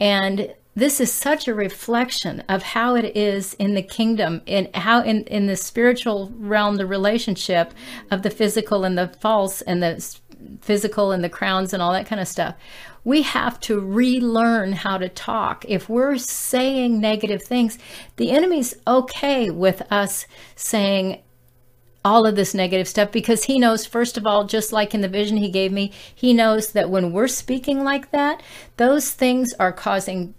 And 0.00 0.52
this 0.74 1.00
is 1.00 1.12
such 1.12 1.46
a 1.46 1.54
reflection 1.54 2.42
of 2.48 2.64
how 2.64 2.96
it 2.96 3.16
is 3.16 3.54
in 3.54 3.74
the 3.74 3.82
kingdom, 3.82 4.42
in 4.46 4.68
how 4.74 5.02
in, 5.02 5.22
in 5.24 5.46
the 5.46 5.54
spiritual 5.54 6.32
realm, 6.36 6.76
the 6.76 6.86
relationship 6.86 7.72
of 8.10 8.22
the 8.22 8.30
physical 8.30 8.82
and 8.82 8.98
the 8.98 9.06
false 9.20 9.62
and 9.62 9.80
the 9.80 10.18
physical 10.60 11.12
and 11.12 11.22
the 11.22 11.28
crowns 11.28 11.72
and 11.72 11.80
all 11.80 11.92
that 11.92 12.06
kind 12.06 12.20
of 12.20 12.26
stuff 12.26 12.56
we 13.04 13.22
have 13.22 13.60
to 13.60 13.78
relearn 13.78 14.72
how 14.72 14.98
to 14.98 15.08
talk. 15.08 15.64
If 15.68 15.88
we're 15.88 16.16
saying 16.16 17.00
negative 17.00 17.42
things, 17.42 17.78
the 18.16 18.30
enemy's 18.30 18.74
okay 18.86 19.50
with 19.50 19.82
us 19.92 20.26
saying 20.56 21.22
all 22.04 22.26
of 22.26 22.36
this 22.36 22.54
negative 22.54 22.86
stuff 22.86 23.10
because 23.10 23.44
he 23.44 23.58
knows, 23.58 23.86
first 23.86 24.18
of 24.18 24.26
all, 24.26 24.44
just 24.44 24.72
like 24.72 24.94
in 24.94 25.00
the 25.00 25.08
vision 25.08 25.38
he 25.38 25.50
gave 25.50 25.72
me, 25.72 25.92
he 26.14 26.34
knows 26.34 26.72
that 26.72 26.90
when 26.90 27.12
we're 27.12 27.28
speaking 27.28 27.82
like 27.82 28.10
that, 28.10 28.42
those 28.76 29.10
things 29.10 29.54
are 29.54 29.72
causing 29.72 30.34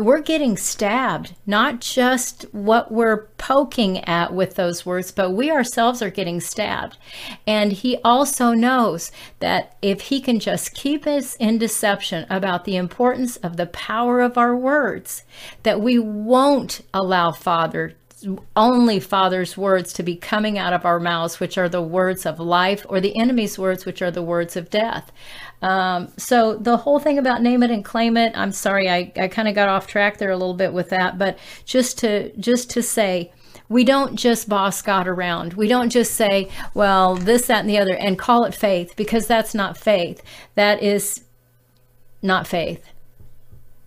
we're 0.00 0.20
getting 0.20 0.56
stabbed, 0.56 1.34
not 1.46 1.80
just 1.80 2.42
what 2.52 2.90
we're 2.90 3.26
poking 3.38 3.98
at 4.04 4.32
with 4.32 4.54
those 4.54 4.86
words, 4.86 5.12
but 5.12 5.32
we 5.32 5.50
ourselves 5.50 6.02
are 6.02 6.10
getting 6.10 6.40
stabbed. 6.40 6.96
And 7.46 7.72
he 7.72 7.98
also 8.04 8.52
knows 8.52 9.12
that 9.40 9.76
if 9.82 10.02
he 10.02 10.20
can 10.20 10.40
just 10.40 10.74
keep 10.74 11.06
us 11.06 11.36
in 11.36 11.58
deception 11.58 12.26
about 12.30 12.64
the 12.64 12.76
importance 12.76 13.36
of 13.36 13.56
the 13.56 13.66
power 13.66 14.20
of 14.20 14.38
our 14.38 14.56
words, 14.56 15.24
that 15.62 15.80
we 15.80 15.98
won't 15.98 16.80
allow 16.94 17.30
Father 17.30 17.94
only 18.56 19.00
Father's 19.00 19.56
words 19.56 19.92
to 19.94 20.02
be 20.02 20.16
coming 20.16 20.58
out 20.58 20.72
of 20.72 20.84
our 20.84 21.00
mouths, 21.00 21.40
which 21.40 21.56
are 21.58 21.68
the 21.68 21.82
words 21.82 22.26
of 22.26 22.38
life, 22.40 22.84
or 22.88 23.00
the 23.00 23.18
enemy's 23.18 23.58
words, 23.58 23.86
which 23.86 24.02
are 24.02 24.10
the 24.10 24.22
words 24.22 24.56
of 24.56 24.70
death. 24.70 25.10
Um, 25.62 26.08
so 26.16 26.56
the 26.56 26.76
whole 26.78 26.98
thing 26.98 27.18
about 27.18 27.42
name 27.42 27.62
it 27.62 27.70
and 27.70 27.84
claim 27.84 28.16
it, 28.16 28.32
I'm 28.36 28.52
sorry, 28.52 28.88
I, 28.88 29.12
I 29.16 29.28
kind 29.28 29.48
of 29.48 29.54
got 29.54 29.68
off 29.68 29.86
track 29.86 30.18
there 30.18 30.30
a 30.30 30.36
little 30.36 30.54
bit 30.54 30.72
with 30.72 30.88
that, 30.90 31.18
but 31.18 31.38
just 31.64 31.98
to 31.98 32.36
just 32.38 32.70
to 32.70 32.82
say, 32.82 33.32
we 33.68 33.84
don't 33.84 34.16
just 34.16 34.48
boss 34.48 34.82
God 34.82 35.06
around. 35.06 35.54
We 35.54 35.68
don't 35.68 35.90
just 35.90 36.14
say, 36.14 36.50
well, 36.74 37.14
this, 37.14 37.46
that, 37.46 37.60
and 37.60 37.70
the 37.70 37.78
other, 37.78 37.94
and 37.94 38.18
call 38.18 38.44
it 38.44 38.54
faith 38.54 38.94
because 38.96 39.26
that's 39.26 39.54
not 39.54 39.78
faith. 39.78 40.22
That 40.56 40.82
is 40.82 41.24
not 42.20 42.48
faith. 42.48 42.84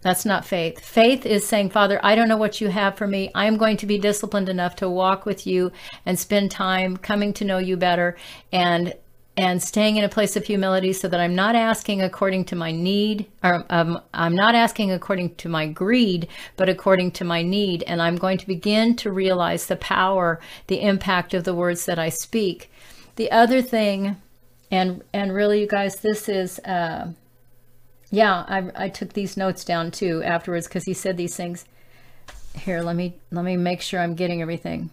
That's 0.04 0.26
not 0.26 0.46
faith. 0.46 0.84
Faith 0.84 1.26
is 1.26 1.48
saying, 1.48 1.70
Father, 1.70 2.00
I 2.04 2.14
don't 2.16 2.28
know 2.28 2.38
what 2.38 2.60
you 2.60 2.68
have 2.68 2.98
for 2.98 3.08
me. 3.08 3.32
I 3.34 3.46
am 3.46 3.58
going 3.58 3.78
to 3.78 3.86
be 3.86 3.98
disciplined 3.98 4.50
enough 4.50 4.76
to 4.78 4.90
walk 4.90 5.26
with 5.26 5.48
you 5.48 5.72
and 6.06 6.20
spend 6.20 6.52
time 6.52 6.98
coming 6.98 7.32
to 7.34 7.46
know 7.46 7.58
you 7.58 7.78
better 7.78 8.18
and 8.52 8.94
and 9.36 9.64
staying 9.64 9.98
in 9.98 10.04
a 10.04 10.10
place 10.10 10.36
of 10.36 10.46
humility 10.46 10.94
so 10.94 11.08
that 11.08 11.20
I'm 11.20 11.34
not 11.34 11.56
asking 11.56 12.04
according 12.04 12.46
to 12.46 12.56
my 12.56 12.72
need, 12.72 13.26
or 13.44 13.66
um, 13.72 14.00
I'm 14.14 14.36
not 14.36 14.54
asking 14.54 14.92
according 14.92 15.36
to 15.38 15.50
my 15.50 15.66
greed, 15.66 16.28
but 16.56 16.70
according 16.70 17.14
to 17.14 17.24
my 17.24 17.42
need. 17.42 17.84
And 17.88 18.00
I'm 18.00 18.16
going 18.16 18.38
to 18.38 18.46
begin 18.46 18.96
to 18.98 19.12
realize 19.12 19.66
the 19.66 19.76
power, 19.78 20.40
the 20.68 20.82
impact 20.82 21.34
of 21.34 21.46
the 21.46 21.56
words 21.56 21.86
that 21.86 21.98
I 21.98 22.10
speak. 22.10 22.72
The 23.16 23.32
other 23.32 23.64
thing, 23.64 24.18
and 24.70 25.04
and 25.14 25.34
really, 25.34 25.62
you 25.62 25.68
guys, 25.68 25.96
this 25.96 26.30
is, 26.30 26.60
uh, 26.60 27.08
yeah, 28.14 28.46
I, 28.48 28.86
I 28.86 28.90
took 28.90 29.14
these 29.14 29.36
notes 29.36 29.66
down 29.66 29.90
too 29.90 30.22
afterwards 30.24 30.68
because 30.68 30.84
he 30.84 30.94
said 30.94 31.18
these 31.18 31.36
things. 31.36 31.66
Here, 32.56 32.84
let 32.84 32.96
me 32.96 33.16
let 33.32 33.44
me 33.44 33.58
make 33.58 33.82
sure 33.82 34.00
I'm 34.00 34.14
getting 34.14 34.40
everything. 34.40 34.92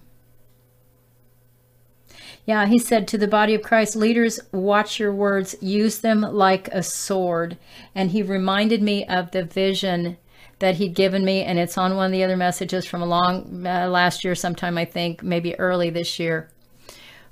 Yeah, 2.47 2.65
he 2.65 2.79
said 2.79 3.07
to 3.09 3.19
the 3.19 3.29
body 3.29 3.55
of 3.55 3.61
Christ, 3.61 3.95
leaders, 3.95 4.41
watch 4.53 4.99
your 4.99 5.13
words, 5.13 5.55
use 5.61 5.99
them 5.99 6.23
like 6.23 6.69
a 6.69 6.83
sword. 6.83 7.59
And 7.95 8.11
he 8.11 8.23
reminded 8.23 8.81
me 8.81 9.05
of 9.05 9.33
the 9.33 9.45
vision 9.45 10.17
that 10.59 10.77
he'd 10.77 10.95
given 10.95 11.23
me, 11.23 11.43
and 11.43 11.59
it's 11.59 11.77
on 11.77 11.97
one 11.97 12.07
of 12.07 12.13
the 12.13 12.25
other 12.25 12.39
messages 12.39 12.87
from 12.87 13.03
a 13.03 13.07
long 13.07 13.67
uh, 13.67 13.87
last 13.89 14.25
year, 14.25 14.35
sometime 14.35 14.79
I 14.79 14.87
think, 14.87 15.23
maybe 15.23 15.59
early 15.59 15.91
this 15.91 16.19
year, 16.19 16.49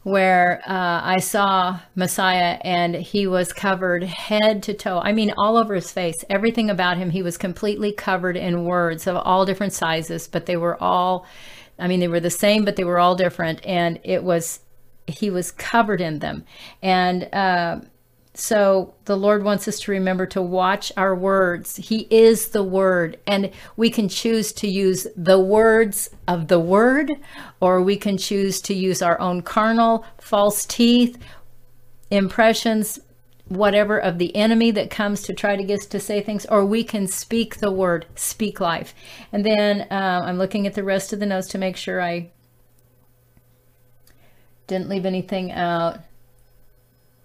where 0.03 0.63
uh, 0.67 1.01
I 1.05 1.19
saw 1.19 1.81
Messiah 1.95 2.59
and 2.63 2.95
he 2.95 3.27
was 3.27 3.53
covered 3.53 4.05
head 4.05 4.63
to 4.65 4.75
toe. 4.75 5.01
I 5.03 5.13
mean, 5.13 5.33
all 5.37 5.57
over 5.57 5.75
his 5.75 5.93
face, 5.93 6.25
everything 6.31 6.71
about 6.71 6.97
him, 6.97 7.11
he 7.11 7.23
was 7.23 7.37
completely 7.37 7.93
covered 7.93 8.37
in 8.37 8.65
words 8.65 9.07
of 9.07 9.17
all 9.17 9.45
different 9.45 9.73
sizes, 9.73 10.29
but 10.29 10.47
they 10.47 10.57
were 10.57 10.83
all. 10.83 11.27
I 11.81 11.87
mean, 11.87 12.01
they 12.01 12.09
were 12.09 12.21
the 12.21 12.31
same, 12.31 12.65
but 12.65 12.75
they 12.75 12.85
were 12.85 12.99
all 12.99 13.15
different. 13.15 13.65
And 13.65 14.01
it 14.03 14.25
was 14.25 14.61
he 15.07 15.31
was 15.31 15.51
covered 15.51 16.01
in 16.01 16.19
them. 16.19 16.45
And 16.83 17.33
uh, 17.33 17.81
so 18.39 18.95
the 19.07 19.17
Lord 19.17 19.43
wants 19.43 19.67
us 19.67 19.81
to 19.81 19.91
remember 19.91 20.25
to 20.27 20.41
watch 20.41 20.93
our 20.97 21.13
words. 21.13 21.75
He 21.75 22.07
is 22.09 22.51
the 22.51 22.63
Word, 22.63 23.19
and 23.27 23.51
we 23.77 23.91
can 23.91 24.09
choose 24.09 24.53
to 24.53 24.69
use 24.69 25.09
the 25.17 25.41
words 25.41 26.11
of 26.29 26.47
the 26.47 26.61
Word, 26.61 27.11
or 27.61 27.83
we 27.83 27.97
can 27.97 28.17
choose 28.17 28.61
to 28.61 28.75
use 28.75 29.03
our 29.03 29.21
own 29.21 29.43
carnal, 29.43 30.05
false 30.19 30.65
teeth, 30.67 31.19
impressions, 32.13 33.01
whatever 33.49 33.99
of 33.99 34.19
the 34.19 34.37
enemy 34.37 34.71
that 34.71 34.89
comes 34.89 35.23
to 35.23 35.35
try 35.35 35.57
to 35.57 35.65
get 35.65 35.81
us 35.81 35.87
to 35.87 35.99
say 35.99 36.21
things, 36.21 36.47
or 36.47 36.65
we 36.65 36.85
can 36.85 37.09
speak 37.09 37.57
the 37.57 37.73
Word, 37.73 38.07
speak 38.15 38.61
life. 38.61 38.95
And 39.33 39.45
then 39.45 39.89
uh, 39.91 40.23
I'm 40.25 40.39
looking 40.39 40.65
at 40.65 40.75
the 40.75 40.85
rest 40.85 41.13
of 41.13 41.19
the 41.19 41.27
notes 41.27 41.49
to 41.49 41.59
make 41.59 41.77
sure 41.77 42.01
I 42.01 42.31
didn't 44.69 44.89
leave 44.89 45.07
anything 45.07 45.51
out. 45.51 45.99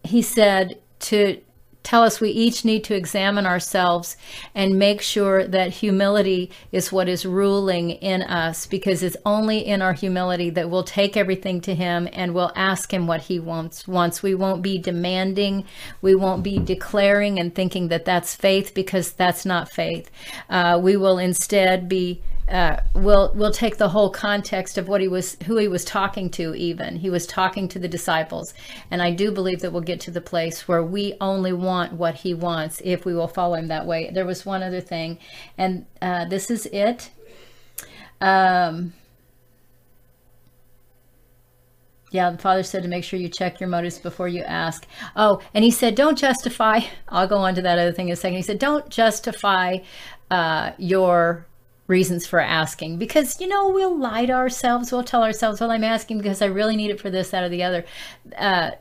He 0.03 0.24
said 0.24 0.80
to 1.04 1.41
tell 1.84 2.04
us 2.04 2.22
we 2.22 2.30
each 2.30 2.64
need 2.66 2.84
to 2.86 2.95
examine 2.95 3.45
ourselves 3.45 4.16
and 4.56 4.80
make 4.80 5.01
sure 5.01 5.45
that 5.45 5.70
humility 5.70 6.49
is 6.72 6.91
what 6.91 7.10
is 7.10 7.26
ruling 7.26 7.91
in 7.91 8.22
us 8.22 8.66
because 8.66 9.04
it's 9.04 9.18
only 9.26 9.60
in 9.60 9.82
our 9.82 9.93
humility 9.93 10.49
that 10.49 10.70
we'll 10.70 10.84
take 10.84 11.18
everything 11.18 11.60
to 11.60 11.76
him 11.76 12.08
and 12.14 12.34
we'll 12.34 12.54
ask 12.56 12.93
him 12.93 13.06
what 13.06 13.22
he 13.24 13.39
wants 13.39 13.88
wants. 13.88 14.24
We 14.24 14.34
won't 14.34 14.62
be 14.62 14.78
demanding. 14.78 15.66
We 16.01 16.16
won't 16.16 16.43
be 16.43 16.58
declaring 16.58 17.39
and 17.39 17.54
thinking 17.54 17.89
that 17.89 18.06
that's 18.06 18.34
faith 18.34 18.74
because 18.74 19.12
that's 19.12 19.45
not 19.45 19.72
faith. 19.72 20.10
Uh, 20.49 20.80
we 20.82 20.95
will 20.95 21.18
instead 21.18 21.89
be 21.89 22.22
uh, 22.50 22.78
we'll 22.94 23.32
we'll 23.36 23.52
take 23.52 23.78
the 23.78 23.89
whole 23.89 24.10
context 24.10 24.78
of 24.78 24.88
what 24.88 25.02
he 25.02 25.08
was 25.08 25.38
who 25.46 25.58
he 25.58 25.68
was 25.68 25.86
talking 25.86 26.30
to 26.30 26.54
even 26.56 26.96
he 26.98 27.10
was 27.10 27.26
talking 27.26 27.68
to 27.68 27.80
the 27.80 27.88
disciples 27.88 28.54
and 28.91 29.02
i 29.02 29.12
do 29.12 29.32
believe 29.32 29.60
that 29.62 29.72
we'll 29.72 29.82
get 29.82 30.00
to 30.00 30.12
the 30.12 30.22
place 30.22 30.68
where 30.68 30.84
we 30.84 31.16
only 31.22 31.54
want 31.54 31.94
what 31.94 32.16
he 32.16 32.34
wants 32.34 32.82
if 32.84 33.06
we 33.06 33.14
will 33.14 33.28
follow 33.28 33.56
him 33.56 33.68
that 33.68 33.86
way 33.86 34.10
there 34.14 34.26
was 34.26 34.46
one 34.46 34.62
other 34.62 34.82
thing 34.82 35.18
and 35.58 35.86
uh, 36.02 36.26
this 36.26 36.52
is 36.52 36.66
it 36.68 37.12
um, 38.22 38.94
yeah, 42.14 42.30
the 42.30 42.38
father 42.38 42.62
said 42.62 42.84
to 42.84 42.89
make 42.89 43.04
sure 43.04 43.20
you 43.20 43.28
check 43.28 43.60
your 43.60 43.68
motives 43.68 43.98
before 43.98 44.28
you 44.28 44.44
ask. 44.44 44.86
Oh, 45.16 45.41
and 45.54 45.64
he 45.64 45.72
said, 45.72 45.96
don't 45.96 46.18
justify. 46.18 46.82
I'll 47.10 47.28
go 47.28 47.38
on 47.38 47.56
to 47.56 47.62
that 47.64 47.80
other 47.80 47.91
thing 47.91 48.08
in 48.08 48.14
a 48.14 48.16
second. 48.16 48.38
He 48.38 48.44
said, 48.44 48.60
don't 48.60 48.88
justify 48.89 49.80
uh, 50.30 50.72
your 50.78 51.48
reasons 51.88 52.25
for 52.25 52.39
asking. 52.39 52.97
Because 52.97 53.39
you 53.39 53.47
know 53.47 53.69
we'll 53.69 53.97
lie 53.97 54.25
to 54.25 54.34
ourselves 54.34 54.91
we'll 54.91 55.03
tell 55.03 55.23
ourselves 55.23 55.59
well 55.59 55.71
i'm 55.71 55.84
asking 55.84 56.17
because 56.17 56.41
i 56.41 56.45
really 56.45 56.75
need 56.75 56.91
it 56.91 56.99
for 56.99 57.09
this 57.09 57.29
that 57.29 57.43
or 57.43 57.49
the 57.49 57.63
other. 57.63 57.86
Uh, 58.38 58.71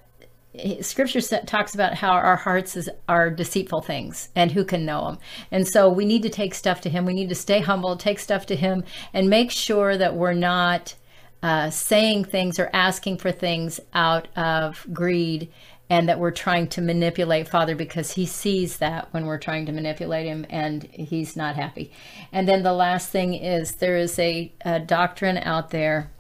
scripture 0.83 1.21
talks 1.47 1.75
about 1.75 1.95
how 1.95 2.11
our 2.11 2.37
hearts 2.37 2.77
is, 2.77 2.89
are 3.09 3.31
deceitful 3.31 3.81
things 3.81 4.29
and 4.37 4.53
who 4.53 4.65
can 4.65 4.85
know 4.85 5.07
them 5.07 5.19
and 5.51 5.67
so 5.67 5.89
we 5.89 6.05
need 6.05 6.23
to 6.23 6.29
take 6.29 6.55
stuff 6.55 6.81
to 6.83 6.91
him. 6.91 7.07
We 7.07 7.15
need 7.15 7.31
to 7.31 7.35
stay 7.35 7.61
humble 7.61 7.97
take 7.97 8.19
stuff 8.19 8.47
to 8.47 8.57
him 8.57 8.85
and 9.15 9.29
make 9.31 9.51
sure 9.51 9.97
that 9.97 10.15
we're 10.15 10.35
not 10.35 10.95
uh, 11.43 11.71
saying 11.71 12.25
things 12.25 12.59
or 12.59 12.71
asking 12.73 13.19
for 13.19 13.33
things 13.33 13.81
out 13.95 14.29
of 14.37 14.87
greed 14.93 15.51
and 15.93 16.09
that 16.09 16.19
we're 16.19 16.31
trying 16.31 16.67
to 16.67 16.81
manipulate 16.81 17.47
Father 17.47 17.75
because 17.75 18.13
he 18.13 18.25
sees 18.25 18.79
that 18.79 19.13
when 19.13 19.27
we're 19.27 19.37
trying 19.37 19.67
to 19.67 19.73
manipulate 19.73 20.25
him 20.25 20.47
and 20.49 20.85
he's 20.85 21.37
not 21.37 21.55
happy. 21.55 21.93
And 22.33 22.49
then 22.49 22.63
the 22.63 22.73
last 22.73 23.11
thing 23.11 23.35
is 23.35 23.73
there 23.73 23.99
is 23.99 24.19
a, 24.19 24.51
a 24.65 24.81
doctrine 24.81 25.37
out 25.37 25.69
there. 25.69 26.11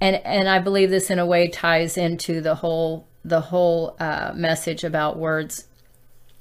And, 0.00 0.16
and 0.24 0.48
I 0.48 0.60
believe 0.60 0.88
this 0.88 1.10
in 1.10 1.18
a 1.18 1.26
way 1.26 1.48
ties 1.48 1.98
into 1.98 2.40
the 2.40 2.54
whole 2.54 3.06
the 3.22 3.40
whole 3.40 3.96
uh, 4.00 4.32
message 4.34 4.82
about 4.82 5.18
words. 5.18 5.66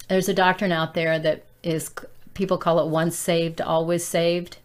There's 0.07 0.29
a 0.29 0.33
doctrine 0.33 0.71
out 0.71 0.93
there 0.93 1.19
that 1.19 1.43
is 1.61 1.91
people 2.35 2.57
call 2.57 2.79
it 2.79 2.89
once 2.89 3.17
saved, 3.17 3.59
always 3.59 4.05
saved. 4.05 4.59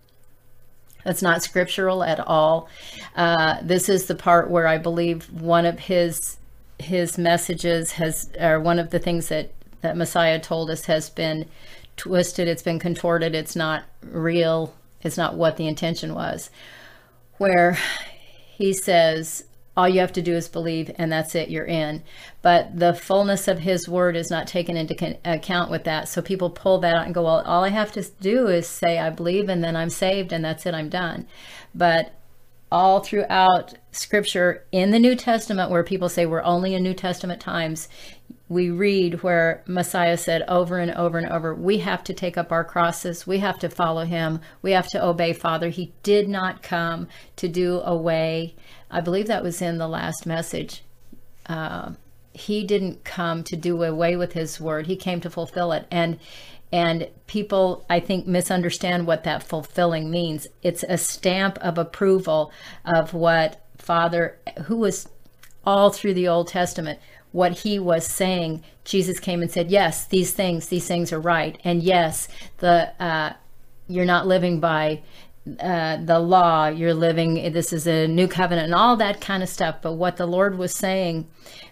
That's 1.04 1.22
not 1.22 1.42
scriptural 1.42 2.02
at 2.02 2.20
all. 2.20 2.68
Uh, 3.16 3.58
this 3.62 3.88
is 3.88 4.06
the 4.06 4.14
part 4.14 4.50
where 4.50 4.66
I 4.66 4.78
believe 4.78 5.30
one 5.32 5.66
of 5.66 5.78
his 5.78 6.36
his 6.78 7.18
messages 7.18 7.92
has, 7.92 8.30
or 8.40 8.58
one 8.58 8.78
of 8.78 8.90
the 8.90 8.98
things 8.98 9.28
that 9.28 9.52
that 9.82 9.96
Messiah 9.96 10.40
told 10.40 10.70
us 10.70 10.86
has 10.86 11.10
been 11.10 11.46
twisted. 11.96 12.48
It's 12.48 12.62
been 12.62 12.78
contorted. 12.78 13.34
It's 13.34 13.56
not 13.56 13.84
real. 14.02 14.74
It's 15.02 15.16
not 15.16 15.34
what 15.34 15.56
the 15.56 15.66
intention 15.66 16.14
was. 16.14 16.50
Where 17.38 17.78
he 18.56 18.72
says, 18.72 19.44
all 19.80 19.88
you 19.88 20.00
have 20.00 20.12
to 20.12 20.20
do 20.20 20.34
is 20.34 20.46
believe 20.46 20.90
and 20.96 21.10
that's 21.10 21.34
it 21.34 21.48
you're 21.48 21.64
in 21.64 22.02
but 22.42 22.78
the 22.78 22.92
fullness 22.92 23.48
of 23.48 23.60
his 23.60 23.88
word 23.88 24.14
is 24.14 24.30
not 24.30 24.46
taken 24.46 24.76
into 24.76 25.18
account 25.24 25.70
with 25.70 25.84
that 25.84 26.06
so 26.06 26.20
people 26.20 26.50
pull 26.50 26.78
that 26.78 26.94
out 26.94 27.06
and 27.06 27.14
go 27.14 27.22
well 27.22 27.40
all 27.46 27.64
i 27.64 27.70
have 27.70 27.90
to 27.90 28.04
do 28.20 28.46
is 28.46 28.68
say 28.68 28.98
i 28.98 29.08
believe 29.08 29.48
and 29.48 29.64
then 29.64 29.74
i'm 29.74 29.88
saved 29.88 30.32
and 30.32 30.44
that's 30.44 30.66
it 30.66 30.74
i'm 30.74 30.90
done 30.90 31.26
but 31.74 32.12
all 32.70 33.00
throughout 33.00 33.72
scripture 33.90 34.64
in 34.70 34.90
the 34.90 34.98
new 34.98 35.16
testament 35.16 35.70
where 35.70 35.82
people 35.82 36.10
say 36.10 36.26
we're 36.26 36.42
only 36.42 36.74
in 36.74 36.82
new 36.82 36.94
testament 36.94 37.40
times 37.40 37.88
we 38.50 38.68
read 38.68 39.22
where 39.22 39.62
Messiah 39.68 40.16
said 40.16 40.42
over 40.48 40.78
and 40.78 40.90
over 40.90 41.18
and 41.18 41.28
over, 41.28 41.54
we 41.54 41.78
have 41.78 42.02
to 42.02 42.12
take 42.12 42.36
up 42.36 42.50
our 42.50 42.64
crosses. 42.64 43.24
We 43.24 43.38
have 43.38 43.60
to 43.60 43.68
follow 43.68 44.04
him. 44.04 44.40
We 44.60 44.72
have 44.72 44.88
to 44.88 45.02
obey 45.02 45.32
Father. 45.32 45.68
He 45.68 45.92
did 46.02 46.28
not 46.28 46.60
come 46.60 47.06
to 47.36 47.46
do 47.46 47.80
away 47.82 48.56
I 48.90 49.00
believe 49.00 49.26
that 49.28 49.42
was 49.42 49.62
in 49.62 49.78
the 49.78 49.88
last 49.88 50.26
message. 50.26 50.82
Uh, 51.46 51.92
he 52.32 52.64
didn't 52.64 53.04
come 53.04 53.42
to 53.44 53.56
do 53.56 53.82
away 53.82 54.16
with 54.16 54.32
his 54.32 54.60
word. 54.60 54.86
He 54.86 54.96
came 54.96 55.20
to 55.20 55.30
fulfill 55.30 55.72
it. 55.72 55.86
And 55.90 56.18
and 56.72 57.08
people 57.26 57.84
I 57.90 57.98
think 57.98 58.26
misunderstand 58.26 59.06
what 59.06 59.24
that 59.24 59.42
fulfilling 59.42 60.10
means. 60.10 60.46
It's 60.62 60.84
a 60.88 60.98
stamp 60.98 61.58
of 61.58 61.78
approval 61.78 62.52
of 62.84 63.12
what 63.12 63.64
Father 63.76 64.38
who 64.64 64.76
was 64.76 65.08
all 65.64 65.90
through 65.90 66.14
the 66.14 66.28
Old 66.28 66.48
Testament 66.48 67.00
what 67.32 67.60
he 67.60 67.78
was 67.78 68.06
saying 68.06 68.62
jesus 68.84 69.20
came 69.20 69.40
and 69.40 69.50
said 69.50 69.70
yes 69.70 70.06
these 70.06 70.32
things 70.32 70.66
these 70.68 70.86
things 70.86 71.12
are 71.12 71.20
right 71.20 71.60
and 71.64 71.82
yes 71.82 72.28
the 72.58 72.92
uh, 73.02 73.32
you're 73.88 74.04
not 74.04 74.26
living 74.26 74.60
by 74.60 75.00
uh, 75.58 75.96
the 75.96 76.18
law, 76.18 76.66
you're 76.66 76.94
living, 76.94 77.52
this 77.52 77.72
is 77.72 77.86
a 77.86 78.06
new 78.06 78.28
covenant, 78.28 78.66
and 78.66 78.74
all 78.74 78.96
that 78.96 79.20
kind 79.20 79.42
of 79.42 79.48
stuff. 79.48 79.76
But 79.80 79.94
what 79.94 80.16
the 80.16 80.26
Lord 80.26 80.58
was 80.58 80.74
saying 80.74 81.26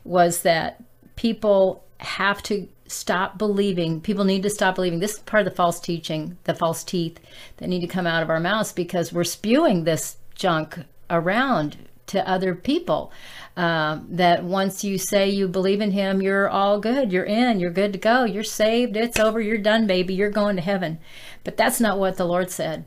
was 0.05 0.43
that 0.43 0.83
people 1.17 1.85
have 1.99 2.43
to 2.45 2.69
stop 2.87 3.37
believing. 3.37 4.01
People 4.01 4.25
need 4.25 4.43
to 4.43 4.51
stop 4.51 4.77
believing. 4.77 5.01
This 5.01 5.15
is 5.15 5.19
part 5.21 5.47
of 5.47 5.53
the 5.53 5.57
false 5.57 5.81
teaching, 5.81 6.39
the 6.45 6.55
false 6.55 6.83
teeth 6.83 7.21
that 7.59 7.69
need 7.69 7.81
to 7.81 7.87
come 7.87 8.07
out 8.07 8.23
of 8.23 8.31
our 8.31 8.41
mouths 8.41 8.73
because 8.73 9.13
we're 9.13 9.25
spewing 9.25 9.85
this 9.85 10.17
junk 10.35 10.79
around 11.11 11.77
to 12.07 12.27
other 12.27 12.55
people. 12.55 13.13
Um, 13.57 14.07
that 14.11 14.45
once 14.45 14.85
you 14.85 14.99
say 14.99 15.29
you 15.29 15.49
believe 15.49 15.81
in 15.81 15.91
Him, 15.91 16.23
you're 16.23 16.49
all 16.49 16.79
good. 16.79 17.13
You're 17.13 17.25
in. 17.25 17.59
You're 17.59 17.71
good 17.71 17.93
to 17.93 17.99
go. 17.99 18.25
You're 18.25 18.45
saved. 18.45 18.97
It's 18.97 19.19
over. 19.19 19.41
You're 19.41 19.59
done, 19.59 19.87
baby. 19.87 20.15
You're 20.15 20.31
going 20.31 20.57
to 20.57 20.63
heaven. 20.63 21.01
But 21.43 21.57
that's 21.57 21.81
not 21.81 21.99
what 21.99 22.17
the 22.17 22.25
Lord 22.25 22.51
said 22.51 22.85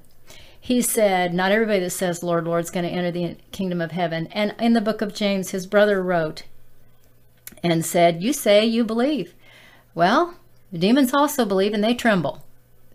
he 0.64 0.84
said, 0.84 1.34
Not 1.34 1.51
everybody 1.51 1.80
that 1.80 1.89
says, 1.89 2.22
Lord, 2.22 2.45
Lord, 2.45 2.64
is 2.64 2.70
going 2.70 2.86
to 2.86 2.91
enter 2.91 3.09
the 3.09 3.36
kingdom 3.51 3.82
of 3.82 3.91
heaven. 3.91 4.28
And 4.28 4.53
in 4.59 4.74
the 4.74 4.80
book 4.80 5.01
of 5.01 5.14
James, 5.14 5.49
his 5.49 5.66
brother 5.66 6.03
wrote 6.03 6.43
and 7.64 7.84
said, 7.84 8.22
You 8.22 8.32
say 8.32 8.64
you 8.64 8.86
believe. 8.86 9.34
Well, 9.95 10.36
the 10.72 10.78
demons 10.78 11.14
also 11.14 11.45
believe 11.45 11.74
and 11.74 11.84
they 11.84 11.95
tremble. 11.95 12.45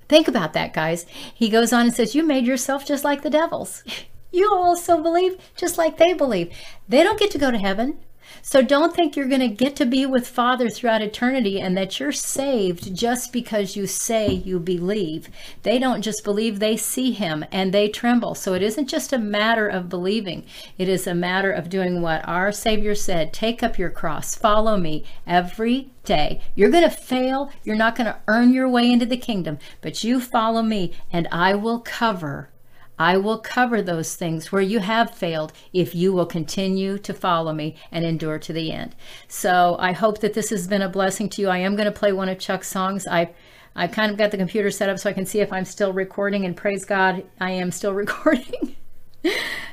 Think 0.08 0.28
about 0.28 0.52
that, 0.52 0.72
guys. 0.72 1.06
He 1.34 1.48
goes 1.48 1.72
on 1.72 1.86
and 1.86 1.94
says, 1.94 2.14
You 2.14 2.22
made 2.22 2.46
yourself 2.46 2.86
just 2.86 3.02
like 3.02 3.22
the 3.22 3.30
devils. 3.30 3.82
you 4.30 4.48
also 4.54 5.02
believe 5.02 5.36
just 5.56 5.76
like 5.76 5.98
they 5.98 6.12
believe. 6.12 6.52
They 6.88 7.02
don't 7.02 7.18
get 7.18 7.32
to 7.32 7.38
go 7.38 7.50
to 7.50 7.58
heaven. 7.58 7.98
So 8.42 8.62
don't 8.62 8.94
think 8.94 9.16
you're 9.16 9.28
going 9.28 9.40
to 9.40 9.48
get 9.48 9.76
to 9.76 9.86
be 9.86 10.06
with 10.06 10.28
Father 10.28 10.68
throughout 10.68 11.02
eternity 11.02 11.60
and 11.60 11.76
that 11.76 11.98
you're 11.98 12.12
saved 12.12 12.94
just 12.94 13.32
because 13.32 13.76
you 13.76 13.86
say 13.86 14.30
you 14.30 14.58
believe. 14.58 15.28
They 15.62 15.78
don't 15.78 16.02
just 16.02 16.24
believe, 16.24 16.58
they 16.58 16.76
see 16.76 17.12
Him 17.12 17.44
and 17.50 17.72
they 17.72 17.88
tremble. 17.88 18.34
So 18.34 18.54
it 18.54 18.62
isn't 18.62 18.88
just 18.88 19.12
a 19.12 19.18
matter 19.18 19.68
of 19.68 19.88
believing, 19.88 20.44
it 20.78 20.88
is 20.88 21.06
a 21.06 21.14
matter 21.14 21.50
of 21.50 21.68
doing 21.68 22.02
what 22.02 22.26
our 22.26 22.52
Savior 22.52 22.94
said 22.94 23.32
take 23.32 23.62
up 23.62 23.78
your 23.78 23.90
cross, 23.90 24.34
follow 24.34 24.76
me 24.76 25.04
every 25.26 25.90
day. 26.04 26.40
You're 26.54 26.70
going 26.70 26.88
to 26.88 26.90
fail, 26.90 27.50
you're 27.64 27.76
not 27.76 27.96
going 27.96 28.06
to 28.06 28.18
earn 28.28 28.52
your 28.52 28.68
way 28.68 28.90
into 28.90 29.06
the 29.06 29.16
kingdom, 29.16 29.58
but 29.80 30.04
you 30.04 30.20
follow 30.20 30.62
me 30.62 30.92
and 31.12 31.28
I 31.30 31.54
will 31.54 31.80
cover 31.80 32.50
I 32.98 33.16
will 33.16 33.38
cover 33.38 33.82
those 33.82 34.14
things 34.16 34.50
where 34.50 34.62
you 34.62 34.78
have 34.80 35.10
failed 35.10 35.52
if 35.72 35.94
you 35.94 36.12
will 36.12 36.26
continue 36.26 36.98
to 36.98 37.12
follow 37.14 37.52
me 37.52 37.76
and 37.92 38.04
endure 38.04 38.38
to 38.38 38.52
the 38.52 38.72
end. 38.72 38.94
So 39.28 39.76
I 39.78 39.92
hope 39.92 40.20
that 40.20 40.34
this 40.34 40.50
has 40.50 40.66
been 40.66 40.82
a 40.82 40.88
blessing 40.88 41.28
to 41.30 41.42
you. 41.42 41.48
I 41.48 41.58
am 41.58 41.76
going 41.76 41.86
to 41.86 41.92
play 41.92 42.12
one 42.12 42.28
of 42.28 42.38
Chuck's 42.38 42.68
songs. 42.68 43.06
I 43.06 43.30
I 43.78 43.88
kind 43.88 44.10
of 44.10 44.16
got 44.16 44.30
the 44.30 44.38
computer 44.38 44.70
set 44.70 44.88
up 44.88 44.98
so 44.98 45.10
I 45.10 45.12
can 45.12 45.26
see 45.26 45.40
if 45.40 45.52
I'm 45.52 45.66
still 45.66 45.92
recording, 45.92 46.46
and 46.46 46.56
praise 46.56 46.86
God, 46.86 47.24
I 47.38 47.50
am 47.50 47.70
still 47.70 47.92
recording. 48.04 48.74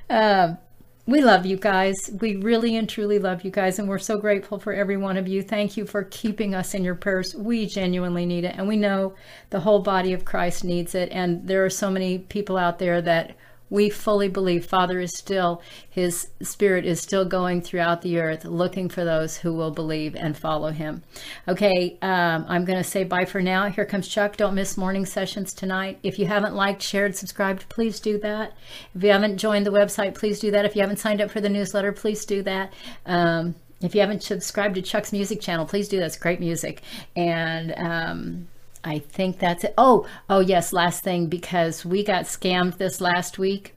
um, 0.10 0.58
we 1.06 1.22
love 1.22 1.46
you 1.46 1.58
guys. 1.58 2.10
We 2.22 2.38
really 2.38 2.78
and 2.78 2.88
truly 2.88 3.20
love 3.20 3.44
you 3.44 3.52
guys, 3.52 3.78
and 3.78 3.90
we're 3.90 4.00
so 4.00 4.18
grateful 4.18 4.58
for 4.58 4.72
every 4.72 4.96
one 4.96 5.18
of 5.18 5.28
you. 5.28 5.44
Thank 5.44 5.76
you 5.76 5.86
for 5.86 6.04
keeping 6.04 6.56
us 6.56 6.74
in 6.74 6.84
your 6.84 6.96
prayers. 6.96 7.36
We 7.36 7.66
genuinely 7.66 8.26
need 8.26 8.46
it, 8.46 8.56
and 8.58 8.68
we 8.68 8.78
know 8.78 9.14
the 9.50 9.60
whole 9.60 9.82
body 9.82 10.14
of 10.14 10.24
Christ 10.24 10.64
needs 10.64 10.96
it. 10.96 11.10
And 11.12 11.46
there 11.46 11.66
are 11.66 11.70
so 11.70 11.92
many 11.92 12.20
people 12.20 12.58
out 12.58 12.80
there 12.80 13.02
that 13.02 13.36
we 13.74 13.90
fully 13.90 14.28
believe 14.28 14.68
Father 14.68 15.00
is 15.00 15.18
still, 15.18 15.60
His 15.90 16.28
Spirit 16.44 16.86
is 16.86 17.02
still 17.02 17.26
going 17.26 17.60
throughout 17.60 18.04
the 18.04 18.20
earth 18.20 18.46
looking 18.46 18.88
for 18.88 19.04
those 19.04 19.38
who 19.38 19.52
will 19.52 19.72
believe 19.72 20.16
and 20.16 20.38
follow 20.38 20.70
Him. 20.70 21.02
Okay, 21.48 21.98
um, 22.04 22.46
I'm 22.48 22.66
going 22.66 22.78
to 22.78 22.84
say 22.84 23.04
bye 23.04 23.26
for 23.26 23.42
now. 23.42 23.72
Here 23.72 23.86
comes 23.86 24.08
Chuck. 24.08 24.38
Don't 24.38 24.54
miss 24.54 24.78
morning 24.78 25.08
sessions 25.08 25.56
tonight. 25.56 25.98
If 26.04 26.20
you 26.20 26.28
haven't 26.28 26.54
liked, 26.54 26.84
shared, 26.84 27.16
subscribed, 27.16 27.68
please 27.68 28.00
do 28.00 28.20
that. 28.20 28.54
If 28.94 29.02
you 29.02 29.10
haven't 29.10 29.40
joined 29.40 29.66
the 29.66 29.72
website, 29.72 30.14
please 30.14 30.40
do 30.40 30.52
that. 30.52 30.66
If 30.66 30.76
you 30.76 30.82
haven't 30.82 31.00
signed 31.00 31.20
up 31.20 31.32
for 31.32 31.42
the 31.42 31.50
newsletter, 31.50 31.92
please 31.92 32.26
do 32.26 32.44
that. 32.44 32.72
Um, 33.08 33.56
if 33.82 33.96
you 33.96 34.02
haven't 34.02 34.22
subscribed 34.22 34.76
to 34.76 34.84
Chuck's 34.84 35.12
music 35.12 35.42
channel, 35.42 35.66
please 35.66 35.88
do. 35.88 36.00
That's 36.00 36.18
great 36.18 36.40
music. 36.40 36.84
And 37.16 37.74
um, 37.76 38.48
I 38.84 39.00
think 39.00 39.40
that's 39.40 39.64
it. 39.64 39.74
Oh, 39.78 40.06
oh 40.30 40.40
yes, 40.40 40.74
last 40.74 41.04
thing 41.04 41.28
because 41.28 41.86
we 41.86 42.04
got 42.04 42.26
scammed 42.26 42.78
this 42.78 43.02
last 43.02 43.38
week. 43.38 43.76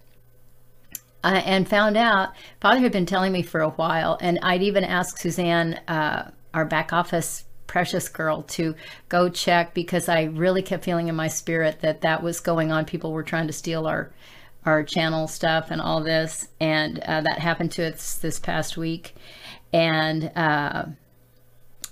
Uh, 1.24 1.42
and 1.44 1.68
found 1.68 1.96
out 1.96 2.28
father 2.60 2.78
had 2.78 2.92
been 2.92 3.06
telling 3.06 3.32
me 3.32 3.42
for 3.42 3.60
a 3.60 3.70
while 3.70 4.16
and 4.20 4.38
i'd 4.42 4.62
even 4.62 4.84
asked 4.84 5.18
suzanne 5.18 5.74
uh, 5.88 6.30
our 6.54 6.64
back 6.64 6.92
office 6.92 7.46
precious 7.66 8.08
girl 8.08 8.42
to 8.42 8.76
go 9.08 9.28
check 9.28 9.74
because 9.74 10.08
i 10.08 10.24
really 10.24 10.62
kept 10.62 10.84
feeling 10.84 11.08
in 11.08 11.16
my 11.16 11.26
spirit 11.26 11.80
that 11.80 12.02
that 12.02 12.22
was 12.22 12.38
going 12.38 12.70
on 12.70 12.84
people 12.84 13.12
were 13.12 13.24
trying 13.24 13.48
to 13.48 13.52
steal 13.52 13.88
our 13.88 14.12
our 14.66 14.84
channel 14.84 15.26
stuff 15.26 15.72
and 15.72 15.80
all 15.80 16.00
this 16.00 16.46
and 16.60 17.00
uh, 17.00 17.20
that 17.22 17.40
happened 17.40 17.72
to 17.72 17.92
us 17.92 18.16
this 18.18 18.38
past 18.38 18.76
week 18.76 19.16
and 19.72 20.30
uh, 20.36 20.84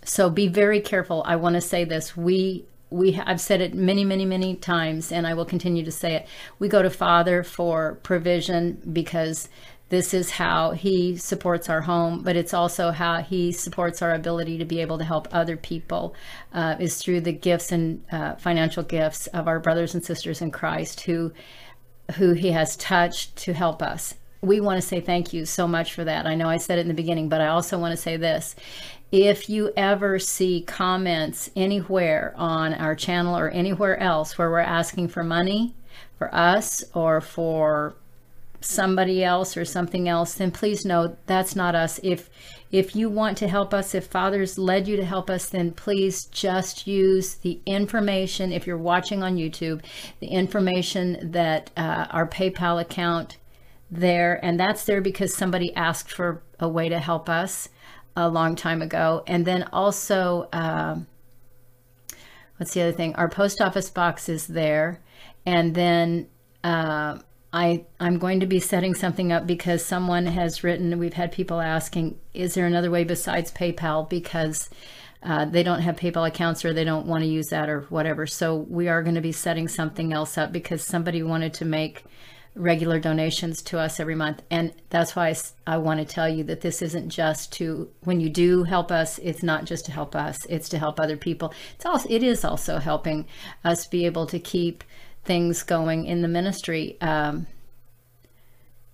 so 0.05 0.31
be 0.31 0.49
very 0.49 0.81
careful. 0.81 1.23
I 1.27 1.37
want 1.37 1.55
to 1.55 1.61
say 1.61 1.85
this. 1.85 2.17
We 2.17 2.67
we 2.91 3.19
I've 3.19 3.41
said 3.41 3.61
it 3.61 3.75
many, 3.75 4.05
many, 4.05 4.25
many 4.25 4.57
times, 4.57 5.11
and 5.11 5.27
I 5.27 5.35
will 5.35 5.45
continue 5.45 5.85
to 5.85 5.91
say 5.91 6.15
it. 6.15 6.27
We 6.59 6.69
go 6.69 6.83
to 6.83 6.91
Father 6.91 7.43
for 7.43 7.97
provision 8.03 8.81
because 8.93 9.49
this 9.89 10.15
is 10.15 10.31
how 10.31 10.73
he 10.73 11.17
supports 11.17 11.69
our 11.69 11.83
home, 11.83 12.23
but 12.23 12.37
it's 12.37 12.55
also 12.55 12.91
how 12.91 13.21
he 13.21 13.53
supports 13.53 14.01
our 14.01 14.13
ability 14.13 14.59
to 14.59 14.65
be 14.65 14.81
able 14.81 14.99
to 14.99 15.05
help 15.05 15.29
other 15.31 15.57
people. 15.57 16.15
Uh, 16.53 16.77
is 16.81 16.97
through 16.97 17.21
the 17.21 17.33
gifts 17.33 17.71
and 17.73 18.03
uh, 18.11 18.35
financial 18.37 18.83
gifts 18.83 19.27
of 19.29 19.47
our 19.47 19.61
brothers 19.61 19.95
and 19.95 20.05
sisters 20.05 20.41
in 20.41 20.51
Christ 20.51 21.03
who 21.03 21.33
who 22.17 22.33
he 22.33 22.51
has 22.51 22.77
touched 22.77 23.35
to 23.35 23.55
help 23.55 23.83
us 23.83 24.15
we 24.45 24.61
want 24.61 24.81
to 24.81 24.87
say 24.87 25.01
thank 25.01 25.33
you 25.33 25.45
so 25.45 25.67
much 25.67 25.95
for 25.95 26.05
that. 26.05 26.27
I 26.27 26.35
know 26.35 26.49
I 26.49 26.59
said 26.59 26.79
it 26.79 26.83
in 26.83 26.89
the 26.89 26.95
beginning, 26.95 27.29
but 27.29 27.41
I 27.41 27.49
also 27.49 27.79
want 27.79 27.93
to 27.93 27.97
say 27.97 28.17
this. 28.17 28.55
If 29.17 29.49
you 29.49 29.73
ever 29.77 30.19
see 30.19 30.63
comments 30.63 31.49
anywhere 31.55 32.35
on 32.37 32.75
our 32.75 32.97
channel 32.97 33.39
or 33.39 33.49
anywhere 33.49 33.97
else 34.01 34.37
where 34.37 34.51
we're 34.51 34.59
asking 34.59 35.07
for 35.07 35.23
money 35.23 35.77
for 36.19 36.35
us 36.35 36.83
or 36.95 37.21
for 37.21 37.95
somebody 38.61 39.23
else 39.23 39.57
or 39.57 39.65
something 39.65 40.09
else, 40.09 40.35
then 40.35 40.51
please 40.51 40.85
know 40.85 41.17
that's 41.27 41.55
not 41.55 41.77
us. 41.77 42.01
If 42.03 42.29
if 42.73 42.97
you 42.97 43.09
want 43.09 43.39
to 43.39 43.47
help 43.47 43.73
us, 43.73 43.95
if 43.95 44.09
Father's 44.09 44.59
led 44.59 44.89
you 44.89 44.97
to 44.97 45.05
help 45.05 45.31
us, 45.31 45.49
then 45.49 45.71
please 45.71 46.25
just 46.25 46.89
use 46.89 47.37
the 47.37 47.61
information. 47.67 48.51
If 48.51 48.67
you're 48.67 48.77
watching 48.77 49.23
on 49.23 49.37
YouTube, 49.37 49.85
the 50.19 50.27
information 50.27 51.31
that 51.31 51.71
uh, 51.77 52.09
our 52.11 52.27
PayPal 52.27 52.81
account 52.81 53.37
there, 53.89 54.45
and 54.45 54.59
that's 54.59 54.85
there 54.87 55.01
because 55.01 55.37
somebody 55.37 55.73
asked 55.77 56.11
for 56.11 56.43
a 56.59 56.69
way 56.69 56.89
to 56.89 56.99
help 56.99 57.29
us 57.29 57.69
a 58.17 58.29
long 58.29 58.57
time 58.57 58.83
ago. 58.83 59.23
And 59.27 59.45
then 59.45 59.65
also, 59.73 60.49
uh, 60.53 60.97
what's 62.57 62.75
the 62.75 62.83
other 62.83 62.93
thing? 62.93 63.15
Our 63.17 63.29
post 63.29 63.61
office 63.61 63.91
box 63.91 64.29
is 64.29 64.47
there, 64.47 65.01
and 65.45 65.75
then 65.75 66.29
uh, 66.63 67.19
I 67.53 67.85
I'm 68.01 68.19
going 68.19 68.41
to 68.41 68.47
be 68.47 68.61
setting 68.61 68.95
something 68.95 69.33
up 69.33 69.47
because 69.47 69.85
someone 69.85 70.27
has 70.27 70.65
written. 70.65 70.99
We've 70.99 71.13
had 71.15 71.33
people 71.33 71.61
asking, 71.61 72.19
is 72.33 72.55
there 72.55 72.67
another 72.67 72.91
way 72.91 73.05
besides 73.05 73.53
PayPal? 73.53 74.09
Because 74.09 74.69
uh, 75.23 75.47
they 75.47 75.63
don't 75.63 75.81
have 75.81 75.97
PayPal 75.97 76.29
accounts 76.29 76.65
or 76.65 76.73
they 76.73 76.85
don't 76.85 77.07
want 77.07 77.23
to 77.23 77.29
use 77.29 77.47
that 77.49 77.69
or 77.69 77.83
whatever. 77.89 78.27
So 78.27 78.57
we 78.57 78.89
are 78.89 79.03
going 79.03 79.15
to 79.15 79.23
be 79.23 79.33
setting 79.33 79.69
something 79.69 80.13
else 80.13 80.37
up 80.37 80.53
because 80.53 80.83
somebody 80.83 81.23
wanted 81.23 81.55
to 81.55 81.65
make 81.65 82.05
regular 82.55 83.01
donations 83.01 83.63
to 83.63 83.79
us 83.79 83.99
every 83.99 84.15
month. 84.15 84.43
And 84.51 84.73
that's 84.89 85.17
why 85.17 85.31
I, 85.31 85.75
I, 85.75 85.77
want 85.79 85.99
to 86.01 86.07
tell 86.07 86.29
you 86.29 86.45
that 86.45 86.61
this 86.61 86.83
isn't 86.83 87.09
just 87.09 87.53
to, 87.55 87.91
when 88.03 88.21
you 88.21 88.29
do 88.29 88.63
help 88.63 88.93
us, 88.93 89.19
it's 89.19 89.43
not 89.43 89.65
just 89.65 89.87
to 89.87 89.93
help 89.93 90.15
us, 90.15 90.47
it's 90.49 90.69
to 90.69 90.79
help 90.79 91.01
other 91.01 91.17
people. 91.17 91.53
It's 91.75 91.85
also, 91.85 92.09
it 92.09 92.23
is 92.23 92.45
also 92.45 92.79
helping 92.79 93.27
us 93.65 93.87
be 93.87 94.07
able 94.07 94.27
to 94.27 94.39
keep 94.39 94.85
things 95.25 95.63
going 95.65 96.05
in 96.05 96.23
the 96.23 96.29
ministry, 96.29 96.97
um, 97.01 97.49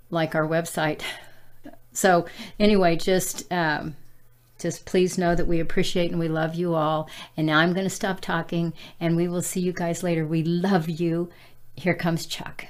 like 0.09 0.35
our 0.35 0.47
website. 0.47 1.03
So 1.93 2.27
anyway, 2.59 2.97
just, 2.97 3.53
um, 3.53 3.97
just 4.59 4.87
please 4.87 5.19
know 5.19 5.35
that 5.35 5.47
we 5.47 5.61
appreciate 5.61 6.11
and 6.11 6.21
we 6.21 6.29
love 6.29 6.55
you 6.55 6.75
all. 6.75 7.11
And 7.37 7.47
now 7.47 7.59
I'm 7.59 7.75
going 7.75 7.85
to 7.85 7.91
stop 7.91 8.21
talking 8.21 8.73
and 9.01 9.17
we 9.17 9.29
will 9.29 9.43
see 9.43 9.61
you 9.61 9.73
guys 9.73 10.03
later. 10.03 10.27
We 10.27 10.45
love 10.45 10.89
you. 10.89 11.29
Here 11.75 11.95
comes 11.95 12.27
Chuck. 12.27 12.67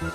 Thank 0.00 0.12